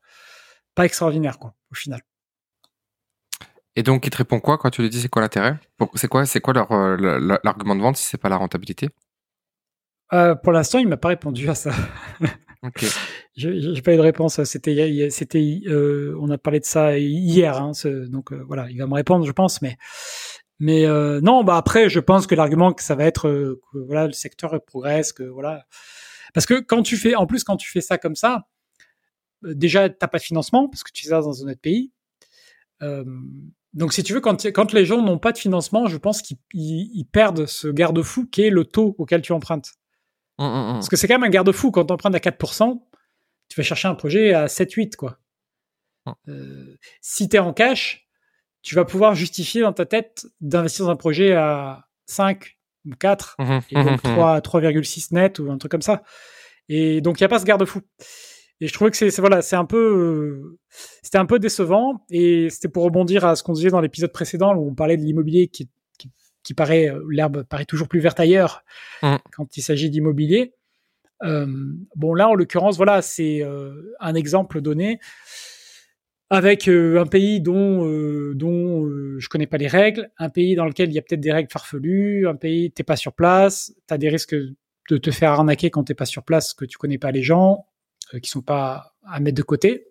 pas 0.74 0.84
extraordinaire 0.84 1.38
quoi 1.38 1.54
au 1.70 1.74
final. 1.74 2.02
Et 3.76 3.82
donc, 3.82 4.06
il 4.06 4.10
te 4.10 4.16
répond 4.16 4.38
quoi 4.40 4.56
quand 4.56 4.70
tu 4.70 4.82
lui 4.82 4.90
dis 4.90 5.00
c'est 5.00 5.08
quoi 5.08 5.22
l'intérêt? 5.22 5.58
C'est 5.94 6.08
quoi, 6.08 6.24
c'est 6.26 6.40
quoi 6.40 6.54
leur, 6.54 6.70
euh, 6.70 7.38
l'argument 7.42 7.74
de 7.74 7.80
vente 7.80 7.96
si 7.96 8.04
c'est 8.04 8.18
pas 8.18 8.28
la 8.28 8.36
rentabilité? 8.36 8.88
Euh, 10.12 10.34
Pour 10.36 10.52
l'instant, 10.52 10.78
il 10.78 10.86
m'a 10.86 10.96
pas 10.96 11.08
répondu 11.08 11.48
à 11.48 11.54
ça. 11.54 11.72
ok. 12.62 12.84
J'ai 13.34 13.82
pas 13.82 13.94
eu 13.94 13.96
de 13.96 14.00
réponse. 14.00 14.42
C'était, 14.44 15.08
c'était, 15.10 15.62
euh, 15.66 16.16
on 16.20 16.30
a 16.30 16.38
parlé 16.38 16.60
de 16.60 16.64
ça 16.64 16.96
hier, 16.98 17.60
hein, 17.60 17.72
donc 18.08 18.32
voilà, 18.32 18.70
il 18.70 18.78
va 18.78 18.86
me 18.86 18.94
répondre, 18.94 19.26
je 19.26 19.32
pense, 19.32 19.60
mais. 19.60 19.76
Mais 20.64 20.86
non, 21.20 21.44
bah 21.44 21.56
après, 21.58 21.90
je 21.90 22.00
pense 22.00 22.26
que 22.26 22.34
l'argument 22.34 22.72
que 22.72 22.82
ça 22.82 22.94
va 22.94 23.04
être 23.04 23.28
que 23.72 23.78
voilà 23.78 24.06
le 24.06 24.14
secteur 24.14 24.58
progresse, 24.64 25.12
que 25.12 25.22
voilà, 25.22 25.66
parce 26.32 26.46
que 26.46 26.60
quand 26.60 26.82
tu 26.82 26.96
fais, 26.96 27.14
en 27.14 27.26
plus 27.26 27.44
quand 27.44 27.58
tu 27.58 27.70
fais 27.70 27.82
ça 27.82 27.98
comme 27.98 28.16
ça, 28.16 28.46
déjà 29.42 29.90
t'as 29.90 30.08
pas 30.08 30.16
de 30.16 30.22
financement 30.22 30.68
parce 30.70 30.82
que 30.82 30.90
tu 30.90 31.06
es 31.06 31.10
dans 31.10 31.44
un 31.44 31.50
autre 31.50 31.60
pays. 31.60 31.92
donc, 33.74 33.92
si 33.92 34.02
tu 34.02 34.14
veux, 34.14 34.20
quand, 34.20 34.46
quand 34.46 34.72
les 34.72 34.86
gens 34.86 35.02
n'ont 35.02 35.18
pas 35.18 35.32
de 35.32 35.38
financement, 35.38 35.86
je 35.86 35.98
pense 35.98 36.22
qu'ils 36.22 37.06
perdent 37.12 37.44
ce 37.44 37.68
garde-fou 37.68 38.26
qui 38.26 38.42
est 38.42 38.50
le 38.50 38.64
taux 38.64 38.94
auquel 38.96 39.20
tu 39.20 39.32
empruntes. 39.32 39.72
Mmh, 40.38 40.44
mmh, 40.44 40.48
mmh. 40.48 40.72
Parce 40.74 40.88
que 40.88 40.96
c'est 40.96 41.06
quand 41.08 41.14
même 41.14 41.24
un 41.24 41.30
garde-fou. 41.30 41.72
Quand 41.72 41.84
tu 41.84 41.92
empruntes 41.92 42.14
à 42.14 42.18
4%, 42.18 42.80
tu 43.48 43.60
vas 43.60 43.62
chercher 43.62 43.88
un 43.88 43.94
projet 43.94 44.32
à 44.32 44.46
7-8, 44.46 44.96
quoi. 44.96 45.18
Euh, 46.28 46.76
si 47.00 47.28
tu 47.28 47.36
es 47.36 47.38
en 47.38 47.52
cash, 47.52 48.03
tu 48.64 48.74
vas 48.74 48.84
pouvoir 48.84 49.14
justifier 49.14 49.60
dans 49.60 49.72
ta 49.72 49.86
tête 49.86 50.26
d'investir 50.40 50.86
dans 50.86 50.90
un 50.90 50.96
projet 50.96 51.34
à 51.34 51.86
5 52.06 52.56
ou 52.86 52.90
4, 52.98 53.36
et 53.70 53.74
donc 53.74 54.02
3,6 54.02 55.14
net 55.14 55.38
ou 55.38 55.50
un 55.50 55.58
truc 55.58 55.70
comme 55.70 55.82
ça. 55.82 56.02
Et 56.68 57.02
donc, 57.02 57.20
il 57.20 57.22
n'y 57.22 57.26
a 57.26 57.28
pas 57.28 57.38
ce 57.38 57.44
garde-fou. 57.44 57.82
Et 58.60 58.68
je 58.68 58.72
trouvais 58.72 58.90
que 58.90 58.96
c'est 58.96 59.20
voilà, 59.20 59.42
c'est 59.42 59.56
un 59.56 59.66
peu 59.66 59.76
euh, 59.76 60.58
c'était 61.02 61.18
un 61.18 61.26
peu 61.26 61.38
décevant 61.38 62.04
et 62.08 62.48
c'était 62.50 62.68
pour 62.68 62.84
rebondir 62.84 63.24
à 63.24 63.36
ce 63.36 63.42
qu'on 63.42 63.52
disait 63.52 63.68
dans 63.68 63.80
l'épisode 63.80 64.12
précédent 64.12 64.54
où 64.54 64.70
on 64.70 64.74
parlait 64.74 64.96
de 64.96 65.02
l'immobilier 65.02 65.48
qui, 65.48 65.68
qui, 66.44 66.54
paraît 66.54 66.88
euh, 66.88 67.04
l'herbe 67.10 67.42
paraît 67.42 67.64
toujours 67.64 67.88
plus 67.88 68.00
verte 68.00 68.20
ailleurs 68.20 68.62
mmh. 69.02 69.16
quand 69.32 69.56
il 69.56 69.62
s'agit 69.62 69.90
d'immobilier. 69.90 70.54
Euh, 71.24 71.46
bon 71.96 72.14
là 72.14 72.28
en 72.28 72.34
l'occurrence 72.34 72.76
voilà 72.76 73.02
c'est 73.02 73.42
un 74.00 74.14
exemple 74.14 74.60
donné 74.60 75.00
avec 76.34 76.68
un 76.68 77.06
pays 77.06 77.40
dont 77.40 77.84
dont 78.34 78.88
je 79.18 79.28
connais 79.28 79.46
pas 79.46 79.56
les 79.56 79.68
règles, 79.68 80.10
un 80.18 80.28
pays 80.28 80.54
dans 80.54 80.66
lequel 80.66 80.90
il 80.90 80.94
y 80.94 80.98
a 80.98 81.02
peut-être 81.02 81.20
des 81.20 81.32
règles 81.32 81.50
farfelues, 81.50 82.26
un 82.28 82.34
pays 82.34 82.70
t'es 82.70 82.82
pas 82.82 82.96
sur 82.96 83.12
place, 83.12 83.72
tu 83.88 83.94
as 83.94 83.98
des 83.98 84.08
risques 84.08 84.36
de 84.90 84.96
te 84.96 85.10
faire 85.10 85.32
arnaquer 85.32 85.70
quand 85.70 85.84
t'es 85.84 85.94
pas 85.94 86.06
sur 86.06 86.22
place, 86.22 86.54
que 86.54 86.64
tu 86.64 86.78
connais 86.78 86.98
pas 86.98 87.10
les 87.10 87.22
gens, 87.22 87.66
euh, 88.12 88.18
qui 88.18 88.30
sont 88.30 88.42
pas 88.42 88.94
à 89.06 89.20
mettre 89.20 89.36
de 89.36 89.42
côté. 89.42 89.86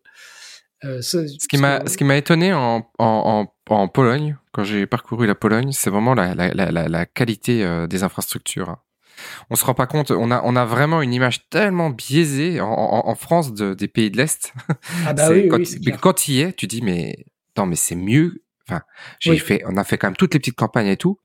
Euh, 0.84 1.02
ce, 1.02 1.26
qui 1.48 1.58
m'a 1.58 1.86
ce 1.88 1.96
qui 1.96 2.04
m'a 2.04 2.18
étonné 2.18 2.54
en, 2.54 2.92
en, 3.00 3.48
en, 3.70 3.88
Pologne 3.88 4.38
quand 4.52 4.66
j'ai 4.66 4.86
parcouru 4.86 5.26
la 5.26 5.36
Pologne, 5.36 5.72
c'est 5.72 5.90
vraiment 5.90 6.14
la, 6.14 6.36
la, 6.36 6.54
la, 6.54 6.72
la 6.72 7.06
qualité 7.06 7.64
euh, 7.64 7.88
des 7.88 8.04
infrastructures. 8.04 8.78
On 9.50 9.56
se 9.56 9.66
rend 9.66 9.74
pas 9.74 9.88
compte, 9.88 10.12
on 10.12 10.32
a 10.32 10.42
on 10.44 10.56
a 10.56 10.66
vraiment 10.66 11.02
une 11.02 11.14
image 11.14 11.50
tellement 11.50 11.90
biaisée 11.90 12.62
en, 12.62 12.68
en 12.68 13.16
France 13.16 13.54
de, 13.54 13.74
des 13.74 13.88
pays 13.88 14.12
de 14.12 14.18
l'est. 14.18 14.54
Ah 15.06 15.14
bah 15.14 15.30
oui, 15.32 15.48
quand, 15.48 15.60
oui, 15.60 15.94
quand 16.00 16.14
tu 16.14 16.32
y 16.32 16.42
es, 16.42 16.54
tu 16.54 16.68
dis 16.68 16.82
mais 16.82 17.16
non 17.58 17.66
mais 17.66 17.76
c'est 17.76 17.96
mieux. 17.96 18.44
Enfin, 18.68 18.82
j'ai 19.20 19.38
fait, 19.38 19.62
on 19.68 19.76
a 19.76 19.84
fait 19.84 19.98
quand 19.98 20.08
même 20.08 20.16
toutes 20.16 20.34
les 20.34 20.40
petites 20.40 20.56
campagnes 20.56 20.88
et 20.88 20.96
tout 20.96 21.20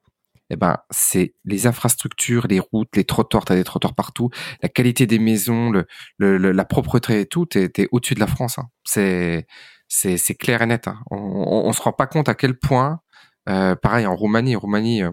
eh 0.50 0.56
ben, 0.56 0.78
c'est 0.90 1.34
les 1.44 1.66
infrastructures, 1.66 2.46
les 2.48 2.60
routes, 2.60 2.96
les 2.96 3.04
trottoirs, 3.04 3.44
t'as 3.44 3.54
des 3.54 3.64
trottoirs 3.64 3.94
partout, 3.94 4.30
la 4.62 4.68
qualité 4.68 5.06
des 5.06 5.18
maisons, 5.18 5.70
le, 5.70 5.86
le, 6.18 6.52
la 6.52 6.64
propreté 6.64 7.20
et 7.20 7.26
tout, 7.26 7.46
t'es, 7.46 7.70
es, 7.76 7.88
au-dessus 7.92 8.14
de 8.14 8.20
la 8.20 8.26
France. 8.26 8.58
Hein. 8.58 8.68
C'est, 8.84 9.46
c'est, 9.88 10.16
c'est 10.16 10.34
clair 10.34 10.62
et 10.62 10.66
net. 10.66 10.88
Hein. 10.88 10.98
On, 11.10 11.16
on, 11.18 11.72
se 11.72 11.82
rend 11.82 11.92
pas 11.92 12.06
compte 12.06 12.28
à 12.28 12.34
quel 12.34 12.58
point, 12.58 13.00
euh, 13.48 13.74
pareil 13.74 14.06
en 14.06 14.14
Roumanie, 14.16 14.56
Roumanie, 14.56 15.02
euh, 15.02 15.10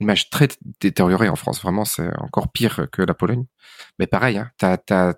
image 0.00 0.30
très 0.30 0.48
détériorée 0.80 1.28
en 1.28 1.36
France. 1.36 1.62
Vraiment, 1.62 1.84
c'est 1.84 2.08
encore 2.18 2.50
pire 2.52 2.86
que 2.92 3.02
la 3.02 3.14
Pologne. 3.14 3.44
Mais 3.98 4.06
pareil, 4.06 4.38
hein, 4.38 4.50
t'as, 4.58 5.14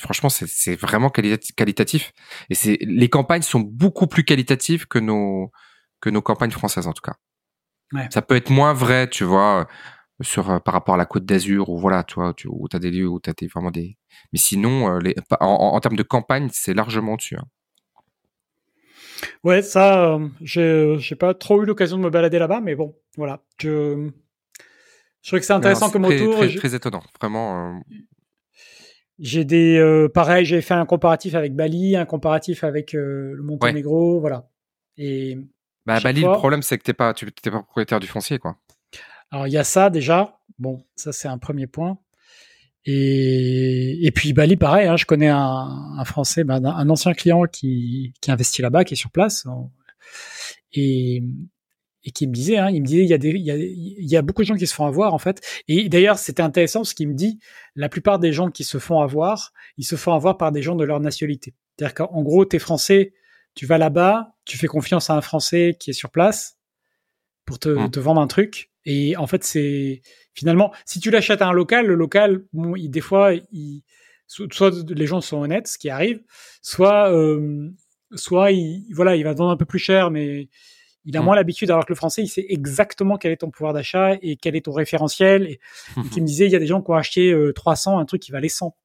franchement, 0.00 0.28
c'est, 0.28 0.76
vraiment 0.76 1.10
qualitatif. 1.10 2.12
Et 2.50 2.54
c'est, 2.54 2.78
les 2.80 3.08
campagnes 3.08 3.42
sont 3.42 3.60
beaucoup 3.60 4.06
plus 4.06 4.24
qualitatives 4.24 4.86
que 4.86 4.98
nos, 4.98 5.50
que 6.00 6.10
nos 6.10 6.22
campagnes 6.22 6.50
françaises 6.50 6.86
en 6.86 6.92
tout 6.92 7.02
cas. 7.02 7.14
Ça 8.10 8.22
peut 8.22 8.34
être 8.34 8.50
moins 8.50 8.72
vrai, 8.72 9.08
tu 9.08 9.24
vois, 9.24 9.68
sur 10.20 10.50
euh, 10.50 10.58
par 10.58 10.74
rapport 10.74 10.94
à 10.94 10.98
la 10.98 11.06
Côte 11.06 11.24
d'Azur 11.24 11.68
ou 11.68 11.78
voilà, 11.78 12.04
tu 12.04 12.14
vois, 12.14 12.34
tu, 12.34 12.48
où 12.48 12.68
t'as 12.68 12.78
des 12.78 12.90
lieux 12.90 13.08
où 13.08 13.20
t'as 13.20 13.32
des, 13.32 13.46
vraiment 13.46 13.70
des. 13.70 13.96
Mais 14.32 14.38
sinon, 14.38 14.88
euh, 14.88 14.98
les, 15.00 15.14
en, 15.40 15.78
termes 15.80 15.96
de 15.96 16.02
campagne, 16.02 16.48
c'est 16.52 16.74
largement 16.74 17.16
dessus. 17.16 17.36
Hein. 17.36 17.44
Ouais, 19.42 19.62
ça, 19.62 20.14
euh, 20.14 20.98
j'ai 20.98 21.16
pas 21.16 21.34
trop 21.34 21.62
eu 21.62 21.66
l'occasion 21.66 21.96
de 21.98 22.02
me 22.02 22.10
balader 22.10 22.38
là-bas, 22.38 22.60
mais 22.60 22.74
bon, 22.74 22.96
voilà. 23.16 23.42
Je, 23.60 24.10
je 25.22 25.28
trouve 25.28 25.40
que 25.40 25.46
c'est 25.46 25.52
intéressant 25.52 25.90
comme 25.90 26.04
très, 26.04 26.18
retour. 26.18 26.36
Très, 26.36 26.54
très, 26.54 26.74
étonnant, 26.74 27.02
vraiment. 27.20 27.82
J'ai 29.18 29.44
des, 29.44 30.08
pareil, 30.12 30.44
j'ai 30.44 30.60
fait 30.60 30.74
un 30.74 30.86
comparatif 30.86 31.34
avec 31.34 31.54
Bali, 31.54 31.96
un 31.96 32.06
comparatif 32.06 32.64
avec 32.64 32.92
le 32.92 33.42
Monténégro, 33.42 34.20
voilà. 34.20 34.48
Et 34.96 35.38
bah, 35.86 36.00
Bali, 36.00 36.22
le 36.22 36.32
problème, 36.32 36.62
c'est 36.62 36.78
que 36.78 36.82
t'es 36.82 36.94
pas, 36.94 37.12
tu 37.12 37.30
t'es 37.32 37.50
pas 37.50 37.62
propriétaire 37.62 38.00
du 38.00 38.06
foncier, 38.06 38.38
quoi. 38.38 38.56
Alors, 39.30 39.46
il 39.46 39.52
y 39.52 39.58
a 39.58 39.64
ça 39.64 39.90
déjà. 39.90 40.38
Bon, 40.58 40.84
ça, 40.96 41.12
c'est 41.12 41.28
un 41.28 41.38
premier 41.38 41.66
point. 41.66 41.98
Et, 42.86 44.06
et 44.06 44.10
puis 44.10 44.32
Bali, 44.32 44.56
pareil, 44.56 44.86
hein, 44.86 44.96
je 44.96 45.06
connais 45.06 45.28
un, 45.28 45.94
un 45.98 46.04
Français, 46.04 46.44
ben, 46.44 46.64
un 46.64 46.90
ancien 46.90 47.14
client 47.14 47.44
qui, 47.44 48.12
qui 48.20 48.30
investit 48.30 48.62
là-bas, 48.62 48.84
qui 48.84 48.94
est 48.94 48.96
sur 48.96 49.10
place, 49.10 49.46
et, 50.72 51.22
et 52.04 52.10
qui 52.10 52.26
me 52.26 52.32
disait, 52.32 52.58
hein, 52.58 52.70
il 52.70 52.82
me 52.82 52.86
disait, 52.86 53.02
il 53.02 53.08
y 53.08 53.14
a 53.14 53.18
des, 53.18 53.30
il 53.30 53.42
y 53.42 53.50
a, 53.50 53.56
il 53.56 54.10
y 54.10 54.16
a 54.16 54.22
beaucoup 54.22 54.42
de 54.42 54.46
gens 54.46 54.56
qui 54.56 54.66
se 54.66 54.74
font 54.74 54.84
avoir 54.86 55.14
en 55.14 55.18
fait. 55.18 55.40
Et 55.68 55.88
d'ailleurs, 55.88 56.18
c'était 56.18 56.42
intéressant 56.42 56.84
ce 56.84 56.94
qu'il 56.94 57.08
me 57.08 57.14
dit. 57.14 57.38
La 57.74 57.88
plupart 57.88 58.18
des 58.18 58.32
gens 58.32 58.50
qui 58.50 58.64
se 58.64 58.78
font 58.78 59.00
avoir, 59.00 59.52
ils 59.78 59.84
se 59.84 59.96
font 59.96 60.12
avoir 60.12 60.36
par 60.36 60.52
des 60.52 60.60
gens 60.60 60.74
de 60.74 60.84
leur 60.84 61.00
nationalité. 61.00 61.54
C'est-à-dire 61.78 61.94
qu'en 61.94 62.22
gros, 62.22 62.44
t'es 62.44 62.58
français, 62.58 63.14
tu 63.54 63.66
vas 63.66 63.78
là-bas, 63.78 64.34
tu 64.44 64.58
fais 64.58 64.66
confiance 64.66 65.08
à 65.08 65.14
un 65.14 65.20
Français 65.22 65.76
qui 65.78 65.90
est 65.90 65.94
sur 65.94 66.10
place 66.10 66.58
pour 67.44 67.58
te, 67.58 67.68
mmh. 67.68 67.90
te 67.90 68.00
vendre 68.00 68.20
un 68.20 68.26
truc. 68.26 68.70
Et 68.84 69.16
en 69.16 69.26
fait, 69.26 69.44
c'est 69.44 70.02
finalement, 70.34 70.72
si 70.84 71.00
tu 71.00 71.10
l'achètes 71.10 71.42
à 71.42 71.48
un 71.48 71.52
local, 71.52 71.86
le 71.86 71.94
local, 71.94 72.44
bon, 72.52 72.76
il, 72.76 72.90
des 72.90 73.00
fois, 73.00 73.32
il, 73.52 73.82
soit 74.26 74.74
les 74.88 75.06
gens 75.06 75.20
sont 75.20 75.38
honnêtes, 75.38 75.68
ce 75.68 75.78
qui 75.78 75.90
arrive, 75.90 76.22
soit, 76.62 77.10
euh, 77.12 77.70
soit 78.14 78.52
il, 78.52 78.86
voilà, 78.92 79.16
il 79.16 79.24
va 79.24 79.32
vendre 79.32 79.50
un 79.50 79.56
peu 79.56 79.64
plus 79.64 79.78
cher, 79.78 80.10
mais 80.10 80.48
il 81.04 81.16
a 81.16 81.20
mmh. 81.20 81.24
moins 81.24 81.36
l'habitude. 81.36 81.70
Alors 81.70 81.84
que 81.86 81.92
le 81.92 81.96
français, 81.96 82.22
il 82.22 82.28
sait 82.28 82.46
exactement 82.48 83.16
quel 83.16 83.32
est 83.32 83.38
ton 83.38 83.50
pouvoir 83.50 83.72
d'achat 83.72 84.14
et 84.22 84.36
quel 84.36 84.56
est 84.56 84.64
ton 84.64 84.72
référentiel. 84.72 85.46
Et, 85.46 85.60
qui 86.12 86.20
me 86.20 86.26
disait, 86.26 86.46
il 86.46 86.52
y 86.52 86.56
a 86.56 86.60
des 86.60 86.66
gens 86.66 86.82
qui 86.82 86.90
ont 86.90 86.94
acheté 86.94 87.34
300, 87.54 87.96
euh, 87.96 88.00
un 88.00 88.04
truc 88.04 88.22
qui 88.22 88.32
valait 88.32 88.48
100. 88.48 88.76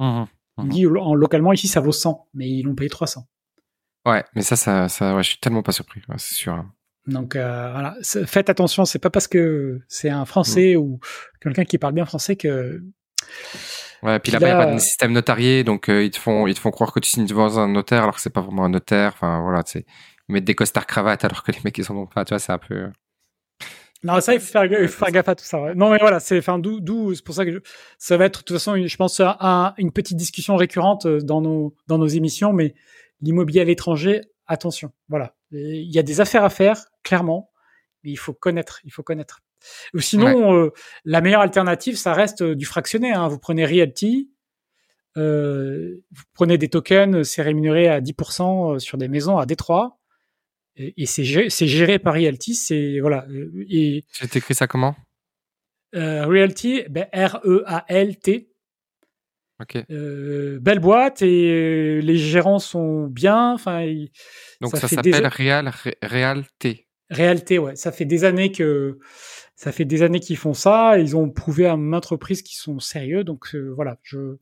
Mmh, 0.00 0.24
il 0.58 0.64
me 0.64 0.70
dit, 0.70 0.86
en, 0.86 1.14
localement 1.14 1.52
ici, 1.52 1.68
ça 1.68 1.80
vaut 1.80 1.92
100, 1.92 2.28
mais 2.34 2.48
ils 2.48 2.62
l'ont 2.62 2.74
payé 2.74 2.88
300. 2.88 3.26
Ouais, 4.06 4.24
mais 4.34 4.42
ça, 4.42 4.56
ça, 4.56 4.88
ça 4.88 5.14
ouais, 5.14 5.22
je 5.22 5.30
suis 5.30 5.38
tellement 5.38 5.62
pas 5.62 5.72
surpris, 5.72 6.00
c'est 6.16 6.34
sûr. 6.34 6.54
Hein. 6.54 6.72
Donc 7.08 7.36
euh, 7.36 7.70
voilà, 7.72 7.96
faites 8.02 8.50
attention, 8.50 8.84
c'est 8.84 8.98
pas 8.98 9.10
parce 9.10 9.26
que 9.26 9.80
c'est 9.88 10.10
un 10.10 10.26
Français 10.26 10.74
mm. 10.74 10.78
ou 10.78 11.00
quelqu'un 11.40 11.64
qui 11.64 11.78
parle 11.78 11.94
bien 11.94 12.04
français 12.04 12.36
que. 12.36 12.82
Ouais, 14.02 14.20
puis 14.20 14.30
là-bas, 14.30 14.46
il 14.46 14.54
n'y 14.54 14.60
a 14.60 14.66
pas 14.66 14.74
de 14.74 14.78
système 14.78 15.12
notarié, 15.12 15.64
donc 15.64 15.88
euh, 15.88 16.04
ils, 16.04 16.10
te 16.10 16.18
font, 16.18 16.46
ils 16.46 16.54
te 16.54 16.60
font 16.60 16.70
croire 16.70 16.92
que 16.92 17.00
tu 17.00 17.10
signes 17.10 17.26
devant 17.26 17.58
un 17.58 17.68
notaire 17.68 18.02
alors 18.02 18.14
que 18.14 18.20
c'est 18.20 18.32
pas 18.32 18.42
vraiment 18.42 18.64
un 18.64 18.68
notaire. 18.68 19.12
Enfin 19.14 19.40
voilà, 19.42 19.62
tu 19.64 19.72
sais, 19.72 19.86
ils 20.28 20.32
mettent 20.34 20.44
des 20.44 20.54
costards 20.54 20.86
cravates 20.86 21.24
alors 21.24 21.42
que 21.42 21.50
les 21.50 21.58
mecs 21.64 21.76
ils 21.78 21.84
sont 21.84 22.06
pas, 22.06 22.24
tu 22.24 22.34
vois, 22.34 22.38
c'est 22.38 22.52
un 22.52 22.58
peu. 22.58 22.74
Euh, 22.74 22.88
non, 24.04 24.20
ça, 24.20 24.34
il 24.34 24.40
faut 24.40 24.52
faire, 24.52 24.68
faire 24.88 25.10
gaffe 25.10 25.28
à 25.28 25.34
tout 25.34 25.44
ça. 25.44 25.74
Non, 25.74 25.90
mais 25.90 25.98
voilà, 25.98 26.20
c'est, 26.20 26.38
enfin, 26.38 26.60
d'où, 26.60 27.14
c'est 27.14 27.24
pour 27.24 27.34
ça 27.34 27.44
que 27.44 27.60
ça 27.98 28.16
va 28.16 28.26
être, 28.26 28.40
de 28.40 28.44
toute 28.44 28.56
façon, 28.56 28.76
je 28.76 28.96
pense, 28.96 29.20
un, 29.20 29.74
une 29.76 29.90
petite 29.90 30.16
discussion 30.16 30.54
récurrente 30.54 31.08
dans 31.08 31.40
nos, 31.40 31.74
dans 31.88 31.98
nos 31.98 32.06
émissions, 32.06 32.52
mais 32.52 32.74
l'immobilier 33.22 33.62
à 33.62 33.64
l'étranger, 33.64 34.20
attention. 34.48 34.92
Voilà, 35.08 35.34
il 35.52 35.94
y 35.94 35.98
a 35.98 36.02
des 36.02 36.20
affaires 36.20 36.44
à 36.44 36.50
faire, 36.50 36.86
clairement, 37.02 37.50
mais 38.02 38.10
il 38.10 38.16
faut 38.16 38.32
connaître, 38.32 38.80
il 38.84 38.92
faut 38.92 39.02
connaître. 39.02 39.40
Ou 39.94 40.00
sinon, 40.00 40.54
euh, 40.54 40.70
la 41.04 41.20
meilleure 41.20 41.40
alternative, 41.40 41.96
ça 41.96 42.14
reste 42.14 42.42
euh, 42.42 42.54
du 42.54 42.64
fractionné. 42.64 43.12
Hein. 43.12 43.28
Vous 43.28 43.38
prenez 43.38 43.64
Realty, 43.66 44.30
euh, 45.16 46.02
vous 46.10 46.22
prenez 46.32 46.58
des 46.58 46.68
tokens, 46.68 47.22
c'est 47.22 47.42
rémunéré 47.42 47.88
à 47.88 48.00
10% 48.00 48.78
sur 48.78 48.98
des 48.98 49.08
maisons 49.08 49.38
à 49.38 49.46
Détroit, 49.46 49.98
et, 50.76 51.06
c'est 51.06 51.24
géré, 51.24 51.48
géré, 51.50 51.98
par 51.98 52.14
Realty. 52.14 52.54
C'est 52.54 53.00
voilà. 53.00 53.26
Et 53.68 54.04
j'ai 54.12 54.38
écrit 54.38 54.54
ça 54.54 54.68
comment? 54.68 54.94
Realty, 55.92 56.84
ben, 56.88 57.06
R-E-A-L-T. 59.60 59.92
Euh, 59.92 60.58
belle 60.60 60.78
boîte 60.78 61.22
et 61.22 61.50
euh, 61.50 62.00
les 62.00 62.16
gérants 62.16 62.58
sont 62.58 63.06
bien. 63.06 63.52
Enfin, 63.52 63.86
donc 64.60 64.76
ça, 64.76 64.88
s'appelle 64.88 65.26
Real 65.26 65.72
Realté. 66.02 66.86
Realté, 67.10 67.58
ouais. 67.58 67.76
Ça 67.76 67.92
fait 67.92 68.04
des 68.04 68.24
années 68.24 68.52
que 68.52 68.98
ça 69.56 69.72
fait 69.72 69.84
des 69.84 70.02
années 70.02 70.20
qu'ils 70.20 70.36
font 70.36 70.54
ça. 70.54 70.98
Ils 70.98 71.16
ont 71.16 71.30
prouvé 71.30 71.66
à 71.66 71.76
maintes 71.76 72.06
reprises 72.06 72.42
qu'ils 72.42 72.58
sont 72.58 72.78
sérieux. 72.80 73.24
Donc 73.24 73.54
euh, 73.54 73.72
voilà, 73.74 73.98
je 74.02 74.36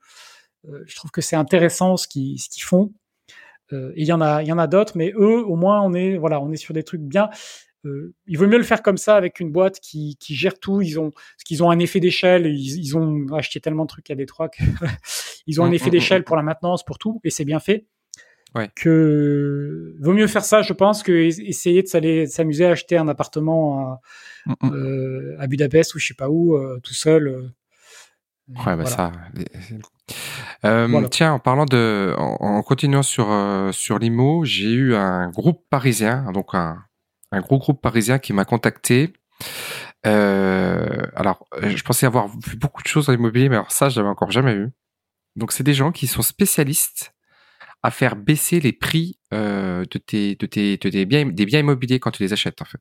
je 0.85 0.97
trouve 0.97 1.13
que 1.13 1.21
c'est 1.21 1.37
intéressant 1.37 1.97
ce 1.97 2.09
qu'ils 2.09 2.41
ce 2.41 2.49
qu'ils 2.49 2.65
font. 2.65 2.93
et 3.73 3.77
il 3.97 4.07
y 4.07 4.13
en 4.13 4.21
a 4.21 4.43
il 4.43 4.49
y 4.49 4.53
en 4.53 4.59
a 4.59 4.67
d'autres, 4.67 4.97
mais 4.97 5.13
eux 5.17 5.45
au 5.45 5.55
moins 5.55 5.81
on 5.83 5.95
est 5.95 6.17
voilà 6.17 6.41
on 6.41 6.51
est 6.51 6.57
sur 6.57 6.75
des 6.75 6.83
trucs 6.83 7.03
bien. 7.03 7.31
Euh, 7.87 8.15
il 8.27 8.39
vaut 8.39 8.47
mieux 8.47 8.59
le 8.59 8.65
faire 8.65 8.83
comme 8.83 8.97
ça 8.97 9.17
avec 9.17 9.41
une 9.41 9.51
boîte 9.51 9.81
qui, 9.81 10.17
qui 10.19 10.35
gère 10.35 10.59
tout. 10.59 10.83
Ils 10.83 10.99
ont, 10.99 11.11
parce 11.11 11.45
qu'ils 11.45 11.63
ont 11.63 11.71
un 11.71 11.79
effet 11.79 12.01
d'échelle. 12.01 12.47
Ils, 12.47 12.79
ils, 12.79 12.97
ont 12.97 13.27
acheté 13.35 13.61
tellement 13.61 13.85
de 13.85 13.89
trucs 13.89 14.11
à 14.11 14.15
Détroit 14.15 14.49
qu'ils 14.49 15.61
ont 15.61 15.65
un 15.65 15.71
mmh, 15.71 15.75
effet 15.75 15.89
mmh, 15.89 15.91
d'échelle 15.91 16.21
mmh. 16.23 16.25
pour 16.25 16.37
la 16.37 16.43
maintenance, 16.43 16.85
pour 16.85 16.99
tout, 16.99 17.21
et 17.25 17.31
c'est 17.31 17.45
bien 17.45 17.61
fait. 17.61 17.87
Ouais. 18.55 18.71
Que 18.75 19.95
vaut 20.01 20.15
mieux 20.15 20.27
faire 20.27 20.45
ça, 20.45 20.63
je 20.63 20.73
pense, 20.73 21.03
que 21.03 21.13
essayer 21.13 21.83
de 21.83 22.27
s'amuser 22.27 22.65
à 22.65 22.71
acheter 22.71 22.97
un 22.97 23.07
appartement 23.07 24.01
à, 24.49 24.67
euh, 24.73 25.37
à, 25.39 25.47
Budapest 25.47 25.95
ou 25.95 25.99
je 25.99 26.07
sais 26.07 26.15
pas 26.15 26.31
où, 26.31 26.57
euh, 26.57 26.81
tout 26.83 26.95
seul. 26.95 27.53
Ouais, 28.49 28.77
bah 28.77 28.87
ça. 28.87 29.13
Euh, 30.65 31.09
Tiens, 31.11 31.33
en 31.35 31.39
parlant 31.39 31.67
de, 31.67 32.15
en, 32.17 32.37
en 32.41 32.63
continuant 32.63 33.03
sur 33.03 33.29
sur 33.73 33.99
l'IMO, 33.99 34.45
j'ai 34.45 34.73
eu 34.73 34.95
un 34.95 35.29
groupe 35.31 35.67
parisien, 35.69 36.31
donc 36.33 36.55
un 36.55 36.86
un 37.33 37.41
gros 37.41 37.59
groupe 37.59 37.81
parisien 37.81 38.19
qui 38.19 38.33
m'a 38.33 38.45
contacté. 38.45 39.13
alors, 40.05 41.47
je 41.61 41.83
pensais 41.83 42.07
avoir 42.07 42.29
vu 42.29 42.57
beaucoup 42.57 42.83
de 42.83 42.89
choses 42.89 43.07
dans 43.07 43.13
l'immobilier, 43.13 43.49
mais 43.49 43.57
alors 43.57 43.73
ça, 43.73 43.89
je 43.89 43.99
l'avais 43.99 44.11
encore 44.11 44.31
jamais 44.31 44.55
vu. 44.55 44.71
Donc, 45.37 45.53
c'est 45.53 45.65
des 45.65 45.75
gens 45.75 45.93
qui 45.93 46.07
sont 46.07 46.23
spécialistes 46.23 47.13
à 47.87 47.91
faire 47.91 48.17
baisser 48.17 48.59
les 48.59 48.73
prix 48.73 49.19
euh, 49.33 49.85
de, 49.91 49.99
tes, 49.99 50.35
de, 50.35 50.47
tes, 50.47 50.77
de 50.77 50.89
tes 50.89 51.05
biens, 51.07 51.27
des 51.27 51.47
biens 51.47 51.61
immobiliers 51.61 52.01
quand 52.01 52.11
tu 52.11 52.23
les 52.23 52.33
achètes 52.33 52.61
en 52.61 52.65
fait. 52.65 52.81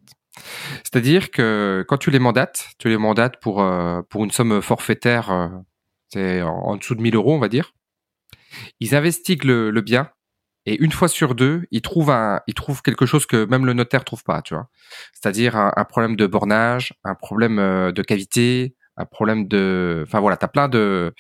C'est-à-dire 0.83 1.29
que 1.29 1.85
quand 1.87 1.97
tu 1.97 2.09
les 2.09 2.19
mandates, 2.19 2.69
tu 2.79 2.89
les 2.89 2.97
mandates 2.97 3.39
pour, 3.39 3.61
euh, 3.61 4.01
pour 4.09 4.23
une 4.23 4.31
somme 4.31 4.61
forfaitaire, 4.61 5.31
euh, 5.31 5.47
c'est 6.09 6.41
en, 6.41 6.75
dessous 6.75 6.95
de 6.95 7.01
1000 7.01 7.15
euros 7.15 7.35
on 7.35 7.39
va 7.39 7.49
dire, 7.49 7.73
ils 8.79 8.95
investiguent 8.95 9.43
le, 9.43 9.81
bien 9.81 10.09
et 10.65 10.81
une 10.81 10.91
fois 10.91 11.07
sur 11.07 11.35
deux, 11.35 11.65
ils 11.71 11.81
trouvent, 11.81 12.11
un, 12.11 12.41
ils 12.47 12.53
trouvent 12.53 12.81
quelque 12.81 13.05
chose 13.05 13.25
que 13.25 13.45
même 13.45 13.65
le 13.65 13.73
notaire 13.73 14.03
trouve 14.03 14.23
pas, 14.23 14.41
tu 14.41 14.53
vois. 14.53 14.69
C'est-à-dire 15.13 15.55
un, 15.55 15.85
problème 15.85 16.15
de 16.15 16.27
bornage, 16.27 16.93
un 17.03 17.15
problème 17.15 17.57
de 17.57 18.01
cavité, 18.01 18.75
un 18.97 19.05
problème 19.05 19.47
de... 19.47 20.03
Enfin 20.07 20.19
voilà, 20.19 20.37
tu 20.37 20.45
as 20.45 20.47
plein 20.47 20.67
de... 20.67 21.13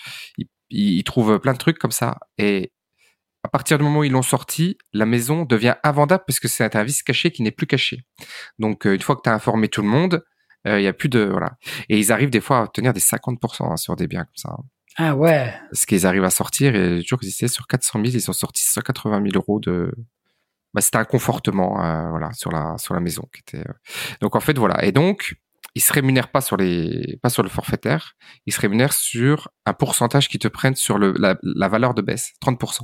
Ils, 0.69 1.03
trouvent 1.03 1.39
plein 1.39 1.53
de 1.53 1.59
trucs 1.59 1.77
comme 1.77 1.91
ça 1.91 2.17
et 2.37 2.71
à 3.45 3.47
partir 3.47 3.77
du 3.77 3.83
moment 3.83 3.99
où 3.99 4.03
ils 4.03 4.11
l'ont 4.11 4.23
sorti, 4.23 4.75
la 4.91 5.05
maison 5.05 5.45
devient 5.45 5.75
invendable 5.83 6.23
parce 6.25 6.39
que 6.39 6.47
c'est 6.47 6.75
un 6.75 6.83
vice 6.83 7.03
caché 7.03 7.29
qui 7.29 7.43
n'est 7.43 7.51
plus 7.51 7.67
caché. 7.67 8.03
Donc, 8.57 8.87
euh, 8.87 8.95
une 8.95 9.01
fois 9.01 9.15
que 9.15 9.21
tu 9.23 9.29
as 9.29 9.33
informé 9.33 9.67
tout 9.67 9.83
le 9.83 9.87
monde, 9.87 10.25
euh, 10.65 10.79
il 10.79 10.83
y 10.83 10.87
a 10.87 10.93
plus 10.93 11.09
de 11.09 11.19
voilà. 11.19 11.51
Et 11.87 11.99
ils 11.99 12.11
arrivent 12.11 12.31
des 12.31 12.41
fois 12.41 12.57
à 12.57 12.63
obtenir 12.63 12.91
des 12.91 12.99
50% 12.99 13.71
hein, 13.71 13.77
sur 13.77 13.95
des 13.95 14.07
biens 14.07 14.23
comme 14.23 14.35
ça. 14.35 14.57
Ah 14.97 15.15
ouais. 15.15 15.53
Ce 15.73 15.85
qu'ils 15.85 16.05
arrivent 16.07 16.23
à 16.23 16.29
sortir, 16.29 16.75
et 16.75 17.01
toujours 17.01 17.19
ils 17.21 17.29
étaient 17.29 17.47
sur 17.47 17.67
400 17.67 17.99
000, 18.03 18.15
ils 18.15 18.29
ont 18.29 18.33
sorti 18.33 18.63
180 18.63 19.21
000 19.23 19.35
euros 19.35 19.59
de. 19.59 19.93
Bah, 20.73 20.81
c'était 20.81 20.97
un 20.97 21.05
confortement, 21.05 21.83
euh, 21.83 22.09
voilà, 22.09 22.31
sur 22.33 22.51
la 22.51 22.77
sur 22.77 22.93
la 22.93 22.99
maison 22.99 23.23
qui 23.33 23.41
était. 23.41 23.65
Donc 24.21 24.35
en 24.35 24.39
fait 24.39 24.57
voilà. 24.57 24.83
Et 24.85 24.91
donc 24.91 25.35
ils 25.75 25.81
se 25.81 25.91
rémunèrent 25.93 26.31
pas 26.31 26.41
sur 26.41 26.57
les 26.57 27.17
pas 27.21 27.29
sur 27.29 27.43
le 27.43 27.49
forfaitaire, 27.49 28.15
ils 28.45 28.53
se 28.53 28.61
rémunèrent 28.61 28.93
sur 28.93 29.49
un 29.65 29.73
pourcentage 29.73 30.29
qui 30.29 30.39
te 30.39 30.47
prennent 30.47 30.75
sur 30.75 30.97
le 30.97 31.13
la, 31.17 31.37
la 31.43 31.67
valeur 31.67 31.93
de 31.93 32.01
baisse, 32.01 32.33
30%. 32.41 32.81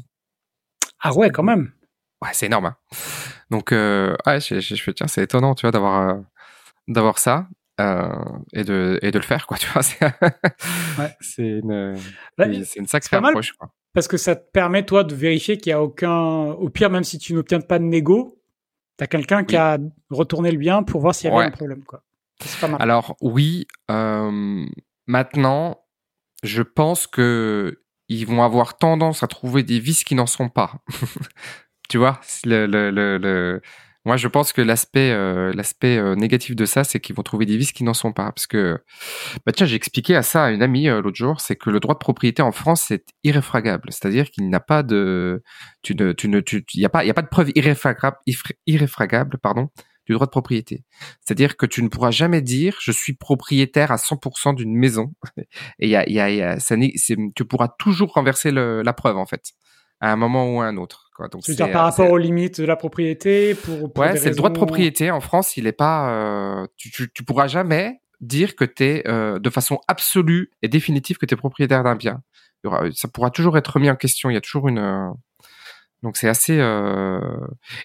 Ah 1.02 1.14
ouais, 1.14 1.32
quand 1.32 1.44
même. 1.44 1.72
Ouais, 2.22 2.30
c'est 2.34 2.46
énorme. 2.48 2.66
Hein. 2.68 2.76
Donc, 3.50 3.72
euh, 3.72 4.16
ouais, 4.28 4.40
je, 4.40 4.60
je, 4.60 4.76
je 4.76 4.92
tiens, 4.92 5.08
c'est 5.08 5.24
étonnant, 5.24 5.56
tu 5.56 5.62
vois, 5.64 5.72
d'avoir 5.72 6.10
euh, 6.10 6.22
d'avoir 6.88 7.18
ça 7.20 7.48
euh, 7.80 8.10
et 8.54 8.64
de 8.64 9.00
et 9.02 9.12
de 9.12 9.18
le 9.18 9.24
faire, 9.24 9.48
quoi. 9.48 9.58
Tu 9.60 9.68
vois, 9.68 9.82
c'est 9.82 10.02
ouais. 10.02 11.12
une 11.62 12.66
c'est 12.66 12.80
une 12.80 12.88
sacrée 12.88 13.18
approche, 13.18 13.54
quoi. 13.54 13.72
Parce 13.94 14.08
que 14.08 14.18
ça 14.18 14.36
te 14.36 14.50
permet 14.52 14.86
toi 14.86 15.04
de 15.04 15.14
vérifier 15.14 15.58
qu'il 15.58 15.72
y 15.72 15.74
a 15.74 15.82
aucun, 15.82 16.46
au 16.52 16.70
pire, 16.70 16.90
même 16.90 17.04
si 17.04 17.18
tu 17.18 17.34
n'obtiens 17.34 17.60
pas 17.60 17.78
de 17.78 17.84
négo, 17.84 18.42
t'as 18.96 19.08
quelqu'un 19.08 19.44
qui 19.44 19.58
a 19.58 19.78
retourné 20.10 20.52
le 20.52 20.58
bien 20.58 20.84
pour 20.84 21.02
voir 21.02 21.14
s'il 21.14 21.30
y 21.30 21.34
avait 21.34 21.46
un 21.46 21.52
problème, 21.52 21.84
quoi. 21.84 22.04
C'est 22.40 22.60
pas 22.60 22.68
mal. 22.70 22.82
Alors 22.82 23.18
oui, 23.22 23.68
euh, 23.90 24.66
maintenant, 25.08 25.84
je 26.44 26.62
pense 26.62 27.06
que 27.06 27.82
ils 28.08 28.26
vont 28.26 28.44
avoir 28.44 28.78
tendance 28.78 29.24
à 29.24 29.28
trouver 29.28 29.64
des 29.64 29.80
vices 29.80 30.04
qui 30.04 30.16
n'en 30.16 30.26
sont 30.26 30.50
pas. 30.50 30.74
tu 31.90 31.98
vois, 31.98 32.20
le, 32.46 32.66
le, 32.66 32.90
le, 32.92 33.62
moi 34.06 34.18
je 34.18 34.28
pense 34.28 34.52
que 34.52 34.62
l'aspect 34.62 35.12
euh, 35.12 35.54
euh, 35.84 36.16
négatif 36.16 36.56
de 36.56 36.66
ça, 36.66 36.84
c'est 36.84 37.00
qu'ils 37.00 37.16
vont 37.16 37.24
trouver 37.24 37.46
des 37.46 37.58
vices 37.58 37.72
qui 37.72 37.84
n'en 37.84 37.94
sont 37.94 38.14
pas. 38.14 38.32
Parce 38.32 38.48
que, 38.48 38.80
bah 39.46 39.52
tiens, 39.52 39.66
j'ai 39.66 39.76
expliqué 39.76 40.16
à 40.16 40.24
ça 40.24 40.46
à 40.46 40.52
une 40.52 40.64
amie 40.64 40.90
euh, 40.90 41.02
l'autre 41.02 41.18
jour, 41.18 41.40
c'est 41.40 41.56
que 41.56 41.70
le 41.70 41.80
droit 41.80 41.94
de 41.96 42.00
propriété 42.00 42.42
en 42.42 42.52
France 42.52 42.82
c'est 42.88 43.06
irréfragable, 43.24 43.90
c'est-à-dire 43.92 44.30
qu'il 44.32 44.50
n'a 44.50 44.60
pas 44.60 44.84
de, 44.84 45.44
tu 45.84 45.96
ne, 45.96 46.14
tu 46.14 46.30
ne, 46.30 46.40
tu, 46.40 46.64
a 46.84 46.90
pas, 46.90 47.00
a 47.02 47.04
de 47.04 47.28
preuve 47.28 47.52
irréfragable, 47.56 48.18
irréfragable, 48.66 49.38
pardon, 49.38 49.70
du 50.08 50.14
droit 50.14 50.26
de 50.26 50.32
propriété. 50.32 50.84
C'est-à-dire 51.22 51.56
que 51.56 51.66
tu 51.68 51.84
ne 51.84 51.88
pourras 51.90 52.12
jamais 52.12 52.42
dire 52.42 52.78
je 52.82 52.92
suis 52.92 53.14
propriétaire 53.14 53.92
à 53.92 53.98
100% 53.98 54.56
d'une 54.56 54.76
maison. 54.76 55.14
Et 55.80 55.90
y 55.90 55.96
a, 55.96 56.56
a, 56.56 56.58
tu 57.36 57.46
pourras 57.46 57.68
toujours 57.80 58.14
renverser 58.14 58.52
la 58.52 58.94
preuve 58.94 59.18
en 59.18 59.28
fait, 59.28 59.52
à 60.00 60.12
un 60.12 60.16
moment 60.16 60.56
ou 60.56 60.62
à 60.62 60.66
un 60.66 60.78
autre. 60.78 61.11
Quoi. 61.22 61.30
Donc, 61.30 61.48
veux 61.48 61.56
dire 61.56 61.72
par 61.72 61.84
rapport 61.84 62.10
aux 62.10 62.18
limites 62.18 62.60
de 62.60 62.66
la 62.66 62.76
propriété 62.76 63.54
pour, 63.54 63.96
Ouais, 63.98 64.18
c'est 64.18 64.30
le 64.30 64.36
droit 64.36 64.50
de 64.50 64.56
propriété 64.56 65.12
en 65.12 65.22
France, 65.22 65.56
il 65.58 65.68
est 65.68 65.72
pas. 65.72 66.10
Euh, 66.12 66.68
tu, 66.78 66.90
tu, 66.90 67.12
tu, 67.14 67.24
pourras 67.24 67.48
jamais 67.48 68.02
dire 68.20 68.56
que 68.56 68.66
tu 68.66 68.84
es 68.84 69.08
euh, 69.08 69.38
de 69.38 69.50
façon 69.50 69.80
absolue 69.88 70.52
et 70.62 70.68
définitive 70.68 71.18
que 71.18 71.26
tu 71.26 71.36
es 71.36 71.38
propriétaire 71.38 71.84
d'un 71.84 71.96
bien. 71.96 72.22
Ça 72.94 73.08
pourra 73.08 73.30
toujours 73.30 73.58
être 73.58 73.68
remis 73.68 73.90
en 73.90 73.96
question. 73.96 74.30
Il 74.30 74.34
y 74.34 74.38
a 74.38 74.42
toujours 74.42 74.68
une. 74.68 74.80
Euh, 74.80 75.10
donc 76.02 76.18
c'est 76.18 76.28
assez. 76.28 76.56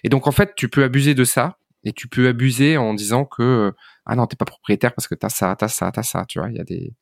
Et 0.03 0.09
donc 0.09 0.25
en 0.25 0.31
fait, 0.31 0.53
tu 0.55 0.69
peux 0.69 0.83
abuser 0.83 1.13
de 1.13 1.23
ça 1.23 1.59
et 1.83 1.93
tu 1.93 2.07
peux 2.07 2.27
abuser 2.27 2.77
en 2.77 2.95
disant 2.95 3.25
que 3.25 3.71
ah 4.07 4.15
non 4.15 4.25
t'es 4.25 4.35
pas 4.35 4.45
propriétaire 4.45 4.95
parce 4.95 5.07
que 5.07 5.13
t'as 5.13 5.29
ça 5.29 5.55
t'as 5.55 5.67
ça 5.67 5.91
t'as 5.91 6.01
ça 6.01 6.25
tu 6.27 6.39
vois 6.39 6.49
il 6.49 6.55
y 6.55 6.59
a 6.59 6.63
des, 6.63 6.93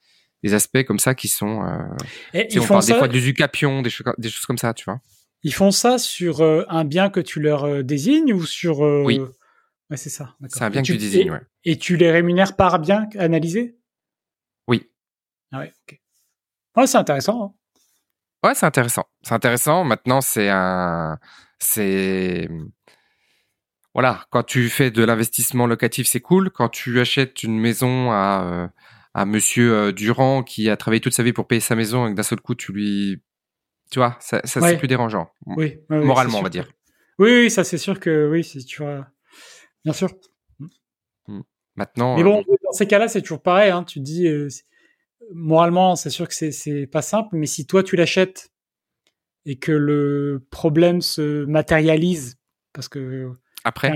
des 0.43 0.53
aspects 0.53 0.83
comme 0.83 0.99
ça 0.99 1.15
qui 1.15 1.27
sont 1.27 1.63
euh, 1.63 2.39
on 2.57 2.67
parle 2.67 2.83
ça... 2.83 2.93
des 2.93 2.99
fois 2.99 3.07
de 3.07 3.13
l'usucapion 3.13 3.81
des 3.81 3.89
choses 3.89 4.45
comme 4.45 4.57
ça 4.57 4.73
tu 4.73 4.85
vois 4.85 4.99
ils 5.45 5.53
font 5.53 5.71
ça 5.71 5.97
sur 5.97 6.41
euh, 6.41 6.65
un 6.67 6.83
bien 6.83 7.09
que 7.09 7.21
tu 7.21 7.39
leur 7.39 7.63
euh, 7.63 7.83
désignes 7.83 8.33
ou 8.33 8.45
sur 8.45 8.79
oui 8.81 9.19
ouais, 9.19 9.97
c'est 9.97 10.09
ça 10.09 10.35
c'est 10.49 10.63
un 10.63 10.69
bien 10.69 10.81
que 10.81 10.87
tu 10.87 10.97
désignes 10.97 11.31
ouais. 11.31 11.41
et 11.63 11.77
tu 11.77 11.95
les 11.95 12.11
rémunères 12.11 12.57
par 12.57 12.79
bien 12.79 13.07
analysé? 13.17 13.77
Oui 14.67 14.89
ah 15.53 15.59
ouais 15.59 15.73
ok 15.87 15.99
ouais 16.75 16.87
c'est 16.87 16.97
intéressant 16.97 17.43
hein. 17.43 18.47
ouais 18.47 18.55
c'est 18.55 18.65
intéressant 18.65 19.05
c'est 19.21 19.33
intéressant 19.33 19.85
maintenant 19.85 20.19
c'est 20.19 20.49
un 20.49 21.17
c'est 21.59 22.49
voilà, 23.95 24.25
quand 24.29 24.43
tu 24.43 24.67
fais 24.67 24.91
de 24.91 25.05
l'investissement 25.05 25.67
locatif, 25.67 26.05
c'est 26.05 26.19
cool. 26.19 26.49
Quand 26.51 26.67
tu 26.67 26.99
achètes 26.99 27.43
une 27.43 27.57
maison 27.57 28.11
à, 28.11 28.43
euh, 28.45 28.67
à 29.13 29.25
monsieur 29.25 29.73
euh, 29.73 29.91
Durand 29.93 30.43
qui 30.43 30.69
a 30.69 30.75
travaillé 30.75 30.99
toute 30.99 31.13
sa 31.13 31.23
vie 31.23 31.31
pour 31.31 31.47
payer 31.47 31.61
sa 31.61 31.75
maison 31.75 32.05
et 32.05 32.11
que 32.11 32.15
d'un 32.15 32.23
seul 32.23 32.41
coup 32.41 32.55
tu 32.55 32.73
lui. 32.73 33.21
Tu 33.95 33.99
vois, 33.99 34.17
ça, 34.19 34.41
ça 34.43 34.59
c'est 34.59 34.75
plus 34.77 34.89
dérangeant. 34.89 35.29
Oui, 35.45 35.79
moralement, 35.87 36.39
on 36.39 36.41
va 36.41 36.49
dire. 36.49 36.69
Oui, 37.17 37.29
oui, 37.31 37.49
ça 37.49 37.63
c'est 37.63 37.77
sûr 37.77 38.01
que 38.01 38.29
oui, 38.29 38.43
si 38.43 38.65
tu 38.65 38.83
vois. 38.83 39.07
Bien 39.85 39.93
sûr. 39.93 40.09
Mmh. 41.29 41.39
Maintenant. 41.77 42.17
Mais 42.17 42.23
bon, 42.23 42.41
euh... 42.41 42.55
dans 42.65 42.73
ces 42.73 42.87
cas-là, 42.87 43.07
c'est 43.07 43.21
toujours 43.21 43.41
pareil. 43.41 43.71
Hein. 43.71 43.85
Tu 43.85 44.01
dis, 44.01 44.27
euh, 44.27 44.49
moralement, 45.33 45.95
c'est 45.95 46.09
sûr 46.09 46.27
que 46.27 46.33
c'est 46.33 46.87
pas 46.87 47.01
simple, 47.01 47.37
mais 47.37 47.45
si 47.45 47.65
toi 47.65 47.83
tu 47.83 47.95
l'achètes 47.95 48.51
et 49.45 49.55
que 49.55 49.71
le 49.71 50.45
problème 50.51 50.99
se 50.99 51.45
matérialise 51.45 52.37
parce 52.73 52.89
que 52.89 53.31
après. 53.63 53.93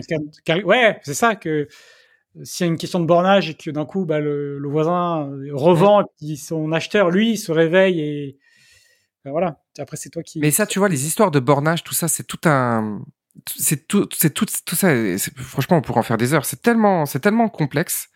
Ouais, 0.64 0.98
c'est 1.04 1.14
ça 1.14 1.36
que 1.36 1.68
s'il 2.44 2.66
y 2.66 2.70
a 2.70 2.72
une 2.72 2.78
question 2.78 3.02
de 3.02 3.06
bornage 3.06 3.50
et 3.50 3.56
que 3.56 3.70
d'un 3.70 3.86
coup 3.86 4.06
bah, 4.06 4.22
le, 4.22 4.60
le, 4.60 4.70
voisin 4.70 5.30
revend 5.52 6.06
et 6.22 6.38
son 6.38 6.72
acheteur 6.72 7.10
lui 7.10 7.36
se 7.36 7.52
réveille 7.52 8.00
et 8.00 8.40
voilà 9.26 9.62
après 9.78 9.98
c'est 9.98 10.10
toi 10.10 10.24
qui 10.24 10.40
mais 10.40 10.52
ça 10.52 10.66
tu 10.66 10.80
vois 10.80 10.90
les 10.90 11.06
histoires 11.06 11.32
de 11.32 11.40
bornage 11.40 11.84
tout 11.84 11.94
ça 11.94 12.08
c'est 12.08 12.24
tout 12.24 12.40
un 12.46 13.02
c'est 13.56 13.88
tout, 13.88 14.08
c'est 14.14 14.34
tout, 14.34 14.46
tout 14.66 14.76
ça. 14.76 14.90
Franchement, 15.38 15.78
on 15.78 15.82
pourrait 15.82 16.00
en 16.00 16.04
faire 16.04 16.18
des 16.18 16.34
heures. 16.34 16.46
C'est 16.46 16.62
tellement, 16.62 17.06
c'est 17.06 17.20
tellement 17.20 17.50
complexe 17.50 18.10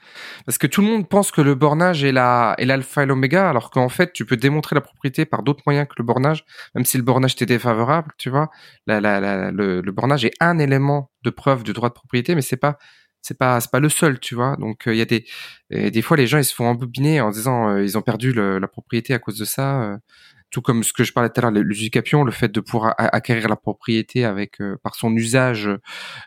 parce 0.46 0.58
que 0.58 0.68
tout 0.68 0.82
le 0.82 0.88
monde 0.88 1.08
pense 1.08 1.32
que 1.32 1.42
le 1.42 1.56
bornage 1.56 2.04
est 2.04 2.12
la, 2.12 2.56
est 2.58 2.66
l'alpha 2.66 3.04
et 3.04 3.06
l'oméga, 3.06 3.50
alors 3.50 3.70
qu'en 3.70 3.90
fait, 3.90 4.14
tu 4.14 4.26
peux 4.26 4.38
démontrer 4.38 4.76
la 4.76 4.82
propriété 4.82 5.26
par 5.26 5.44
d'autres 5.44 5.64
moyens 5.66 5.88
que 5.88 5.96
le 5.98 6.04
bornage, 6.04 6.46
même 6.76 6.86
si 6.86 6.98
le 6.98 7.04
bornage 7.04 7.36
t'est 7.36 7.46
défavorable, 7.46 8.12
tu 8.18 8.30
vois. 8.30 8.50
La, 8.88 9.00
la, 9.02 9.52
le, 9.52 9.82
le, 9.82 9.92
bornage 9.92 10.26
est 10.26 10.34
un 10.40 10.60
élément 10.60 11.12
de 11.24 11.30
preuve 11.30 11.64
du 11.64 11.74
droit 11.74 11.90
de 11.90 11.94
propriété, 11.94 12.36
mais 12.36 12.42
c'est 12.42 12.58
pas, 12.58 12.78
c'est 13.22 13.38
pas, 13.38 13.60
c'est 13.62 13.72
pas 13.72 13.80
le 13.80 13.90
seul, 13.90 14.20
tu 14.20 14.36
vois. 14.36 14.58
Donc, 14.58 14.88
euh, 14.88 14.94
il 14.94 14.98
y 14.98 15.02
a 15.02 15.06
des, 15.06 15.26
des 15.70 16.02
fois, 16.02 16.18
les 16.18 16.28
gens 16.28 16.38
ils 16.38 16.46
se 16.46 16.54
font 16.54 16.68
embobiner 16.68 17.22
en 17.22 17.32
disant 17.32 17.70
euh, 17.70 17.84
ils 17.84 17.98
ont 17.98 18.02
perdu 18.02 18.34
la 18.34 18.68
propriété 18.68 19.14
à 19.14 19.20
cause 19.20 19.38
de 19.38 19.46
ça. 19.46 19.82
Euh, 19.84 19.98
tout 20.54 20.62
comme 20.62 20.84
ce 20.84 20.94
que 20.94 21.04
je 21.04 21.12
parlais 21.12 21.30
tout 21.30 21.40
à 21.40 21.50
l'heure, 21.50 21.64
l'usucapion, 21.64 22.24
le 22.24 22.32
fait 22.32 22.50
de 22.50 22.60
pouvoir 22.60 22.94
acquérir 22.98 23.50
la 23.50 23.56
propriété 23.56 24.24
avec 24.24 24.62
euh, 24.62 24.78
par 24.84 24.94
son 24.94 25.14
usage 25.16 25.68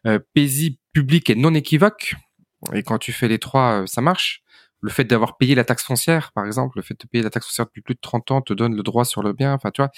euh, 0.05 0.19
paisible, 0.35 0.77
public 0.93 1.31
et 1.31 1.37
non 1.37 1.55
équivoque. 1.55 2.17
Et 2.75 2.83
quand 2.83 2.99
tu 2.99 3.13
fais 3.13 3.29
les 3.29 3.39
trois, 3.39 3.83
euh, 3.83 3.87
ça 3.87 4.01
marche. 4.01 4.43
Le 4.83 4.91
fait 4.91 5.05
d'avoir 5.05 5.37
payé 5.39 5.55
la 5.55 5.65
taxe 5.65 5.85
foncière, 5.85 6.33
par 6.33 6.45
exemple, 6.45 6.77
le 6.77 6.83
fait 6.83 7.01
de 7.01 7.07
payer 7.07 7.23
la 7.23 7.31
taxe 7.31 7.47
foncière 7.47 7.67
depuis 7.67 7.81
plus 7.81 7.95
de 7.95 8.01
30 8.01 8.31
ans 8.33 8.43
te 8.43 8.53
donne 8.53 8.75
le 8.77 8.83
droit 8.83 9.05
sur 9.05 9.23
le 9.23 9.33
bien. 9.33 9.55
Enfin, 9.55 9.71
tu 9.71 9.81
vois, 9.81 9.91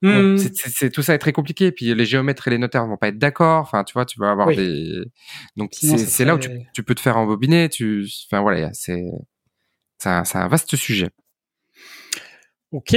mmh. 0.00 0.38
c'est 0.38 0.90
tout 0.90 1.02
ça 1.02 1.14
est 1.14 1.18
très 1.18 1.32
compliqué. 1.32 1.70
Puis 1.70 1.92
les 1.94 2.04
géomètres 2.06 2.48
et 2.48 2.50
les 2.50 2.58
notaires 2.58 2.86
vont 2.86 2.96
pas 2.96 3.08
être 3.08 3.18
d'accord. 3.18 3.60
Enfin, 3.60 3.84
tu 3.84 3.92
vois, 3.92 4.06
tu 4.06 4.18
vas 4.18 4.30
avoir 4.30 4.48
des. 4.48 5.02
Donc 5.56 5.72
c'est 5.74 6.24
là 6.24 6.36
où 6.36 6.38
tu, 6.38 6.48
tu, 6.72 6.82
peux 6.82 6.94
te 6.94 7.00
faire 7.00 7.18
embobiner. 7.18 7.68
Tu, 7.68 8.08
enfin 8.30 8.40
voilà, 8.40 8.72
c'est 8.72 9.04
c'est 9.98 10.08
un, 10.08 10.22
un 10.34 10.48
vaste 10.48 10.76
sujet. 10.76 11.10
Ok, 12.72 12.96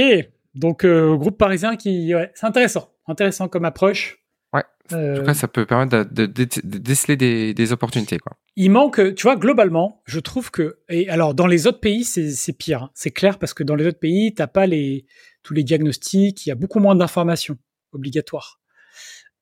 donc, 0.56 0.84
euh, 0.84 1.16
groupe 1.16 1.38
parisien 1.38 1.76
qui, 1.76 2.14
ouais, 2.14 2.32
c'est 2.34 2.46
intéressant, 2.46 2.90
intéressant 3.06 3.48
comme 3.48 3.64
approche. 3.64 4.24
Ouais. 4.52 4.64
En 4.92 5.16
tout 5.16 5.22
cas, 5.22 5.34
ça 5.34 5.48
peut 5.48 5.66
permettre 5.66 6.10
de, 6.10 6.26
de, 6.26 6.44
de 6.44 6.78
déceler 6.78 7.16
des, 7.16 7.54
des, 7.54 7.72
opportunités, 7.72 8.18
quoi. 8.18 8.36
Il 8.56 8.70
manque, 8.70 9.14
tu 9.14 9.22
vois, 9.24 9.36
globalement, 9.36 10.02
je 10.06 10.18
trouve 10.18 10.50
que, 10.50 10.78
et 10.88 11.08
alors 11.10 11.34
dans 11.34 11.46
les 11.46 11.66
autres 11.66 11.80
pays, 11.80 12.04
c'est 12.04 12.52
pire. 12.54 12.84
Hein. 12.84 12.90
C'est 12.94 13.10
clair 13.10 13.38
parce 13.38 13.52
que 13.52 13.62
dans 13.62 13.74
les 13.74 13.86
autres 13.86 13.98
pays, 13.98 14.32
t'as 14.32 14.46
pas 14.46 14.66
les 14.66 15.06
tous 15.42 15.54
les 15.54 15.62
diagnostics, 15.62 16.44
il 16.46 16.48
y 16.48 16.52
a 16.52 16.56
beaucoup 16.56 16.80
moins 16.80 16.96
d'informations 16.96 17.56
obligatoires. 17.92 18.60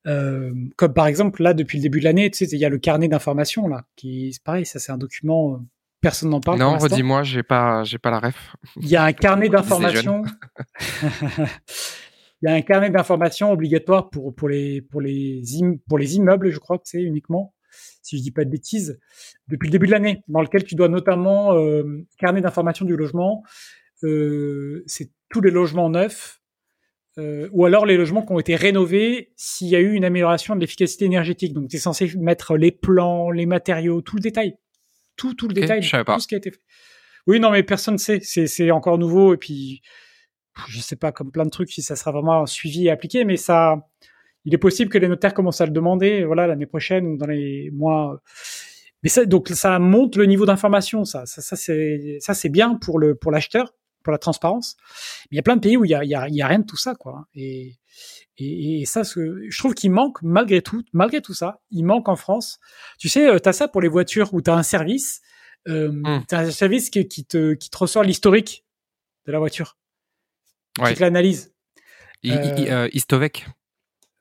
Euh, 0.07 0.53
comme 0.77 0.93
par 0.93 1.07
exemple 1.07 1.43
là 1.43 1.55
depuis 1.55 1.79
le 1.79 1.83
début 1.83 2.01
de 2.01 2.05
l'année, 2.05 2.31
tu 2.31 2.45
sais, 2.45 2.55
il 2.55 2.59
y 2.59 2.65
a 2.65 2.69
le 2.69 2.79
carnet 2.79 3.09
d'informations 3.09 3.69
là, 3.69 3.87
qui 3.97 4.33
c'est 4.35 4.43
pareil, 4.43 4.67
ça 4.67 4.79
c'est 4.79 4.93
un 4.93 4.99
document, 4.99 5.55
euh, 5.55 5.59
personne 6.05 6.31
n'en 6.31 6.41
parle. 6.41 6.59
Non, 6.59 6.77
redis-moi, 6.79 7.23
j'ai 7.23 7.43
pas, 7.43 7.83
j'ai 7.83 7.99
pas 7.99 8.11
la 8.11 8.21
ref. 8.21 8.55
Il 8.81 8.89
y 8.89 8.97
a 8.97 9.05
un 9.05 9.13
carnet 9.13 9.49
d'informations. 9.49 10.23
il 12.43 12.43
y 12.43 12.49
a 12.49 12.53
un 12.53 12.63
carnet 12.63 12.91
d'informations 12.91 13.51
obligatoire 13.51 14.11
pour 14.11 14.35
pour 14.35 14.49
les 14.49 14.83
pour 14.83 15.01
les 15.01 15.43
pour 15.89 15.99
les 15.99 16.17
immeubles, 16.17 16.51
je 16.51 16.59
crois 16.59 16.79
que 16.79 16.85
c'est 16.87 17.03
uniquement, 17.03 17.55
si 18.03 18.19
je 18.19 18.23
dis 18.23 18.31
pas 18.31 18.45
de 18.45 18.51
bêtises, 18.51 19.01
depuis 19.49 19.69
le 19.69 19.73
début 19.73 19.87
de 19.87 19.93
l'année, 19.93 20.23
dans 20.29 20.43
lequel 20.43 20.65
tu 20.65 20.75
dois 20.75 20.89
notamment 20.89 21.55
euh, 21.55 22.07
carnet 22.19 22.43
d'informations 22.43 22.85
du 22.85 22.97
logement. 22.97 23.43
Euh, 24.03 24.83
c'est 24.87 25.11
tous 25.31 25.41
les 25.41 25.51
logements 25.51 25.89
neufs 25.89 26.43
euh, 27.17 27.49
ou 27.53 27.65
alors 27.65 27.87
les 27.87 27.97
logements 27.97 28.23
qui 28.23 28.33
ont 28.33 28.41
été 28.41 28.57
rénovés 28.57 29.33
s'il 29.37 29.69
y 29.69 29.77
a 29.77 29.81
eu 29.81 29.93
une 29.93 30.05
amélioration 30.05 30.57
de 30.57 30.61
l'efficacité 30.61 31.05
énergétique. 31.05 31.53
Donc, 31.53 31.69
tu 31.69 31.77
es 31.77 31.79
censé 31.79 32.13
mettre 32.19 32.57
les 32.57 32.73
plans, 32.73 33.31
les 33.31 33.47
matériaux, 33.47 34.01
tout 34.03 34.17
le 34.17 34.21
détail. 34.21 34.57
Tout, 35.17 35.35
tout 35.35 35.49
le 35.49 35.55
détail. 35.55 35.81
Pas. 36.05 36.15
Tout 36.15 36.21
ce 36.21 36.29
qui 36.29 36.35
a 36.35 36.39
été 36.39 36.51
fait. 36.51 36.61
Oui, 37.27 37.41
non, 37.41 37.51
mais 37.51 37.63
personne 37.63 37.95
ne 37.95 37.99
sait. 37.99 38.21
C'est 38.21 38.71
encore 38.71 38.99
nouveau. 38.99 39.35
Et 39.35 39.37
puis, 39.37 39.83
je 40.69 40.81
sais 40.81 40.97
pas, 40.97 41.13
comme 41.13 41.31
plein 41.31 41.45
de 41.45 41.51
trucs, 41.51 41.71
si 41.71 41.83
ça 41.83 41.97
sera 41.97 42.13
vraiment 42.13 42.47
suivi 42.47 42.87
et 42.87 42.91
appliqué, 42.91 43.25
mais 43.25 43.37
ça, 43.37 43.89
il 44.45 44.55
est 44.55 44.59
possible 44.59 44.91
que 44.91 44.99
les 44.99 45.09
notaires 45.09 45.35
commencent 45.35 45.61
à 45.61 45.67
le 45.67 45.73
demander, 45.73 46.25
voilà, 46.25 46.47
l'année 46.47 46.67
prochaine 46.67 47.07
ou 47.07 47.17
dans 47.17 47.27
les 47.27 47.71
mois. 47.73 48.23
Mais 49.03 49.09
ça, 49.09 49.25
donc, 49.25 49.49
ça 49.49 49.79
monte 49.79 50.17
le 50.17 50.27
niveau 50.27 50.47
d'information. 50.47 51.05
Ça, 51.05 51.27
ça, 51.27 51.43
ça 51.43 51.57
c'est, 51.57 52.19
ça, 52.21 52.35
c'est 52.35 52.49
bien 52.49 52.75
pour 52.75 52.99
le, 52.99 53.15
pour 53.15 53.31
l'acheteur 53.31 53.75
pour 54.05 54.13
la 54.13 54.19
transparence. 54.19 54.77
Mais 55.25 55.29
il 55.33 55.37
y 55.37 55.39
a 55.41 55.43
plein 55.43 55.57
de 55.57 55.61
pays 55.61 55.77
où 55.77 55.85
il 55.85 55.91
y 55.91 55.95
a, 55.95 56.05
il 56.05 56.11
y 56.11 56.15
a, 56.15 56.29
il 56.29 56.35
y 56.35 56.43
a 56.43 56.47
rien 56.47 56.61
de 56.61 56.67
tout 56.67 56.77
ça, 56.77 56.95
quoi. 56.95 57.27
Et, 57.35 57.79
et, 58.37 58.83
et 58.83 58.85
ça, 58.85 59.03
ce, 59.03 59.49
je 59.49 59.59
trouve 59.59 59.75
qu'il 59.75 59.91
manque 59.91 60.23
malgré 60.23 60.63
tout, 60.63 60.85
malgré 60.93 61.21
tout 61.21 61.35
ça, 61.35 61.61
il 61.71 61.85
manque 61.85 62.09
en 62.09 62.17
France. 62.17 62.61
Tu 62.99 63.09
sais, 63.09 63.29
euh, 63.29 63.39
tu 63.41 63.49
as 63.49 63.53
ça 63.53 63.67
pour 63.67 63.81
les 63.81 63.89
voitures 63.89 64.33
où 64.35 64.43
tu 64.43 64.51
as 64.51 64.55
un 64.55 64.63
service, 64.63 65.23
euh, 65.67 65.91
mmh. 65.91 66.25
as 66.31 66.39
un 66.39 66.51
service 66.51 66.91
qui, 66.91 67.09
qui, 67.09 67.25
te, 67.25 67.55
qui 67.55 67.71
te 67.71 67.79
ressort 67.79 68.05
l'historique 68.05 68.65
de 69.27 69.33
la 69.33 69.39
voiture, 69.39 69.79
ouais. 70.79 70.91
qui 70.91 70.99
te 70.99 71.01
l'analyse. 71.01 71.53
Euh, 72.27 72.89
Istovec. 72.93 73.47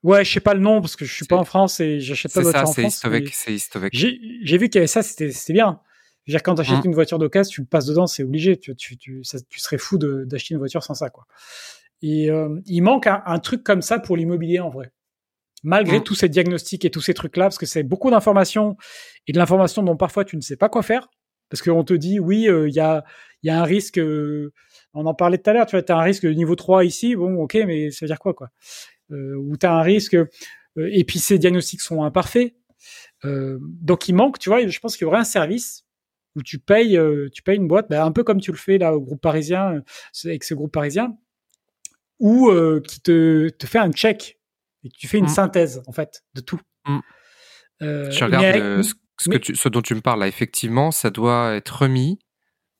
Ouais, 0.02 0.26
je 0.26 0.34
sais 0.34 0.42
pas 0.42 0.54
le 0.54 0.60
nom 0.60 0.82
parce 0.82 0.98
que 0.98 1.06
je 1.06 1.14
suis 1.14 1.26
pas 1.26 1.38
en 1.38 1.46
France 1.46 1.80
et 1.80 2.02
j'achète 2.02 2.34
pas 2.34 2.42
de 2.42 2.46
voiture 2.46 2.68
en 2.68 2.74
France. 2.74 3.06
C'est 3.32 3.54
Istovec. 3.54 3.94
J'ai 3.94 4.58
vu 4.58 4.70
qu'il 4.70 4.76
y 4.76 4.78
avait 4.80 4.88
ça, 4.88 5.04
c'était 5.04 5.54
bien 5.54 5.80
dire, 6.32 6.44
quand 6.44 6.56
tu 6.56 6.62
achètes 6.62 6.84
mmh. 6.84 6.88
une 6.88 6.94
voiture 6.94 7.20
d'occasion, 7.20 7.52
tu 7.52 7.66
passes 7.66 7.86
dedans, 7.86 8.08
c'est 8.08 8.24
obligé. 8.24 8.58
Tu, 8.58 8.76
tu, 8.76 8.98
tu, 8.98 9.24
ça, 9.24 9.38
tu, 9.50 9.60
serais 9.60 9.78
fou 9.78 9.98
d'acheter 9.98 10.54
une 10.54 10.60
voiture 10.60 10.84
sans 10.84 10.94
ça, 10.94 11.10
quoi. 11.10 11.26
Et 12.02 12.30
euh, 12.30 12.60
il 12.66 12.82
manque 12.82 13.08
un, 13.08 13.24
un, 13.26 13.40
truc 13.40 13.64
comme 13.64 13.82
ça 13.82 13.98
pour 14.00 14.18
l'immobilier 14.18 14.60
en 14.60 14.70
vrai. 14.70 14.92
Malgré 15.64 16.00
mmh. 16.00 16.04
tous 16.04 16.16
ces 16.16 16.30
diagnostics 16.30 16.84
et 16.84 16.92
tous 16.92 17.02
ces 17.02 17.14
trucs-là, 17.14 17.46
parce 17.46 17.58
que 17.58 17.66
c'est 17.66 17.84
beaucoup 17.84 18.12
d'informations 18.12 18.76
et 19.28 19.32
de 19.32 19.38
l'information 19.38 19.84
dont 19.84 19.96
parfois 19.96 20.26
tu 20.26 20.36
ne 20.36 20.42
sais 20.42 20.58
pas 20.58 20.68
quoi 20.68 20.84
faire. 20.84 21.08
Parce 21.54 21.62
qu'on 21.62 21.84
te 21.84 21.94
dit, 21.94 22.20
oui, 22.20 22.50
euh, 22.50 22.68
il 22.68 22.74
y, 22.74 22.80
a, 22.80 23.04
y 23.44 23.52
a 23.52 23.62
un 23.62 23.64
risque, 23.64 24.00
euh, 24.00 24.52
on 24.96 25.06
en 25.06 25.14
parlait 25.14 25.38
tout 25.38 25.50
à 25.52 25.54
l'heure, 25.54 25.68
tu 25.68 25.78
vois, 25.78 25.86
as 25.88 26.00
un 26.00 26.02
risque 26.02 26.24
de 26.26 26.34
niveau 26.34 26.56
3 26.56 26.84
ici, 26.84 27.16
bon, 27.16 27.36
ok, 27.44 27.60
mais 27.68 27.92
ça 27.92 28.06
veut 28.06 28.08
dire 28.08 28.18
quoi, 28.18 28.34
quoi? 28.34 28.50
Euh, 29.12 29.36
Ou 29.36 29.56
tu 29.56 29.68
as 29.68 29.72
un 29.72 29.84
risque, 29.84 30.18
et 30.78 31.04
puis 31.04 31.20
ces 31.20 31.38
diagnostics 31.38 31.82
sont 31.82 32.02
imparfaits. 32.02 32.56
donc 33.24 34.10
il 34.10 34.16
manque, 34.16 34.40
tu 34.40 34.50
vois, 34.50 34.68
je 34.68 34.80
pense 34.80 34.98
qu'il 34.98 35.06
y 35.06 35.08
aurait 35.08 35.20
un 35.20 35.24
service 35.24 35.86
où 36.36 36.42
tu 36.42 36.60
payes, 36.60 36.98
euh, 36.98 37.30
tu 37.32 37.44
payes 37.44 37.58
une 37.58 37.68
boîte, 37.68 37.88
bah, 37.90 38.04
un 38.04 38.12
peu 38.12 38.24
comme 38.24 38.42
tu 38.42 38.52
le 38.52 38.58
fais 38.58 38.78
là 38.78 38.96
au 38.96 39.02
groupe 39.02 39.22
parisien, 39.22 39.76
euh, 39.76 39.82
avec 40.26 40.44
ce 40.44 40.54
groupe 40.54 40.72
parisien, 40.72 41.16
ou 42.20 42.50
euh, 42.50 42.82
qui 42.82 43.02
te, 43.02 43.50
te 43.50 43.68
fait 43.68 43.80
un 43.80 43.92
check 43.92 44.40
et 44.84 44.90
tu 44.90 45.08
fais 45.08 45.18
une 45.18 45.26
mmh. 45.26 45.30
synthèse 45.30 45.82
en 45.88 45.92
fait 45.92 46.24
de 46.34 46.42
tout. 46.42 46.60
Mmh. 46.86 47.00
je 47.80 48.24
regarde 48.24 48.84
ce, 48.84 49.30
que 49.30 49.38
tu, 49.38 49.56
ce 49.56 49.70
dont 49.70 49.82
tu 49.82 49.96
me 49.96 50.02
parles 50.02 50.20
là. 50.20 50.28
Effectivement, 50.28 50.92
ça 50.92 51.10
doit 51.10 51.56
être 51.56 51.84
remis 51.84 52.20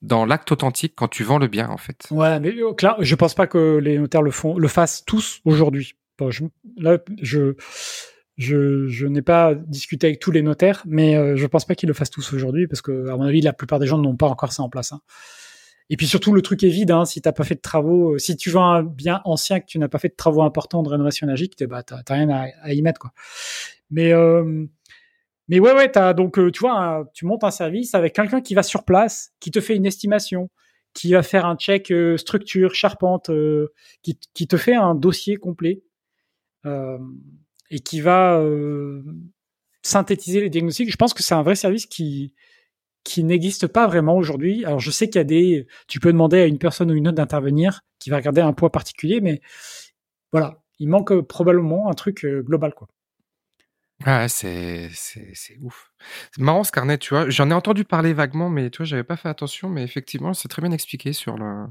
dans 0.02 0.26
l'acte 0.26 0.52
authentique 0.52 0.94
quand 0.96 1.08
tu 1.08 1.24
vends 1.24 1.38
le 1.38 1.48
bien 1.48 1.70
en 1.70 1.78
fait. 1.78 2.08
Ouais, 2.12 2.40
mais 2.40 2.54
là, 2.82 2.98
je 3.00 3.16
pense 3.16 3.34
pas 3.34 3.48
que 3.48 3.78
les 3.78 3.98
notaires 3.98 4.22
le 4.22 4.32
font, 4.32 4.58
le 4.58 4.68
fassent 4.68 5.06
tous 5.06 5.40
aujourd'hui. 5.46 5.94
Bon, 6.18 6.30
je, 6.30 6.44
là, 6.78 6.98
je 7.22 7.56
je, 8.38 8.88
je 8.88 9.08
n'ai 9.08 9.22
pas 9.22 9.54
discuté 9.56 10.08
avec 10.08 10.20
tous 10.20 10.32
les 10.32 10.42
notaires, 10.42 10.84
mais 10.86 11.16
euh, 11.16 11.36
je 11.36 11.46
pense 11.46 11.66
pas 11.66 11.76
qu'ils 11.76 11.88
le 11.88 11.94
fassent 11.94 12.10
tous 12.10 12.34
aujourd'hui 12.34 12.68
parce 12.68 12.82
que, 12.82 13.10
à 13.10 13.18
mon 13.18 13.24
avis, 13.24 13.42
la 13.42 13.54
plupart 13.54 13.80
des 13.80 13.88
gens 13.88 13.98
n'ont 13.98 14.16
pas 14.16 14.28
encore 14.28 14.52
ça 14.52 14.64
en 14.64 14.70
place. 14.70 14.92
Hein. 14.92 15.02
Et 15.90 15.98
puis 15.98 16.08
surtout, 16.08 16.34
le 16.34 16.42
truc 16.42 16.64
est 16.64 16.70
vide. 16.70 16.92
Hein, 16.92 17.06
si 17.06 17.22
t'as 17.22 17.34
pas 17.34 17.44
fait 17.44 17.56
de 17.56 17.62
travaux, 17.62 18.14
euh, 18.14 18.18
si 18.18 18.36
tu 18.36 18.50
vends 18.50 18.72
un 18.72 18.84
bien 18.84 19.22
ancien 19.26 19.60
que 19.60 19.66
tu 19.66 19.78
n'as 19.80 19.90
pas 19.90 20.00
fait 20.00 20.10
de 20.10 20.16
travaux 20.16 20.42
importants 20.42 20.82
de 20.84 20.90
rénovation 20.90 21.28
énergétique, 21.28 21.64
bah 21.66 21.84
t'as 21.84 22.02
rien 22.10 22.30
à, 22.30 22.48
à, 22.62 22.74
y 22.74 22.82
mettre 22.82 23.00
quoi. 23.00 23.12
Mais 23.92 24.14
euh, 24.14 24.66
mais 25.50 25.60
ouais 25.60 25.74
ouais, 25.74 25.92
t'as 25.92 26.14
donc 26.14 26.40
euh, 26.40 26.52
tu 26.52 26.62
vois, 26.62 27.06
tu 27.14 27.26
montes 27.26 27.44
un 27.44 27.52
service 27.52 27.94
avec 27.96 28.14
quelqu'un 28.14 28.42
qui 28.42 28.56
va 28.56 28.64
sur 28.64 28.86
place, 28.86 29.34
qui 29.40 29.52
te 29.52 29.60
fait 29.60 29.76
une 29.76 29.86
estimation, 29.86 30.50
qui 30.94 31.12
va 31.14 31.24
faire 31.24 31.46
un 31.46 31.58
check 31.58 31.94
structure, 32.18 32.74
charpente, 32.76 33.30
qui, 34.02 34.18
qui 34.34 34.48
te 34.48 34.58
fait 34.58 34.76
un 34.76 34.96
dossier 34.96 35.36
complet. 35.38 35.84
Euh, 36.66 36.98
et 37.74 37.80
qui 37.80 38.02
va 38.02 38.38
euh, 38.38 39.02
synthétiser 39.82 40.42
les 40.42 40.50
diagnostics. 40.50 40.92
Je 40.92 40.96
pense 40.96 41.14
que 41.14 41.24
c'est 41.24 41.34
un 41.34 41.42
vrai 41.42 41.56
service 41.56 41.88
qui 41.88 42.34
qui 43.04 43.26
n'existe 43.26 43.68
pas 43.68 43.86
vraiment 43.86 44.16
aujourd'hui. 44.16 44.64
Alors 44.64 44.80
je 44.80 44.90
sais 44.90 45.10
qu'il 45.10 45.20
y 45.20 45.22
a 45.22 45.26
des, 45.26 45.68
tu 45.90 46.00
peux 46.00 46.14
demander 46.14 46.40
à 46.40 46.46
une 46.46 46.58
personne 46.58 46.90
ou 46.90 46.94
une 46.94 47.10
autre 47.10 47.18
d'intervenir 47.18 47.82
qui 48.00 48.10
va 48.10 48.16
regarder 48.16 48.40
un 48.40 48.54
poids 48.54 48.72
particulier, 48.72 49.20
mais 49.20 49.42
voilà, 50.32 50.64
il 50.80 50.88
manque 50.88 51.12
euh, 51.12 51.22
probablement 51.22 51.90
un 51.90 51.94
truc 51.94 52.24
euh, 52.24 52.42
global 52.44 52.74
quoi. 52.74 52.88
Ah, 54.06 54.30
c'est 54.30 54.90
c'est 54.94 55.58
ouf. 55.62 55.92
C'est 56.34 56.42
marrant 56.42 56.64
ce 56.64 56.72
carnet, 56.72 56.98
tu 56.98 57.14
vois. 57.14 57.30
J'en 57.30 57.50
ai 57.50 57.54
entendu 57.54 57.86
parler 57.86 58.14
vaguement, 58.14 58.50
mais 58.50 58.70
tu 58.70 58.78
vois, 58.78 58.86
j'avais 58.86 59.04
pas 59.04 59.16
fait 59.16 59.30
attention, 59.30 59.70
mais 59.70 59.84
effectivement, 59.84 60.34
c'est 60.34 60.50
très 60.50 60.62
bien 60.62 60.72
expliqué 60.72 61.14
sur 61.14 61.38
le 61.38 61.66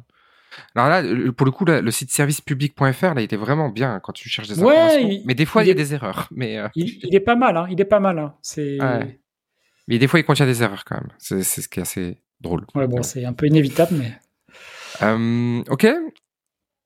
alors 0.74 0.88
là, 0.88 1.02
pour 1.36 1.46
le 1.46 1.52
coup, 1.52 1.64
le 1.64 1.90
site 1.90 2.10
servicepublic.fr, 2.10 3.14
là, 3.14 3.20
il 3.20 3.24
était 3.24 3.36
vraiment 3.36 3.68
bien 3.68 4.00
quand 4.00 4.12
tu 4.12 4.28
cherches 4.28 4.48
des 4.48 4.60
informations. 4.60 5.20
mais 5.24 5.34
des 5.34 5.46
fois, 5.46 5.64
il, 5.64 5.68
y 5.68 5.70
a 5.70 5.74
des 5.74 5.94
erreurs. 5.94 6.28
Mais 6.30 6.58
euh, 6.58 6.68
il, 6.74 7.14
est 7.14 7.20
pas 7.20 7.36
mal, 7.36 7.56
hein. 7.56 7.66
Il 7.70 7.80
est 7.80 7.86
pas 7.86 8.00
mal. 8.00 8.18
Hein. 8.18 8.34
C'est. 8.42 8.78
Mais 9.88 9.98
des 9.98 10.06
fois, 10.06 10.20
il 10.20 10.24
contient 10.24 10.46
des 10.46 10.62
erreurs 10.62 10.84
quand 10.84 10.96
même. 10.96 11.10
C'est 11.18 11.42
ce 11.42 11.68
qui 11.68 11.80
est 11.80 11.82
assez 11.82 12.18
drôle. 12.40 12.66
Ouais, 12.74 12.86
bon, 12.86 13.02
c'est 13.02 13.24
un 13.24 13.32
peu 13.32 13.46
inévitable, 13.46 13.94
mais. 13.98 14.12
Euh, 15.02 15.62
ok. 15.68 15.86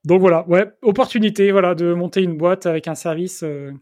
Donc 0.04 0.20
voilà, 0.20 0.46
ouais, 0.48 0.66
opportunité, 0.82 1.50
voilà, 1.50 1.74
de 1.74 1.92
monter 1.92 2.22
une 2.22 2.36
boîte 2.36 2.66
avec 2.66 2.86
un 2.86 2.94
service. 2.94 3.42
Euh... 3.42 3.72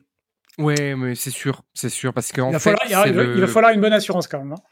Ouais, 0.57 0.95
mais 0.97 1.14
c'est 1.14 1.30
sûr, 1.30 1.62
c'est 1.74 1.91
sûr, 1.91 2.14
parce 2.14 2.32
qu'en 2.32 2.51
fait, 2.53 2.74
falloir, 2.74 3.07
il, 3.07 3.14
il, 3.14 3.41
va 3.41 3.47
falloir 3.47 3.72
une 3.72 3.82
bonne 3.82 3.93
assurance 3.93 4.26
quand 4.26 4.39
même. 4.39 4.53
Hein. 4.53 4.62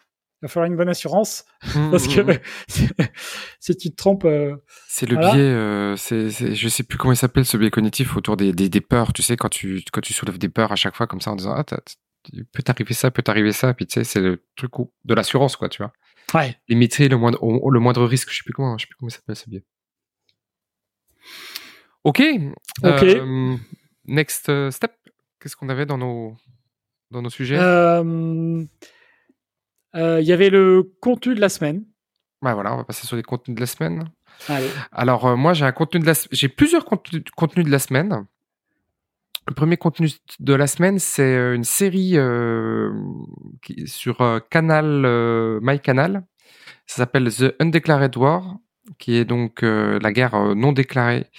Il 0.42 0.46
va 0.46 0.48
falloir 0.48 0.68
une 0.68 0.76
bonne 0.76 0.88
assurance 0.88 1.44
mmh, 1.62 1.90
parce 1.92 2.08
que 2.08 2.20
mmh, 2.20 2.32
mmh. 2.32 3.04
si 3.60 3.76
tu 3.76 3.90
te 3.90 3.96
trompes. 3.96 4.24
Euh, 4.24 4.56
c'est 4.88 5.06
le 5.06 5.16
biais, 5.16 5.36
euh, 5.36 5.94
c'est, 5.94 6.30
je 6.30 6.68
sais 6.68 6.82
plus 6.82 6.98
comment 6.98 7.12
il 7.12 7.16
s'appelle 7.16 7.44
ce 7.44 7.56
biais 7.56 7.70
cognitif 7.70 8.16
autour 8.16 8.36
des, 8.36 8.52
des, 8.52 8.68
des, 8.68 8.80
peurs. 8.80 9.12
Tu 9.12 9.22
sais, 9.22 9.36
quand 9.36 9.48
tu, 9.48 9.84
quand 9.92 10.00
tu 10.00 10.12
soulèves 10.12 10.38
des 10.38 10.48
peurs 10.48 10.72
à 10.72 10.76
chaque 10.76 10.96
fois 10.96 11.06
comme 11.06 11.20
ça 11.20 11.30
en 11.30 11.36
disant 11.36 11.54
ah, 11.56 11.62
peut 11.64 12.62
t'arriver 12.64 12.92
ça, 12.92 13.12
peut 13.12 13.22
t'arriver 13.22 13.52
ça, 13.52 13.72
puis 13.72 13.86
tu 13.86 13.94
sais, 13.94 14.04
c'est 14.04 14.20
le 14.20 14.44
truc 14.56 14.72
de 15.04 15.14
l'assurance 15.14 15.54
quoi, 15.54 15.68
tu 15.68 15.80
vois. 15.80 15.92
Ouais. 16.34 16.56
Limiter 16.68 17.08
le 17.08 17.16
moindre, 17.16 17.38
le 17.40 17.80
moindre 17.80 18.04
risque. 18.04 18.30
Je 18.30 18.38
sais 18.38 18.42
plus 18.44 18.52
comment, 18.52 18.76
je 18.78 18.82
sais 18.82 18.88
plus 18.88 18.96
comment 18.98 19.10
il 19.10 19.12
s'appelle 19.12 19.36
ce 19.36 19.48
biais. 19.48 19.64
Ok. 22.02 22.20
Ok. 22.82 23.02
Euh, 23.04 23.56
next 24.06 24.50
step. 24.70 24.92
Qu'est-ce 25.38 25.54
qu'on 25.54 25.68
avait 25.68 25.86
dans 25.86 25.98
nos 25.98 26.36
dans 27.12 27.22
nos 27.22 27.30
sujets? 27.30 27.58
Euh, 27.58 28.02
euh, 28.02 28.64
il 29.94 30.24
y 30.24 30.32
avait 30.32 30.50
le 30.50 30.92
contenu 31.00 31.34
de 31.34 31.40
la 31.40 31.48
semaine. 31.48 31.84
Ouais, 32.42 32.52
voilà, 32.54 32.74
on 32.74 32.76
va 32.76 32.84
passer 32.84 33.06
sur 33.06 33.16
les 33.16 33.22
contenus 33.22 33.54
de 33.54 33.60
la 33.60 33.66
semaine. 33.66 34.04
Allez. 34.48 34.68
Alors, 34.90 35.26
euh, 35.26 35.36
moi, 35.36 35.52
j'ai 35.52 35.64
un 35.64 35.72
contenu 35.72 36.00
de 36.00 36.06
la 36.06 36.14
j'ai 36.32 36.48
plusieurs 36.48 36.84
contenus, 36.84 37.22
contenus 37.36 37.64
de 37.64 37.70
la 37.70 37.78
semaine. 37.78 38.26
Le 39.46 39.54
premier 39.54 39.76
contenu 39.76 40.08
de 40.40 40.54
la 40.54 40.66
semaine, 40.66 40.98
c'est 40.98 41.36
euh, 41.36 41.54
une 41.54 41.64
série 41.64 42.16
qui, 43.62 43.86
sur 43.86 44.40
Canal, 44.50 45.60
My 45.62 45.78
Canal. 45.80 46.24
Ça 46.86 46.96
s'appelle 46.96 47.32
The 47.32 47.54
Undeclared 47.60 48.16
War, 48.16 48.56
qui 48.98 49.14
est 49.14 49.24
donc 49.24 49.62
la 49.62 50.12
guerre 50.12 50.54
non 50.56 50.72
déclarée, 50.72 51.30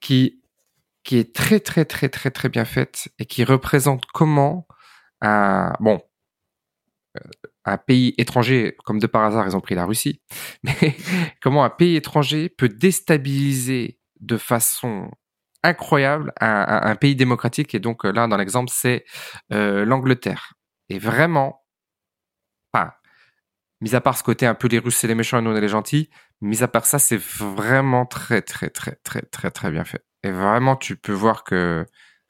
qui, 0.00 0.42
qui 1.04 1.16
est 1.16 1.34
très, 1.34 1.60
très, 1.60 1.86
très, 1.86 2.10
très, 2.10 2.30
très 2.30 2.48
bien 2.50 2.66
faite 2.66 3.08
et 3.18 3.24
qui 3.24 3.44
représente 3.44 4.04
comment, 4.12 4.66
un, 5.22 5.72
bon, 5.80 6.00
un 7.70 7.78
pays 7.78 8.14
étranger, 8.18 8.76
comme 8.84 8.98
de 8.98 9.06
par 9.06 9.24
hasard, 9.24 9.46
ils 9.46 9.56
ont 9.56 9.60
pris 9.60 9.74
la 9.74 9.84
Russie, 9.84 10.22
mais 10.62 10.96
comment 11.42 11.64
un 11.64 11.70
pays 11.70 11.96
étranger 11.96 12.48
peut 12.48 12.68
déstabiliser 12.68 13.98
de 14.20 14.36
façon 14.36 15.10
incroyable 15.62 16.32
un, 16.40 16.94
pays 16.96 17.16
démocratique? 17.16 17.74
Et 17.74 17.80
donc 17.80 18.04
là, 18.04 18.26
dans 18.26 18.36
l'exemple, 18.36 18.70
c'est 18.74 19.04
euh, 19.52 19.84
l'Angleterre. 19.84 20.54
Et 20.88 20.98
vraiment, 20.98 21.64
mis 23.82 23.94
à 23.94 24.00
part 24.02 24.18
ce 24.18 24.22
côté 24.22 24.44
un 24.44 24.54
peu 24.54 24.68
les 24.68 24.78
Russes 24.78 24.96
c'est 24.96 25.08
les 25.08 25.14
méchants 25.14 25.38
et 25.38 25.42
nous 25.42 25.52
on 25.52 25.56
est 25.56 25.60
les 25.60 25.68
gentils, 25.68 26.10
mis 26.42 26.62
à 26.62 26.68
part 26.68 26.84
ça, 26.84 26.98
c'est 26.98 27.18
vraiment 27.18 28.04
très 28.04 28.42
très 28.42 28.68
très 28.68 28.96
très 28.96 29.22
très 29.22 29.50
très 29.50 29.70
bien 29.70 29.84
fait. 29.84 30.04
Et 30.22 30.30
vraiment, 30.30 30.76
tu 30.76 30.96
peux 30.96 31.12
voir 31.12 31.44
que 31.44 31.86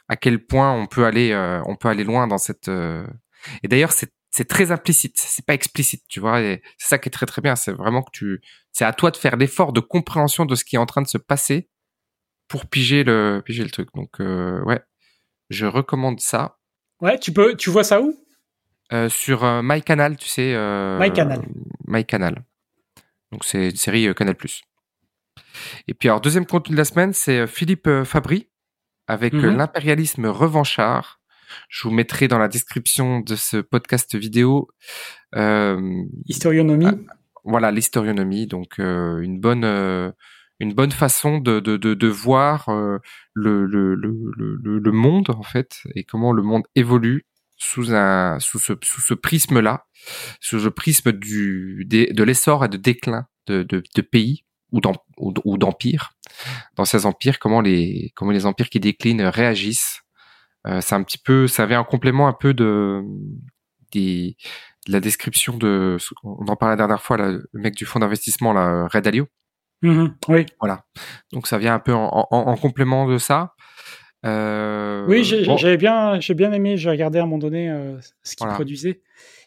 à 0.09 0.16
quel 0.16 0.47
point 0.47 0.72
on 0.72 0.86
peut 0.86 1.07
aller, 1.07 1.34
on 1.66 1.74
peut 1.76 1.88
aller 1.88 2.05
loin 2.05 2.26
dans 2.28 2.38
cette. 2.38 2.68
Et 2.68 3.68
d'ailleurs, 3.68 3.93
c'est 3.93 4.12
c'est 4.31 4.47
très 4.47 4.70
implicite, 4.70 5.16
c'est 5.16 5.45
pas 5.45 5.55
explicite, 5.55 6.05
tu 6.09 6.20
vois. 6.20 6.41
Et 6.41 6.62
c'est 6.78 6.89
ça 6.89 6.99
qui 6.99 7.09
est 7.09 7.12
très 7.12 7.26
très 7.26 7.43
bien. 7.43 7.57
C'est 7.57 7.72
vraiment 7.72 8.03
que 8.03 8.11
tu, 8.12 8.41
c'est 8.72 8.85
à 8.85 8.93
toi 8.93 9.11
de 9.11 9.16
faire 9.16 9.37
l'effort 9.37 9.72
de 9.72 9.81
compréhension 9.81 10.47
de 10.47 10.55
ce 10.55 10.64
qui 10.64 10.76
est 10.76 10.78
en 10.78 10.87
train 10.87 11.03
de 11.03 11.09
se 11.09 11.18
passer 11.18 11.68
pour 12.49 12.66
piger 12.66 13.03
le 13.05 13.43
piger 13.45 13.64
le 13.64 13.70
truc. 13.70 13.89
Donc 13.95 14.20
euh, 14.20 14.62
ouais, 14.62 14.81
je 15.51 15.66
recommande 15.66 16.20
ça. 16.20 16.59
Ouais, 17.01 17.18
tu 17.18 17.33
peux, 17.33 17.57
tu 17.57 17.70
vois 17.70 17.85
ça 17.85 18.01
où? 18.01 18.14
Euh, 18.93 19.09
Sur 19.09 19.45
euh, 19.45 19.62
MyCanal, 19.62 20.16
tu 20.16 20.28
sais. 20.28 20.55
Euh, 20.55 20.99
MyCanal. 20.99 21.43
MyCanal. 21.87 22.45
Donc 23.33 23.45
c'est 23.45 23.70
une 23.70 23.76
série 23.76 24.12
Canal+. 24.14 24.37
Et 25.89 25.95
puis 25.95 26.09
alors 26.09 26.20
deuxième 26.20 26.47
contenu 26.47 26.74
de 26.74 26.78
la 26.78 26.85
semaine, 26.85 27.12
c'est 27.12 27.47
Philippe 27.47 27.89
Fabry 28.05 28.49
avec 29.07 29.33
mhm. 29.33 29.57
l'impérialisme 29.57 30.26
revanchard 30.26 31.20
je 31.68 31.86
vous 31.86 31.94
mettrai 31.94 32.28
dans 32.28 32.38
la 32.38 32.48
description 32.48 33.20
de 33.20 33.36
ce 33.36 33.59
podcast 33.59 34.14
vidéo. 34.14 34.68
Euh, 35.34 36.05
historionomie. 36.26 36.86
Ah, 36.86 37.14
voilà, 37.44 37.70
l'historionomie. 37.70 38.46
Donc 38.46 38.78
euh, 38.78 39.20
une 39.20 39.40
bonne 39.40 39.64
euh, 39.64 40.11
une 40.59 40.74
bonne 40.74 40.92
façon 40.92 41.38
de, 41.38 41.59
de, 41.59 41.76
de, 41.76 41.94
de 41.94 42.07
voir 42.07 42.68
le, 42.68 43.64
le, 43.64 43.94
le, 43.94 44.78
le, 44.78 44.92
monde 44.92 45.30
en 45.30 45.42
fait 45.42 45.78
et 45.94 46.05
comment 46.05 46.32
le 46.32 46.42
monde 46.42 46.64
évolue 46.74 47.24
sous 47.57 47.94
un 47.94 48.38
sous 48.40 48.59
ce 48.59 48.74
sous 48.82 49.01
ce 49.01 49.14
prisme 49.14 49.61
là, 49.61 49.86
sous 50.38 50.59
le 50.59 50.70
prisme 50.70 51.12
du 51.12 51.86
de 51.88 52.22
l'essor 52.22 52.64
et 52.64 52.68
de 52.68 52.76
déclin 52.76 53.26
de, 53.46 53.62
de, 53.62 54.03
pays 54.03 54.44
ou 54.70 54.80
d'empires. 55.57 56.12
Dans 56.76 56.84
ces 56.84 57.07
empires, 57.07 57.38
comment 57.38 57.61
les 57.61 58.12
comment 58.14 58.30
les 58.30 58.46
empires 58.46 58.70
qui 58.70 58.80
déclinent 58.80 59.22
réagissent 59.22 60.03
c'est 60.65 60.95
un 60.95 61.03
petit 61.03 61.19
peu, 61.19 61.47
ça 61.47 61.63
avait 61.63 61.75
un 61.75 61.85
complément 61.85 62.29
un 62.29 62.33
peu 62.33 62.55
de, 62.55 63.03
des, 63.93 64.37
de 64.87 64.93
la 64.93 65.01
description 65.01 65.57
de, 65.57 65.97
on 66.23 66.47
en 66.47 66.57
parlait 66.57 66.75
la 66.75 66.77
dernière 66.77 67.03
fois, 67.03 67.17
le 67.17 67.43
mec 67.55 67.75
du 67.75 67.85
fonds 67.85 68.01
d'investissement, 68.01 68.53
là, 68.53 68.89
Red 68.93 69.07
Alio. 69.07 69.27
Mm-hmm. 69.83 70.13
oui. 70.29 70.47
Voilà. 70.61 70.85
Donc 71.33 71.47
ça 71.47 71.57
vient 71.57 71.75
un 71.75 71.79
peu 71.79 71.95
en, 71.95 72.27
en, 72.31 72.37
en 72.37 72.57
complément 72.57 73.07
de 73.07 73.17
ça. 73.17 73.55
Euh, 74.27 75.05
oui, 75.09 75.25
j'ai 75.25 75.77
bien, 75.77 76.21
j'ai 76.21 76.35
bien 76.35 76.53
aimé. 76.53 76.77
J'ai 76.77 76.91
regardé 76.91 77.19
à 77.19 77.23
un 77.23 77.25
moment 77.25 77.39
donné 77.39 77.71
euh, 77.71 77.99
ce 78.23 78.37
qu'il 78.37 78.47
produisait. 78.49 79.01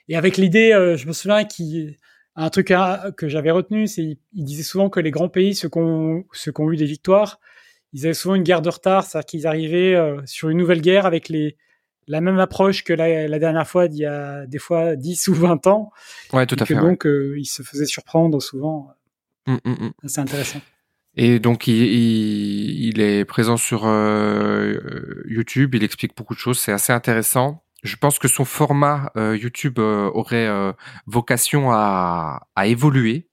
Et 0.10 0.18
avec 0.18 0.38
l'idée, 0.38 0.74
euh, 0.74 0.98
je 0.98 1.08
me 1.08 1.14
souviens 1.14 1.44
qu'il 1.44 1.98
un 2.36 2.50
truc 2.50 2.74
que 3.16 3.28
j'avais 3.28 3.52
retenu, 3.52 3.86
c'est 3.86 4.18
il 4.34 4.44
disait 4.44 4.64
souvent 4.64 4.90
que 4.90 5.00
les 5.00 5.12
grands 5.12 5.30
pays, 5.30 5.54
ceux 5.54 5.70
qui 5.70 5.78
ont, 5.78 6.24
ceux 6.32 6.52
qui 6.52 6.62
ont 6.62 6.72
eu 6.72 6.78
des 6.78 6.88
victoires, 6.88 7.40
ils 7.94 8.06
avaient 8.06 8.14
souvent 8.14 8.36
une 8.36 8.44
guerre 8.44 8.62
de 8.62 8.70
retard, 8.70 9.06
c'est-à-dire 9.06 9.26
qu'ils 9.26 9.48
arrivaient 9.48 9.96
euh, 9.96 10.22
sur 10.26 10.50
une 10.50 10.58
nouvelle 10.58 10.82
guerre 10.82 11.06
avec 11.06 11.30
les 11.30 11.56
la 12.06 12.20
même 12.20 12.38
approche 12.38 12.84
que 12.84 12.92
la, 12.92 13.30
la, 13.30 13.40
dernière 13.40 13.66
fois 13.66 13.88
d'il 13.88 14.02
y 14.02 14.06
a 14.06 14.46
des 14.46 14.60
fois 14.60 14.98
10 14.98 15.28
ou 15.30 15.34
20 15.36 15.68
ans. 15.68 15.92
Ouais, 16.34 16.46
tout 16.46 16.58
à 16.60 16.66
fait. 16.66 16.76
Donc, 16.76 17.06
euh, 17.06 17.36
ils 17.38 17.46
se 17.46 17.64
faisaient 17.64 17.86
surprendre 17.86 18.42
souvent. 18.42 18.90
Mmh, 19.48 19.56
mmh, 19.64 19.72
mmh. 19.72 19.92
C'est 20.08 20.20
intéressant. 20.20 20.60
Et 21.16 21.40
donc, 21.40 21.68
il, 21.68 21.76
il, 21.76 23.00
est 23.00 23.24
présent 23.24 23.56
sur 23.56 23.84
euh, 23.86 25.24
YouTube, 25.28 25.76
il 25.76 25.84
explique 25.84 26.18
beaucoup 26.18 26.34
de 26.34 26.40
choses, 26.40 26.60
c'est 26.60 26.74
assez 26.74 26.92
intéressant. 26.92 27.64
Je 27.84 27.96
pense 27.96 28.20
que 28.20 28.28
son 28.28 28.44
format 28.44 29.12
YouTube 29.16 29.78
aurait 29.78 30.50
vocation 31.06 31.72
à, 31.72 32.48
à 32.56 32.68
évoluer 32.68 33.30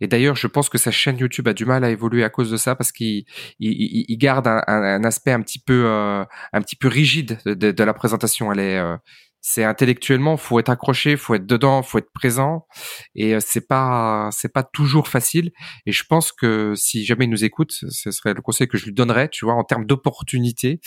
et 0.00 0.06
d'ailleurs, 0.06 0.36
je 0.36 0.46
pense 0.46 0.68
que 0.68 0.78
sa 0.78 0.90
chaîne 0.90 1.18
YouTube 1.18 1.48
a 1.48 1.52
du 1.52 1.64
mal 1.64 1.84
à 1.84 1.90
évoluer 1.90 2.24
à 2.24 2.30
cause 2.30 2.50
de 2.50 2.56
ça 2.56 2.74
parce 2.74 2.92
qu'il 2.92 3.24
il, 3.58 4.04
il 4.08 4.18
garde 4.18 4.46
un, 4.46 4.62
un, 4.66 5.04
aspect 5.04 5.32
un 5.32 5.40
petit 5.40 5.58
peu 5.58 5.84
euh, 5.86 6.24
un 6.52 6.62
petit 6.62 6.76
peu 6.76 6.88
rigide 6.88 7.38
de, 7.44 7.54
de, 7.54 7.84
la 7.84 7.94
présentation. 7.94 8.52
Elle 8.52 8.60
est 8.60 8.78
euh, 8.78 8.96
c'est 9.40 9.62
intellectuellement, 9.62 10.36
faut 10.36 10.58
être 10.58 10.70
accroché, 10.70 11.16
faut 11.16 11.34
être 11.36 11.46
dedans, 11.46 11.82
faut 11.84 11.98
être 11.98 12.10
présent, 12.12 12.66
et 13.14 13.34
euh, 13.34 13.38
c'est 13.40 13.66
pas 13.68 14.28
c'est 14.32 14.52
pas 14.52 14.64
toujours 14.64 15.08
facile. 15.08 15.52
Et 15.86 15.92
je 15.92 16.04
pense 16.04 16.32
que 16.32 16.74
si 16.74 17.04
jamais 17.04 17.26
il 17.26 17.30
nous 17.30 17.44
écoute, 17.44 17.72
ce 17.72 18.10
serait 18.10 18.34
le 18.34 18.42
conseil 18.42 18.66
que 18.66 18.76
je 18.76 18.86
lui 18.86 18.92
donnerais, 18.92 19.28
tu 19.28 19.44
vois, 19.44 19.54
en 19.54 19.64
termes 19.64 19.86
d'opportunité, 19.86 20.80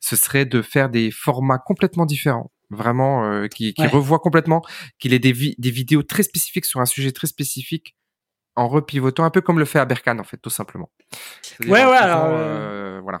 ce 0.00 0.16
serait 0.16 0.46
de 0.46 0.62
faire 0.62 0.88
des 0.88 1.10
formats 1.10 1.58
complètement 1.58 2.06
différents 2.06 2.50
vraiment 2.70 3.46
qui, 3.46 3.74
qui 3.74 3.86
revoit 3.86 4.18
complètement, 4.18 4.60
qu'il 4.98 5.14
ait 5.14 5.20
des, 5.20 5.54
des 5.56 5.70
vidéos 5.70 6.02
très 6.02 6.24
spécifiques 6.24 6.64
sur 6.64 6.80
un 6.80 6.84
sujet 6.84 7.12
très 7.12 7.28
spécifique 7.28 7.94
en 8.56 8.68
repivotant, 8.68 9.24
un 9.24 9.30
peu 9.30 9.42
comme 9.42 9.58
le 9.58 9.64
fait 9.64 9.78
Aberkan 9.78 10.18
en 10.18 10.24
fait, 10.24 10.38
tout 10.38 10.50
simplement. 10.50 10.90
Ouais, 11.60 11.68
ouais. 11.68 11.78
Alors, 11.80 12.26
euh, 12.30 13.00
voilà. 13.02 13.20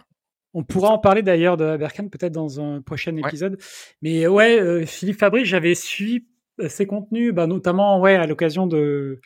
On 0.54 0.64
pourra 0.64 0.88
en 0.88 0.98
parler 0.98 1.22
d'ailleurs 1.22 1.58
de 1.58 1.64
Aberkan 1.64 2.08
peut-être 2.08 2.32
dans 2.32 2.60
un 2.60 2.80
prochain 2.80 3.14
épisode. 3.16 3.58
Mais 4.00 4.26
ouais, 4.26 4.58
euh, 4.58 4.86
Philippe 4.86 5.18
Fabry, 5.18 5.44
j'avais 5.44 5.74
suivi 5.74 6.26
euh, 6.60 6.68
ses 6.68 6.86
contenus, 6.86 7.34
bah, 7.34 7.46
notamment 7.46 8.00
ouais 8.00 8.16
à 8.16 8.26
l'occasion 8.26 8.66
de 8.66 9.20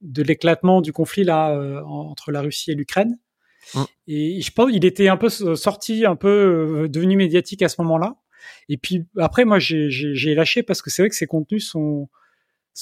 de 0.00 0.22
l'éclatement 0.22 0.80
du 0.80 0.94
conflit 0.94 1.24
là 1.24 1.54
entre 1.84 2.32
la 2.32 2.40
Russie 2.40 2.70
et 2.70 2.74
l'Ukraine. 2.74 3.18
Mmh. 3.74 3.82
Et 4.06 4.40
je 4.40 4.50
pense 4.50 4.70
qu'il 4.70 4.86
était 4.86 5.08
un 5.08 5.18
peu 5.18 5.28
sorti, 5.28 6.06
un 6.06 6.16
peu 6.16 6.88
devenu 6.88 7.16
médiatique 7.16 7.60
à 7.60 7.68
ce 7.68 7.82
moment-là. 7.82 8.16
Et 8.70 8.78
puis 8.78 9.04
après, 9.18 9.44
moi, 9.44 9.58
j'ai 9.58 10.34
lâché 10.34 10.62
parce 10.62 10.80
que 10.80 10.88
c'est 10.88 11.02
vrai 11.02 11.10
que 11.10 11.16
ses 11.16 11.26
contenus 11.26 11.68
sont 11.68 12.08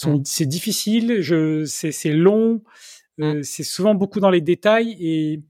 Mmh. 0.07 0.23
c'est 0.25 0.47
difficile, 0.47 1.21
je, 1.21 1.65
c'est, 1.65 2.13
long, 2.13 2.63
euh, 3.21 3.43
c'est 3.43 3.63
souvent 3.63 3.95
beaucoup 3.95 4.21
dans 4.21 4.31
les 4.31 4.41
détails 4.41 4.97
et, 5.01 5.43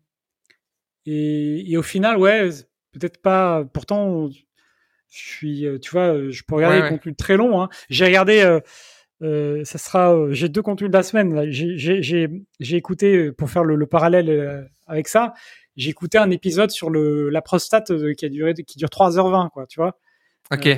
et, 1.06 1.72
et 1.72 1.76
au 1.76 1.82
final, 1.82 2.16
ouais, 2.18 2.48
peut-être 2.92 3.20
pas. 3.20 3.64
Pourtant, 3.72 4.28
je 4.30 4.38
suis, 5.08 5.66
euh, 5.66 5.78
tu 5.78 5.90
vois, 5.90 6.30
je 6.30 6.42
peux 6.46 6.54
regarder 6.54 6.82
des 6.82 6.88
contenus 6.88 7.16
très 7.16 7.36
longs. 7.36 7.60
Hein. 7.60 7.68
J'ai 7.90 8.04
regardé, 8.04 8.40
euh, 8.40 8.60
euh 9.22 9.64
ça 9.64 9.78
sera, 9.78 10.16
j'ai 10.30 10.48
deux 10.48 10.62
contenus 10.62 10.90
de 10.90 10.96
la 10.96 11.02
semaine. 11.02 11.50
J'ai, 11.50 11.76
j'ai, 11.76 12.28
j'ai 12.60 12.76
écouté 12.76 13.32
pour 13.32 13.50
faire 13.50 13.64
le, 13.64 13.74
le 13.74 13.86
parallèle 13.86 14.70
avec 14.86 15.08
ça. 15.08 15.34
J'ai 15.76 15.90
écouté 15.90 16.18
un 16.18 16.30
épisode 16.30 16.70
sur 16.70 16.90
le 16.90 17.28
la 17.28 17.42
prostate 17.42 17.92
qui 18.16 18.24
a 18.24 18.28
duré, 18.28 18.54
qui 18.54 18.78
dure 18.78 18.88
3h20, 18.88 19.50
quoi, 19.50 19.66
tu 19.66 19.80
vois. 19.80 19.98
Ok. 20.50 20.68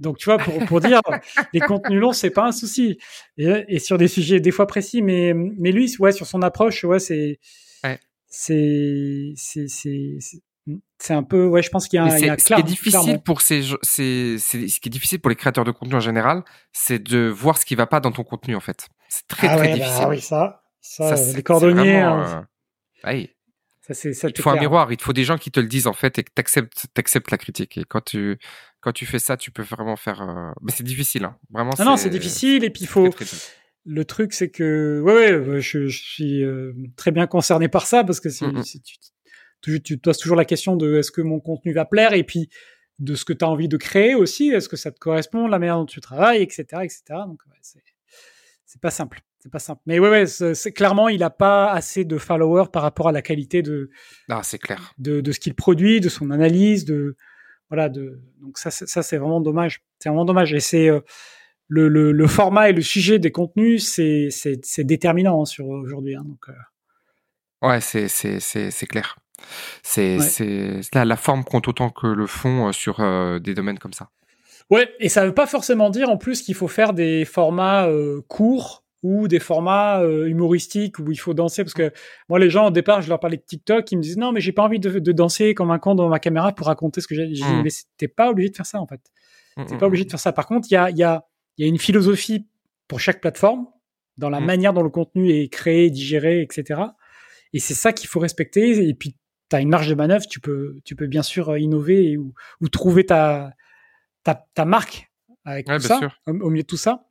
Donc, 0.00 0.16
tu 0.16 0.24
vois, 0.24 0.38
pour, 0.38 0.58
pour 0.64 0.80
dire, 0.80 1.00
les 1.52 1.60
contenus 1.60 2.00
longs, 2.00 2.12
c'est 2.12 2.30
pas 2.30 2.46
un 2.46 2.52
souci. 2.52 2.98
Et, 3.36 3.64
et, 3.68 3.78
sur 3.78 3.98
des 3.98 4.08
sujets 4.08 4.40
des 4.40 4.50
fois 4.50 4.66
précis, 4.66 5.02
mais, 5.02 5.34
mais 5.34 5.72
lui, 5.72 5.94
ouais, 5.98 6.12
sur 6.12 6.26
son 6.26 6.42
approche, 6.42 6.84
ouais, 6.84 6.98
c'est, 6.98 7.38
ouais. 7.84 8.00
c'est, 8.26 9.34
c'est, 9.36 11.14
un 11.14 11.22
peu, 11.22 11.46
ouais, 11.46 11.62
je 11.62 11.68
pense 11.68 11.86
qu'il 11.86 11.98
y 11.98 12.00
a, 12.00 12.04
un, 12.04 12.18
il 12.18 12.26
y 12.26 12.30
a 12.30 12.38
ce 12.38 12.44
qui 12.46 12.60
est 12.60 12.62
difficile 12.62 13.20
pour 13.22 13.42
ces, 13.42 13.62
ce 13.62 13.96
qui 14.80 14.88
est 14.88 14.88
difficile 14.88 15.20
pour 15.20 15.28
les 15.28 15.36
créateurs 15.36 15.64
de 15.64 15.70
contenu 15.70 15.94
en 15.96 16.00
général, 16.00 16.44
c'est 16.72 16.98
de 16.98 17.28
voir 17.28 17.58
ce 17.58 17.66
qui 17.66 17.74
va 17.74 17.86
pas 17.86 18.00
dans 18.00 18.12
ton 18.12 18.24
contenu, 18.24 18.56
en 18.56 18.60
fait. 18.60 18.88
C'est 19.08 19.26
très, 19.28 19.48
ah 19.48 19.56
très 19.56 19.66
ouais, 19.66 19.72
bah 19.72 19.74
difficile. 19.74 20.02
Bah 20.02 20.08
oui, 20.08 20.20
ça, 20.20 20.62
ça, 20.80 21.16
ça 21.16 21.36
les 21.36 21.42
cordonniers. 21.42 22.00
Vraiment, 22.00 22.22
hein. 22.22 22.48
euh... 23.04 23.12
oui. 23.12 23.30
Ça, 23.86 23.94
c'est, 23.94 24.12
ça, 24.12 24.28
il 24.28 24.32
te 24.32 24.40
faut 24.40 24.50
un 24.50 24.60
miroir, 24.60 24.92
il 24.92 24.96
te 24.96 25.02
faut 25.02 25.12
des 25.12 25.24
gens 25.24 25.36
qui 25.36 25.50
te 25.50 25.58
le 25.58 25.66
disent 25.66 25.86
en 25.86 25.92
fait 25.92 26.18
et 26.18 26.22
que 26.22 26.30
t'acceptes, 26.32 26.86
t'acceptes 26.94 27.30
la 27.30 27.38
critique. 27.38 27.76
Et 27.76 27.84
quand 27.84 28.04
tu, 28.04 28.38
quand 28.80 28.92
tu 28.92 29.06
fais 29.06 29.18
ça, 29.18 29.36
tu 29.36 29.50
peux 29.50 29.62
vraiment 29.62 29.96
faire. 29.96 30.22
Euh... 30.22 30.52
Mais 30.62 30.72
c'est 30.72 30.84
difficile, 30.84 31.24
hein. 31.24 31.36
vraiment. 31.50 31.72
Non, 31.78 31.84
non, 31.84 31.96
c'est 31.96 32.10
difficile 32.10 32.64
et 32.64 32.70
puis 32.70 32.82
il 32.82 32.88
faut. 32.88 33.08
Le 33.86 34.04
truc, 34.04 34.34
c'est 34.34 34.50
que, 34.50 35.00
ouais, 35.02 35.34
ouais, 35.34 35.60
je, 35.62 35.86
je 35.86 36.02
suis 36.02 36.44
euh, 36.44 36.74
très 36.96 37.12
bien 37.12 37.26
concerné 37.26 37.68
par 37.68 37.86
ça 37.86 38.04
parce 38.04 38.20
que 38.20 38.28
mm 38.28 38.60
-hmm. 38.60 38.82
tu, 38.82 38.98
tu, 39.62 39.82
tu 39.82 39.98
te 39.98 40.02
poses 40.02 40.18
toujours 40.18 40.36
la 40.36 40.44
question 40.44 40.76
de 40.76 40.96
est-ce 40.96 41.10
que 41.10 41.22
mon 41.22 41.40
contenu 41.40 41.72
va 41.72 41.86
plaire 41.86 42.12
et 42.12 42.24
puis 42.24 42.50
de 42.98 43.14
ce 43.14 43.24
que 43.24 43.32
tu 43.32 43.44
as 43.44 43.48
envie 43.48 43.68
de 43.68 43.78
créer 43.78 44.14
aussi, 44.14 44.50
est-ce 44.50 44.68
que 44.68 44.76
ça 44.76 44.90
te 44.92 44.98
correspond, 44.98 45.46
la 45.46 45.58
manière 45.58 45.76
dont 45.76 45.86
tu 45.86 46.00
travailles, 46.00 46.42
etc., 46.42 46.62
etc. 46.82 47.02
Donc, 47.26 47.40
ouais, 47.48 47.56
c'est, 47.62 48.80
pas 48.80 48.90
simple. 48.90 49.20
C'est 49.38 49.50
pas 49.50 49.58
simple. 49.58 49.80
Mais 49.86 49.98
ouais, 49.98 50.10
ouais, 50.10 50.26
c'est 50.26 50.72
clairement, 50.72 51.08
il 51.08 51.22
a 51.22 51.30
pas 51.30 51.72
assez 51.72 52.04
de 52.04 52.18
followers 52.18 52.68
par 52.70 52.82
rapport 52.82 53.08
à 53.08 53.12
la 53.12 53.22
qualité 53.22 53.62
de. 53.62 53.90
Ah, 54.28 54.42
c'est 54.44 54.58
clair. 54.58 54.92
De, 54.98 55.22
de 55.22 55.32
ce 55.32 55.40
qu'il 55.40 55.54
produit, 55.54 56.00
de 56.00 56.10
son 56.10 56.30
analyse, 56.30 56.84
de 56.84 57.16
voilà, 57.70 57.88
de. 57.88 58.20
Donc 58.42 58.58
ça, 58.58 58.70
ça 58.70 59.02
c'est 59.02 59.16
vraiment 59.16 59.40
dommage. 59.40 59.82
C'est 60.00 60.08
vraiment 60.08 60.24
dommage. 60.24 60.52
Et 60.52 60.60
c'est 60.60 60.88
euh, 60.88 61.00
le, 61.68 61.88
le, 61.88 62.12
le, 62.12 62.26
format 62.26 62.68
et 62.68 62.72
le 62.72 62.82
sujet 62.82 63.18
des 63.18 63.30
contenus, 63.30 63.88
c'est 63.88 64.28
c'est 64.30 64.84
déterminant 64.84 65.42
hein, 65.42 65.46
sur 65.46 65.68
aujourd'hui. 65.68 66.16
Hein, 66.16 66.24
donc. 66.26 66.48
Euh... 66.48 67.68
Ouais, 67.68 67.80
c'est 67.80 68.08
c'est 68.08 68.40
c'est 68.40 68.70
c'est 68.70 68.86
clair. 68.86 69.16
C'est 69.82 70.18
ouais. 70.18 70.24
c'est 70.24 70.80
la, 70.94 71.04
la 71.04 71.16
forme 71.16 71.44
compte 71.44 71.68
autant 71.68 71.90
que 71.90 72.08
le 72.08 72.26
fond 72.26 72.68
euh, 72.68 72.72
sur 72.72 73.00
euh, 73.00 73.38
des 73.38 73.54
domaines 73.54 73.78
comme 73.78 73.92
ça. 73.92 74.10
Ouais, 74.68 74.92
et 74.98 75.08
ça 75.08 75.24
veut 75.24 75.34
pas 75.34 75.46
forcément 75.46 75.90
dire 75.90 76.10
en 76.10 76.16
plus 76.16 76.42
qu'il 76.42 76.54
faut 76.54 76.68
faire 76.68 76.92
des 76.92 77.24
formats 77.24 77.88
courts 78.28 78.79
ou 79.02 79.28
des 79.28 79.38
formats 79.38 80.02
euh, 80.02 80.26
humoristiques 80.26 80.98
où 80.98 81.10
il 81.10 81.16
faut 81.16 81.34
danser. 81.34 81.64
Parce 81.64 81.74
que 81.74 81.92
moi 82.28 82.38
les 82.38 82.50
gens 82.50 82.66
au 82.66 82.70
départ 82.70 83.02
je 83.02 83.08
leur 83.08 83.20
parlais 83.20 83.36
de 83.36 83.42
TikTok 83.42 83.90
ils 83.92 83.96
me 83.96 84.02
disent 84.02 84.18
non 84.18 84.32
mais 84.32 84.40
j'ai 84.40 84.52
pas 84.52 84.62
envie 84.62 84.78
de, 84.78 84.98
de, 84.98 85.12
danser 85.12 85.54
comme 85.54 85.70
un 85.70 85.78
con 85.78 85.94
devant 85.94 86.08
ma 86.08 86.18
caméra 86.18 86.52
pour 86.52 86.66
raconter 86.66 87.00
ce 87.00 87.06
que 87.06 87.14
j'ai 87.14 87.26
mmh. 87.26 87.62
mais 87.62 87.70
t'es 87.96 88.08
pas 88.08 88.30
obligé 88.30 88.50
de 88.50 88.56
faire 88.56 88.66
ça 88.66 88.80
en 88.80 88.86
fait. 88.86 89.00
Mmh, 89.56 89.66
t'es 89.66 89.78
pas 89.78 89.86
obligé 89.86 90.04
de 90.04 90.10
faire 90.10 90.20
ça. 90.20 90.32
Par 90.32 90.46
contre 90.46 90.68
il 90.70 90.74
y 90.74 90.76
a 90.76 90.90
il 90.90 90.96
y 90.96 91.04
a 91.04 91.24
il 91.56 91.64
y 91.64 91.66
a 91.66 91.68
une 91.68 91.78
philosophie 91.78 92.46
pour 92.88 93.00
chaque 93.00 93.20
plateforme 93.20 93.66
dans 94.16 94.30
la 94.30 94.40
mmh. 94.40 94.44
manière 94.44 94.72
dont 94.72 94.82
le 94.82 94.90
contenu 94.90 95.30
est 95.30 95.48
créé 95.48 95.90
digéré 95.90 96.42
etc 96.42 96.82
et 97.52 97.58
c'est 97.58 97.74
ça 97.74 97.92
qu'il 97.92 98.08
faut 98.08 98.20
respecter. 98.20 98.88
Et 98.88 98.94
puis 98.94 99.16
as 99.52 99.60
une 99.60 99.68
marge 99.68 99.88
de 99.88 99.94
manœuvre, 99.94 100.26
tu 100.28 100.40
peux, 100.40 100.80
tu 100.84 100.94
peux 100.94 101.06
bien 101.06 101.22
sûr 101.22 101.56
innover 101.58 102.16
ou, 102.16 102.34
ou 102.60 102.68
trouver 102.68 103.04
ta, 103.04 103.52
ta, 104.22 104.46
ta 104.54 104.64
marque 104.64 105.10
avec 105.44 105.66
tout 105.66 105.80
ça, 105.80 106.00
au, 106.26 106.50
milieu 106.50 106.62
de 106.62 106.68
tout 106.68 106.76
ça. 106.76 107.08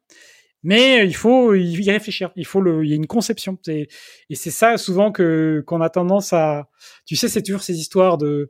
Mais 0.64 1.06
il 1.06 1.16
faut 1.16 1.54
y 1.56 1.90
réfléchir. 1.90 2.32
Il 2.36 2.46
faut 2.46 2.60
le, 2.60 2.84
il 2.84 2.90
y 2.90 2.94
a 2.94 2.96
une 2.96 3.08
conception. 3.08 3.58
Et 3.68 3.88
c'est 4.34 4.52
ça 4.52 4.78
souvent 4.78 5.12
que 5.12 5.64
qu'on 5.66 5.82
a 5.82 5.90
tendance 5.90 6.34
à. 6.34 6.70
Tu 7.06 7.16
sais, 7.16 7.30
c'est 7.30 7.42
toujours 7.42 7.62
ces 7.62 7.80
histoires 7.80 8.18
de 8.18 8.50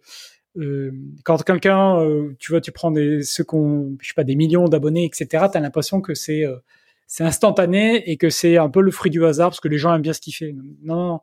euh, 0.58 0.92
quand 1.24 1.42
quelqu'un, 1.44 2.00
euh, 2.02 2.36
tu 2.40 2.52
vois, 2.52 2.62
tu 2.62 2.72
prends 2.72 2.92
des 2.92 3.22
ceux 3.24 3.44
qu'on, 3.44 3.96
je 4.02 4.08
sais 4.08 4.14
pas, 4.16 4.24
des 4.24 4.36
millions 4.36 4.68
d'abonnés, 4.68 5.06
etc. 5.06 5.46
T'as 5.52 5.60
l'impression 5.60 6.02
que 6.02 6.16
c'est 6.16 6.46
euh, 6.46 6.58
c'est 7.08 7.24
instantané 7.24 8.10
et 8.10 8.18
que 8.18 8.30
c'est 8.30 8.58
un 8.58 8.70
peu 8.70 8.82
le 8.82 8.92
fruit 8.92 9.12
du 9.12 9.24
hasard 9.26 9.50
parce 9.50 9.60
que 9.60 9.68
les 9.68 9.78
gens 9.78 9.94
aiment 9.94 10.02
bien 10.02 10.14
ce 10.14 10.22
qu'il 10.22 10.34
fait. 10.34 10.54
Non, 10.84 10.96
non, 10.96 11.08
non. 11.08 11.20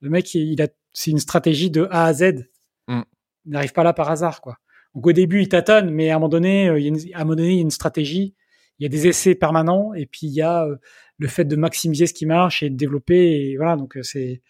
Le 0.00 0.10
mec, 0.10 0.34
il, 0.34 0.60
a, 0.62 0.68
c'est 0.92 1.10
une 1.10 1.18
stratégie 1.18 1.70
de 1.70 1.88
A 1.90 2.06
à 2.06 2.12
Z. 2.12 2.46
Mm. 2.88 3.02
Il 3.46 3.52
n'arrive 3.52 3.72
pas 3.72 3.84
là 3.84 3.92
par 3.92 4.10
hasard, 4.10 4.40
quoi. 4.40 4.58
Donc 4.94 5.06
au 5.06 5.12
début, 5.12 5.42
il 5.42 5.48
tâtonne, 5.48 5.90
mais 5.90 6.10
à 6.10 6.14
un 6.14 6.18
moment 6.18 6.28
donné, 6.28 6.66
il 6.76 6.82
y 6.82 6.86
a 6.86 6.88
une, 6.88 7.14
à 7.14 7.20
un 7.20 7.24
moment 7.24 7.36
donné, 7.36 7.50
il 7.50 7.56
y 7.56 7.58
a 7.58 7.62
une 7.62 7.70
stratégie 7.70 8.34
il 8.78 8.82
y 8.82 8.86
a 8.86 8.88
des 8.88 9.06
essais 9.06 9.34
permanents 9.34 9.94
et 9.94 10.06
puis 10.06 10.26
il 10.26 10.32
y 10.32 10.42
a 10.42 10.64
euh, 10.64 10.76
le 11.18 11.28
fait 11.28 11.44
de 11.44 11.56
maximiser 11.56 12.06
ce 12.06 12.14
qui 12.14 12.26
marche 12.26 12.62
et 12.62 12.70
de 12.70 12.76
développer 12.76 13.50
et 13.50 13.56
voilà 13.56 13.76
donc 13.76 13.96
euh, 13.96 14.02
c'est 14.02 14.42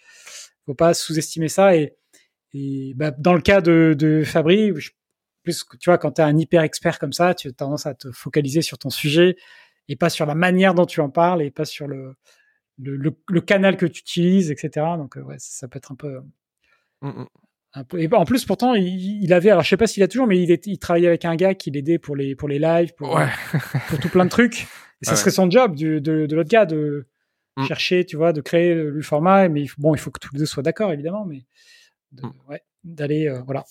faut 0.67 0.75
pas 0.75 0.95
sous-estimer 0.95 1.49
ça 1.49 1.77
et, 1.77 1.95
et 2.55 2.95
bah, 2.97 3.11
dans 3.11 3.35
le 3.35 3.41
cas 3.41 3.61
de, 3.61 3.95
de 3.97 4.23
Fabri 4.25 4.73
plus 5.43 5.65
tu 5.79 5.91
vois 5.91 5.99
quand 5.99 6.13
tu 6.13 6.23
es 6.23 6.25
un 6.25 6.37
hyper 6.39 6.63
expert 6.63 6.99
comme 6.99 7.13
ça 7.13 7.35
tu 7.35 7.49
as 7.49 7.53
tendance 7.53 7.87
à 7.87 7.95
te 7.95 8.11
focaliser 8.13 8.63
sur 8.63 8.79
ton 8.79 8.91
sujet 8.91 9.37
et 9.89 9.97
pas 9.97 10.09
sur 10.09 10.25
la 10.27 10.35
manière 10.35 10.75
dont 10.75 10.87
tu 10.87 11.01
en 11.01 11.11
parles 11.11 11.43
et 11.43 11.51
pas 11.51 11.67
sur 11.67 11.87
le 11.87 12.17
le, 12.79 13.41
canal 13.41 13.77
que 13.77 13.87
tu 13.87 14.01
utilises 14.01 14.51
etc 14.51 14.87
donc 14.97 15.17
euh, 15.17 15.23
ouais 15.23 15.37
ça, 15.39 15.69
peut 15.69 15.77
être 15.77 15.93
un 15.93 15.97
peu 15.97 16.21
Et 17.97 18.09
en 18.13 18.25
plus, 18.25 18.45
pourtant, 18.45 18.75
il, 18.75 19.33
avait, 19.33 19.51
alors 19.51 19.65
je 19.65 19.69
sais 19.69 19.77
pas 19.77 19.89
s'il 19.89 20.03
a 20.03 20.09
toujours, 20.09 20.27
mais 20.27 20.41
il, 20.41 20.59
il 20.65 20.79
travaillait 20.79 21.09
avec 21.09 21.25
un 21.25 21.35
gars 21.35 21.55
qui 21.55 21.71
l'aidait 21.73 21.99
pour 21.99 22.15
les 22.15 22.37
pour 22.37 22.49
les 22.49 22.61
lives, 22.61 22.95
pour 22.95 23.19
pour 23.89 23.99
tout 23.99 24.09
plein 24.09 24.25
de 24.25 24.31
trucs. 24.31 24.67
Et 25.03 25.07
ça 25.07 25.17
serait 25.17 25.33
son 25.33 25.51
job 25.51 25.75
de, 25.75 25.99
de 25.99 26.35
l'autre 26.35 26.49
gars 26.49 26.67
de 26.67 27.07
mm. 27.57 27.65
chercher, 27.67 28.05
tu 28.05 28.17
vois, 28.17 28.33
de 28.33 28.41
créer 28.41 28.75
le 28.75 29.03
format. 29.03 29.49
Mais 29.49 29.67
bon, 29.77 29.95
il 29.95 29.99
faut 29.99 30.11
que 30.11 30.21
tous 30.21 30.33
les 30.33 30.39
deux 30.39 30.47
soient 30.47 30.63
d'accord, 30.63 30.93
évidemment, 30.93 31.25
mais 31.25 31.45
mm. 32.13 32.31
ouais, 32.49 32.63
d'aller, 32.85 33.29
euh, 33.29 33.41
voilà. 33.45 33.65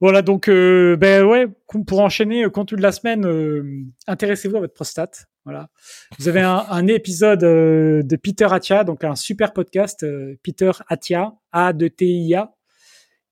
Voilà, 0.00 0.20
donc 0.20 0.48
euh, 0.48 0.96
ben 0.96 1.24
ouais, 1.24 1.46
pour 1.86 2.00
enchaîner, 2.00 2.44
euh, 2.44 2.50
contenu 2.50 2.76
de 2.76 2.82
la 2.82 2.92
semaine, 2.92 3.90
intéressez-vous 4.06 4.56
à 4.56 4.60
votre 4.60 4.74
prostate. 4.74 5.26
Voilà. 5.46 5.70
Vous 6.18 6.26
avez 6.26 6.40
un, 6.40 6.66
un 6.68 6.86
épisode 6.88 7.44
euh, 7.44 8.02
de 8.02 8.16
Peter 8.16 8.48
Atia, 8.50 8.82
donc 8.82 9.04
un 9.04 9.14
super 9.14 9.52
podcast, 9.52 10.02
euh, 10.02 10.34
Peter 10.42 10.72
Atia, 10.88 11.34
A 11.52 11.72
de 11.72 11.86
T 11.86 12.04
I 12.04 12.34
A, 12.34 12.52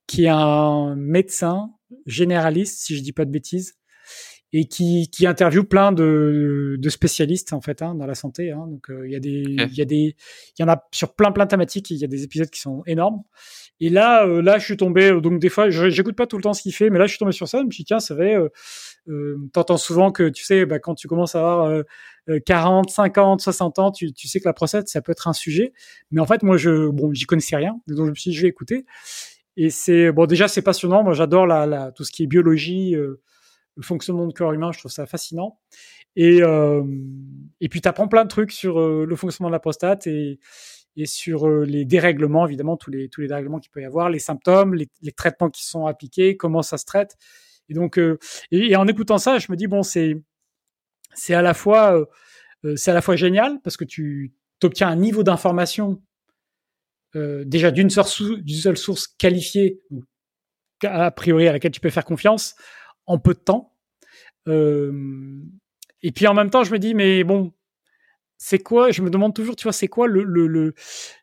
qui 0.06 0.26
est 0.26 0.28
un 0.28 0.94
médecin 0.94 1.72
généraliste, 2.06 2.78
si 2.84 2.96
je 2.96 3.02
dis 3.02 3.12
pas 3.12 3.24
de 3.24 3.32
bêtises, 3.32 3.74
et 4.52 4.68
qui, 4.68 5.10
qui 5.10 5.26
interviewe 5.26 5.64
plein 5.64 5.90
de, 5.90 6.76
de 6.78 6.88
spécialistes 6.88 7.52
en 7.52 7.60
fait 7.60 7.82
hein, 7.82 7.96
dans 7.96 8.06
la 8.06 8.14
santé. 8.14 8.52
Hein. 8.52 8.68
Donc 8.68 8.90
euh, 8.90 9.08
il 9.08 9.12
y 9.12 9.16
a 9.16 9.20
des, 9.20 9.42
il 9.48 9.74
y 9.74 9.82
a 9.82 9.84
des, 9.84 10.14
il 10.56 10.62
y 10.62 10.64
en 10.64 10.68
a 10.68 10.86
sur 10.92 11.16
plein 11.16 11.32
plein 11.32 11.46
de 11.46 11.50
thématiques. 11.50 11.90
Il 11.90 11.96
y 11.96 12.04
a 12.04 12.06
des 12.06 12.22
épisodes 12.22 12.48
qui 12.48 12.60
sont 12.60 12.84
énormes. 12.86 13.24
Et 13.80 13.90
là, 13.90 14.24
là, 14.24 14.58
je 14.58 14.64
suis 14.64 14.76
tombé. 14.76 15.20
Donc 15.20 15.40
des 15.40 15.48
fois, 15.48 15.68
j'écoute 15.68 16.14
pas 16.14 16.28
tout 16.28 16.36
le 16.36 16.44
temps 16.44 16.52
ce 16.52 16.62
qu'il 16.62 16.72
fait, 16.72 16.90
mais 16.90 17.00
là, 17.00 17.06
je 17.06 17.10
suis 17.10 17.18
tombé 17.18 17.32
sur 17.32 17.48
ça. 17.48 17.58
Je 17.58 17.64
me 17.64 17.70
suis 17.72 17.82
dit 17.82 17.88
tiens, 17.88 17.98
ça 17.98 18.14
va 18.14 18.22
euh, 18.22 18.48
t'entends 19.52 19.76
souvent 19.76 20.12
que 20.12 20.28
tu 20.28 20.44
sais, 20.44 20.66
bah, 20.66 20.78
quand 20.78 20.94
tu 20.94 21.08
commences 21.08 21.34
à 21.34 21.40
avoir 21.40 21.84
40, 22.46 22.90
50, 22.90 23.40
60 23.40 23.78
ans, 23.78 23.90
tu, 23.90 24.12
tu 24.12 24.28
sais 24.28 24.40
que 24.40 24.48
la 24.48 24.54
prostate, 24.54 24.88
ça 24.88 25.02
peut 25.02 25.12
être 25.12 25.28
un 25.28 25.32
sujet. 25.32 25.72
Mais 26.10 26.20
en 26.20 26.26
fait, 26.26 26.42
moi, 26.42 26.56
je, 26.56 26.88
bon, 26.88 27.12
j'y 27.12 27.26
connaissais 27.26 27.56
rien, 27.56 27.80
donc 27.86 28.06
je 28.06 28.10
me 28.10 28.14
suis 28.14 28.30
dit, 28.30 28.36
je 28.36 28.42
vais 28.42 28.48
écouter. 28.48 28.86
Et 29.56 29.70
c'est 29.70 30.10
bon, 30.12 30.26
déjà, 30.26 30.48
c'est 30.48 30.62
passionnant. 30.62 31.04
Moi, 31.04 31.12
j'adore 31.14 31.46
la, 31.46 31.66
la, 31.66 31.92
tout 31.92 32.04
ce 32.04 32.10
qui 32.10 32.24
est 32.24 32.26
biologie, 32.26 32.96
euh, 32.96 33.20
le 33.76 33.82
fonctionnement 33.82 34.26
du 34.26 34.34
corps 34.34 34.52
humain. 34.52 34.72
Je 34.72 34.78
trouve 34.78 34.90
ça 34.90 35.06
fascinant. 35.06 35.58
Et 36.16 36.42
euh, 36.42 36.82
et 37.60 37.68
puis, 37.68 37.80
t'apprends 37.80 38.08
plein 38.08 38.24
de 38.24 38.28
trucs 38.28 38.52
sur 38.52 38.80
euh, 38.80 39.04
le 39.06 39.16
fonctionnement 39.16 39.50
de 39.50 39.54
la 39.54 39.60
prostate 39.60 40.06
et 40.06 40.38
et 40.96 41.06
sur 41.06 41.48
euh, 41.48 41.64
les 41.64 41.84
dérèglements, 41.84 42.46
évidemment, 42.46 42.76
tous 42.76 42.90
les 42.90 43.08
tous 43.08 43.20
les 43.20 43.28
dérèglements 43.28 43.58
qu'il 43.58 43.70
peut 43.72 43.82
y 43.82 43.84
avoir, 43.84 44.10
les 44.10 44.20
symptômes, 44.20 44.74
les 44.74 45.12
traitements 45.12 45.50
qui 45.50 45.64
sont 45.64 45.86
appliqués, 45.86 46.36
comment 46.36 46.62
ça 46.62 46.78
se 46.78 46.84
traite. 46.84 47.16
Et 47.68 47.74
donc, 47.74 47.98
euh, 47.98 48.18
et, 48.50 48.76
en 48.76 48.86
écoutant 48.86 49.18
ça, 49.18 49.38
je 49.38 49.50
me 49.50 49.56
dis 49.56 49.66
bon, 49.66 49.82
c'est 49.82 50.22
c'est 51.14 51.34
à 51.34 51.42
la 51.42 51.54
fois 51.54 51.96
euh, 51.96 52.04
euh, 52.64 52.76
c'est 52.76 52.90
à 52.90 52.94
la 52.94 53.02
fois 53.02 53.16
génial 53.16 53.60
parce 53.62 53.76
que 53.76 53.84
tu 53.84 54.34
obtiens 54.62 54.88
un 54.88 54.96
niveau 54.96 55.22
d'information 55.22 56.02
déjà 57.16 57.70
d'une 57.70 57.90
seule, 57.90 58.06
seule, 58.06 58.76
source 58.76 59.06
qualifiée, 59.06 59.80
a 60.82 61.12
priori 61.12 61.46
à 61.46 61.52
laquelle 61.52 61.70
tu 61.70 61.78
peux 61.78 61.90
faire 61.90 62.04
confiance, 62.04 62.56
en 63.06 63.20
peu 63.20 63.34
de 63.34 63.38
temps. 63.38 63.76
et 64.48 66.10
puis 66.12 66.26
en 66.26 66.34
même 66.34 66.50
temps, 66.50 66.64
je 66.64 66.72
me 66.72 66.80
dis, 66.80 66.92
mais 66.92 67.22
bon, 67.22 67.52
c'est 68.36 68.58
quoi 68.58 68.90
Je 68.90 69.02
me 69.02 69.10
demande 69.10 69.34
toujours, 69.34 69.56
tu 69.56 69.64
vois, 69.64 69.72
c'est 69.72 69.88
quoi 69.88 70.06
le, 70.06 70.22
le, 70.22 70.46
le 70.46 70.74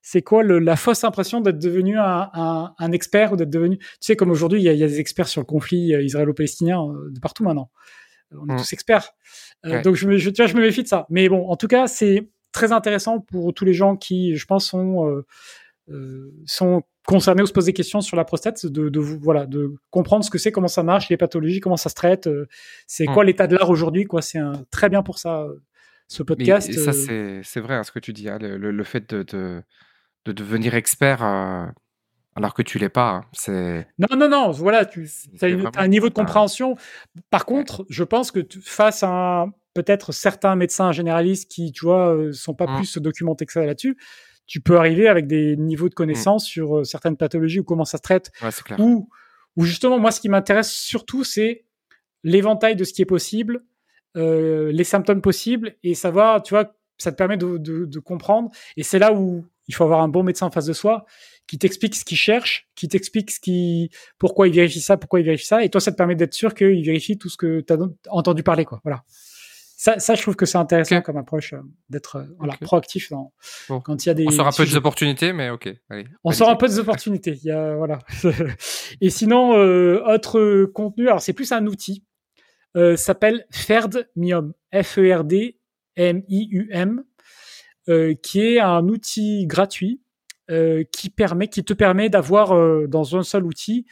c'est 0.01 0.21
quoi 0.21 0.43
le, 0.43 0.59
la 0.59 0.75
fausse 0.75 1.03
impression 1.03 1.41
d'être 1.41 1.59
devenu 1.59 1.97
un, 1.97 2.29
un, 2.33 2.73
un, 2.77 2.91
expert 2.91 3.33
ou 3.33 3.35
d'être 3.35 3.49
devenu, 3.49 3.77
tu 3.77 3.85
sais, 3.99 4.15
comme 4.15 4.31
aujourd'hui, 4.31 4.59
il 4.59 4.63
y 4.63 4.69
a, 4.69 4.73
y 4.73 4.83
a, 4.83 4.87
des 4.87 4.99
experts 4.99 5.27
sur 5.27 5.41
le 5.41 5.45
conflit 5.45 5.93
euh, 5.93 6.01
israélo-palestinien 6.01 6.81
euh, 6.81 7.09
de 7.11 7.19
partout 7.19 7.43
maintenant. 7.43 7.69
Euh, 8.33 8.37
on 8.41 8.49
est 8.49 8.53
mmh. 8.53 8.57
tous 8.57 8.73
experts. 8.73 9.11
Donc 9.83 9.95
je 9.95 10.07
me, 10.07 10.17
je, 10.17 10.29
tu 10.29 10.41
vois, 10.41 10.47
je 10.47 10.55
me 10.55 10.61
méfie 10.61 10.83
de 10.83 10.87
ça. 10.87 11.05
Mais 11.09 11.29
bon, 11.29 11.47
en 11.47 11.55
tout 11.55 11.67
cas, 11.67 11.87
c'est 11.87 12.29
très 12.51 12.71
intéressant 12.71 13.19
pour 13.19 13.53
tous 13.53 13.65
les 13.65 13.73
gens 13.73 13.95
qui, 13.95 14.35
je 14.35 14.45
pense, 14.45 14.65
sont 14.65 15.23
euh, 15.89 16.31
sont 16.45 16.83
concernés 17.05 17.43
ou 17.43 17.45
se 17.45 17.53
posent 17.53 17.65
des 17.65 17.73
questions 17.73 18.01
sur 18.01 18.15
la 18.15 18.23
prostate, 18.23 18.65
de, 18.65 18.89
de 18.89 18.99
voilà, 18.99 19.45
de 19.45 19.73
comprendre 19.89 20.23
ce 20.23 20.29
que 20.29 20.37
c'est, 20.37 20.51
comment 20.51 20.67
ça 20.67 20.83
marche, 20.83 21.09
les 21.09 21.17
pathologies, 21.17 21.59
comment 21.59 21.77
ça 21.77 21.89
se 21.89 21.95
traite, 21.95 22.29
c'est 22.87 23.07
mmh. 23.07 23.13
quoi 23.13 23.25
l'état 23.25 23.47
de 23.47 23.55
l'art 23.55 23.69
aujourd'hui, 23.69 24.05
quoi. 24.05 24.21
C'est 24.21 24.39
très 24.69 24.89
bien 24.89 25.03
pour 25.03 25.19
ça 25.19 25.47
ce 26.11 26.23
podcast. 26.23 26.71
ça, 26.73 26.91
euh, 27.11 27.39
c'est 27.41 27.61
vrai, 27.61 27.75
hein, 27.75 27.83
ce 27.83 27.91
que 27.91 27.99
tu 27.99 28.11
dis, 28.11 28.27
hein, 28.27 28.37
le, 28.37 28.83
fait 28.83 29.13
de, 29.13 29.23
de, 29.23 29.63
de, 30.25 30.31
devenir 30.33 30.75
expert 30.75 31.23
euh, 31.23 31.65
alors 32.35 32.53
que 32.53 32.61
tu 32.61 32.79
l'es 32.79 32.89
pas. 32.89 33.09
Hein, 33.09 33.25
c'est 33.31 33.87
non, 33.97 34.17
non, 34.17 34.27
non. 34.27 34.51
Voilà, 34.51 34.85
tu 34.85 35.09
as, 35.41 35.47
un 35.77 35.87
niveau 35.87 36.09
de 36.09 36.13
compréhension. 36.13 36.75
Par 37.29 37.45
contre, 37.45 37.85
je 37.89 38.03
pense 38.03 38.31
que 38.31 38.41
face 38.61 39.03
à 39.03 39.45
peut-être 39.73 40.11
certains 40.11 40.57
médecins 40.57 40.91
généralistes 40.91 41.49
qui, 41.49 41.71
tu 41.71 41.85
vois, 41.85 42.13
euh, 42.13 42.33
sont 42.33 42.55
pas 42.55 42.67
mmh. 42.67 42.75
plus 42.75 42.97
documentés 42.97 43.45
que 43.45 43.53
ça 43.53 43.65
là-dessus, 43.65 43.97
tu 44.47 44.59
peux 44.59 44.77
arriver 44.77 45.07
avec 45.07 45.27
des 45.27 45.55
niveaux 45.55 45.87
de 45.87 45.93
mmh. 45.93 45.95
connaissances 45.95 46.45
sur 46.45 46.85
certaines 46.85 47.15
pathologies 47.15 47.61
ou 47.61 47.63
comment 47.63 47.85
ça 47.85 47.97
se 47.97 48.01
traite. 48.01 48.31
ou, 48.79 49.07
ou 49.55 49.63
justement, 49.63 49.97
moi, 49.97 50.11
ce 50.11 50.19
qui 50.19 50.27
m'intéresse 50.27 50.73
surtout, 50.73 51.23
c'est 51.23 51.63
l'éventail 52.25 52.75
de 52.75 52.83
ce 52.83 52.91
qui 52.91 53.01
est 53.01 53.05
possible 53.05 53.63
euh, 54.17 54.71
les 54.71 54.83
symptômes 54.83 55.21
possibles 55.21 55.75
et 55.83 55.95
savoir, 55.95 56.43
tu 56.43 56.53
vois, 56.53 56.73
ça 56.97 57.11
te 57.11 57.17
permet 57.17 57.37
de, 57.37 57.57
de, 57.57 57.85
de 57.85 57.99
comprendre. 57.99 58.51
Et 58.77 58.83
c'est 58.83 58.99
là 58.99 59.13
où 59.13 59.45
il 59.67 59.73
faut 59.73 59.83
avoir 59.83 60.01
un 60.01 60.09
bon 60.09 60.23
médecin 60.23 60.47
en 60.47 60.51
face 60.51 60.65
de 60.65 60.73
soi 60.73 61.05
qui 61.47 61.57
t'explique 61.57 61.95
ce 61.95 62.05
qu'il 62.05 62.17
cherche, 62.17 62.69
qui 62.75 62.87
t'explique 62.87 63.31
ce 63.31 63.39
qui, 63.39 63.89
pourquoi 64.17 64.47
il 64.47 64.53
vérifie 64.53 64.81
ça, 64.81 64.97
pourquoi 64.97 65.19
il 65.19 65.25
vérifie 65.25 65.45
ça. 65.45 65.63
Et 65.63 65.69
toi, 65.69 65.81
ça 65.81 65.91
te 65.91 65.97
permet 65.97 66.15
d'être 66.15 66.33
sûr 66.33 66.53
qu'il 66.53 66.83
vérifie 66.85 67.17
tout 67.17 67.29
ce 67.29 67.37
que 67.37 67.61
tu 67.61 67.73
as 67.73 67.77
entendu 68.09 68.43
parler, 68.43 68.65
quoi. 68.65 68.79
Voilà. 68.83 69.03
Ça, 69.77 69.97
ça, 69.97 70.13
je 70.13 70.21
trouve 70.21 70.35
que 70.35 70.45
c'est 70.45 70.59
intéressant 70.59 71.01
comme 71.01 71.17
approche 71.17 71.53
euh, 71.53 71.61
d'être 71.89 72.17
euh, 72.17 72.25
voilà, 72.37 72.53
proactif 72.61 73.09
dans, 73.09 73.33
quand 73.67 74.05
il 74.05 74.09
y 74.09 74.11
a 74.11 74.13
des. 74.13 74.27
On 74.27 74.31
sort 74.31 74.47
un 74.47 74.51
peu 74.51 74.63
des 74.63 74.75
opportunités, 74.75 75.33
mais 75.33 75.49
ok. 75.49 75.73
Allez, 75.89 76.05
on 76.23 76.31
sort 76.31 76.49
un 76.49 76.55
peu 76.55 76.67
des 76.67 76.77
opportunités. 76.77 77.39
Il 77.41 77.47
y 77.47 77.51
a 77.51 77.75
voilà. 77.75 77.97
Et 79.01 79.09
sinon, 79.09 79.57
euh, 79.57 80.03
autre 80.05 80.65
contenu. 80.65 81.07
Alors 81.07 81.19
c'est 81.19 81.33
plus 81.33 81.51
un 81.51 81.65
outil 81.65 82.03
euh, 82.75 82.95
s'appelle 82.95 83.45
Ferdmium, 83.51 84.53
F-E-R-D-M-I-U-M, 84.73 85.53
euh, 87.89 88.13
qui 88.15 88.41
est 88.41 88.59
un 88.59 88.87
outil 88.87 89.45
gratuit 89.45 90.01
euh, 90.49 90.83
qui 90.91 91.09
permet, 91.09 91.47
qui 91.47 91.63
te 91.63 91.73
permet 91.73 92.09
d'avoir 92.09 92.87
dans 92.87 93.17
un 93.17 93.23
seul 93.23 93.45
outil 93.45 93.85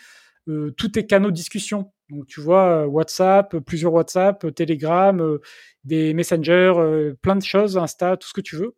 tous 0.77 0.89
tes 0.89 1.05
canaux 1.05 1.29
de 1.29 1.35
discussion. 1.35 1.91
Donc 2.09 2.25
tu 2.25 2.41
vois 2.41 2.87
WhatsApp, 2.87 3.55
plusieurs 3.59 3.93
WhatsApp, 3.93 4.55
Telegram, 4.55 5.37
des 5.83 6.15
messengers, 6.15 6.73
plein 7.21 7.35
de 7.35 7.43
choses, 7.43 7.77
Insta, 7.77 8.17
tout 8.17 8.27
ce 8.27 8.33
que 8.33 8.41
tu 8.41 8.55
veux 8.55 8.75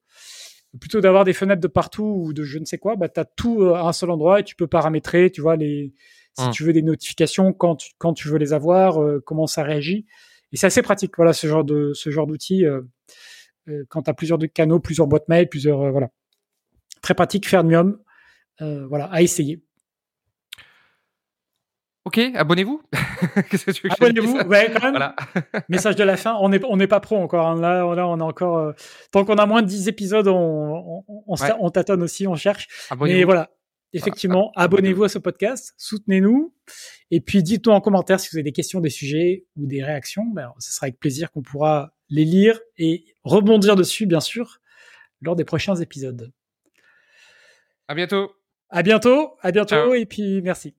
plutôt 0.79 1.01
d'avoir 1.01 1.25
des 1.25 1.33
fenêtres 1.33 1.61
de 1.61 1.67
partout 1.67 2.23
ou 2.25 2.31
de 2.33 2.43
je 2.43 2.57
ne 2.57 2.65
sais 2.65 2.77
quoi, 2.77 2.95
bah, 2.95 3.09
tu 3.09 3.19
as 3.19 3.25
tout 3.25 3.63
à 3.65 3.87
un 3.87 3.93
seul 3.93 4.09
endroit 4.09 4.39
et 4.39 4.43
tu 4.43 4.55
peux 4.55 4.67
paramétrer, 4.67 5.29
tu 5.29 5.41
vois, 5.41 5.57
les, 5.57 5.93
si 6.37 6.47
mmh. 6.47 6.51
tu 6.51 6.63
veux 6.63 6.73
des 6.73 6.81
notifications, 6.81 7.53
quand 7.53 7.75
tu, 7.75 7.91
quand 7.97 8.13
tu 8.13 8.27
veux 8.27 8.37
les 8.37 8.53
avoir, 8.53 9.01
euh, 9.01 9.21
comment 9.25 9.47
ça 9.47 9.63
réagit. 9.63 10.05
Et 10.51 10.57
c'est 10.57 10.67
assez 10.67 10.81
pratique, 10.81 11.15
voilà, 11.17 11.33
ce 11.33 11.47
genre 11.47 11.63
de 11.63 11.91
ce 11.93 12.09
genre 12.09 12.27
d'outil. 12.27 12.65
Euh, 12.65 12.81
euh, 13.69 13.83
quand 13.89 14.03
tu 14.03 14.09
as 14.09 14.13
plusieurs 14.13 14.39
canaux, 14.53 14.79
plusieurs 14.79 15.07
boîtes 15.07 15.27
mail, 15.27 15.47
plusieurs 15.49 15.91
voilà, 15.91 16.09
très 17.01 17.13
pratique, 17.13 17.47
Fermium, 17.47 17.99
voilà, 18.59 19.05
à 19.05 19.21
essayer. 19.21 19.61
Ok, 22.03 22.17
abonnez-vous. 22.17 22.81
abonnez-vous, 23.89 24.37
ouais, 24.47 24.71
quand 24.73 24.81
même. 24.81 24.91
Voilà. 24.91 25.15
Message 25.69 25.95
de 25.95 26.03
la 26.03 26.17
fin. 26.17 26.35
On 26.41 26.49
n'est 26.49 26.63
on 26.65 26.75
n'est 26.77 26.87
pas 26.87 26.99
pro 26.99 27.17
encore. 27.17 27.47
Hein. 27.47 27.61
Là, 27.61 27.93
là, 27.93 28.07
on 28.07 28.19
a 28.19 28.23
encore. 28.23 28.73
tant 29.11 29.23
qu'on 29.23 29.35
a 29.35 29.45
moins 29.45 29.61
de 29.61 29.67
10 29.67 29.87
épisodes, 29.87 30.27
on, 30.27 31.03
on, 31.07 31.35
on, 31.59 31.69
tâtonne 31.69 32.01
aussi, 32.01 32.25
on 32.27 32.35
cherche. 32.35 32.67
Mais 32.99 33.23
voilà, 33.23 33.51
effectivement, 33.93 34.51
abonnez-vous 34.55 35.03
à 35.03 35.09
ce 35.09 35.19
podcast, 35.19 35.73
soutenez-nous, 35.77 36.53
et 37.11 37.21
puis 37.21 37.43
dites-nous 37.43 37.73
en 37.73 37.81
commentaire 37.81 38.19
si 38.19 38.29
vous 38.31 38.37
avez 38.37 38.43
des 38.43 38.51
questions, 38.51 38.79
des 38.79 38.89
sujets 38.89 39.45
ou 39.55 39.65
des 39.65 39.83
réactions. 39.83 40.25
Ben, 40.33 40.53
ce 40.59 40.71
sera 40.71 40.85
avec 40.85 40.99
plaisir 40.99 41.31
qu'on 41.31 41.41
pourra 41.41 41.93
les 42.09 42.25
lire 42.25 42.59
et 42.77 43.05
rebondir 43.23 43.75
dessus, 43.75 44.05
bien 44.05 44.21
sûr, 44.21 44.59
lors 45.21 45.35
des 45.35 45.45
prochains 45.45 45.75
épisodes. 45.75 46.31
À 47.87 47.95
bientôt. 47.95 48.31
À 48.69 48.83
bientôt, 48.83 49.37
à 49.41 49.51
bientôt, 49.51 49.93
et 49.93 50.05
puis 50.05 50.41
merci. 50.41 50.75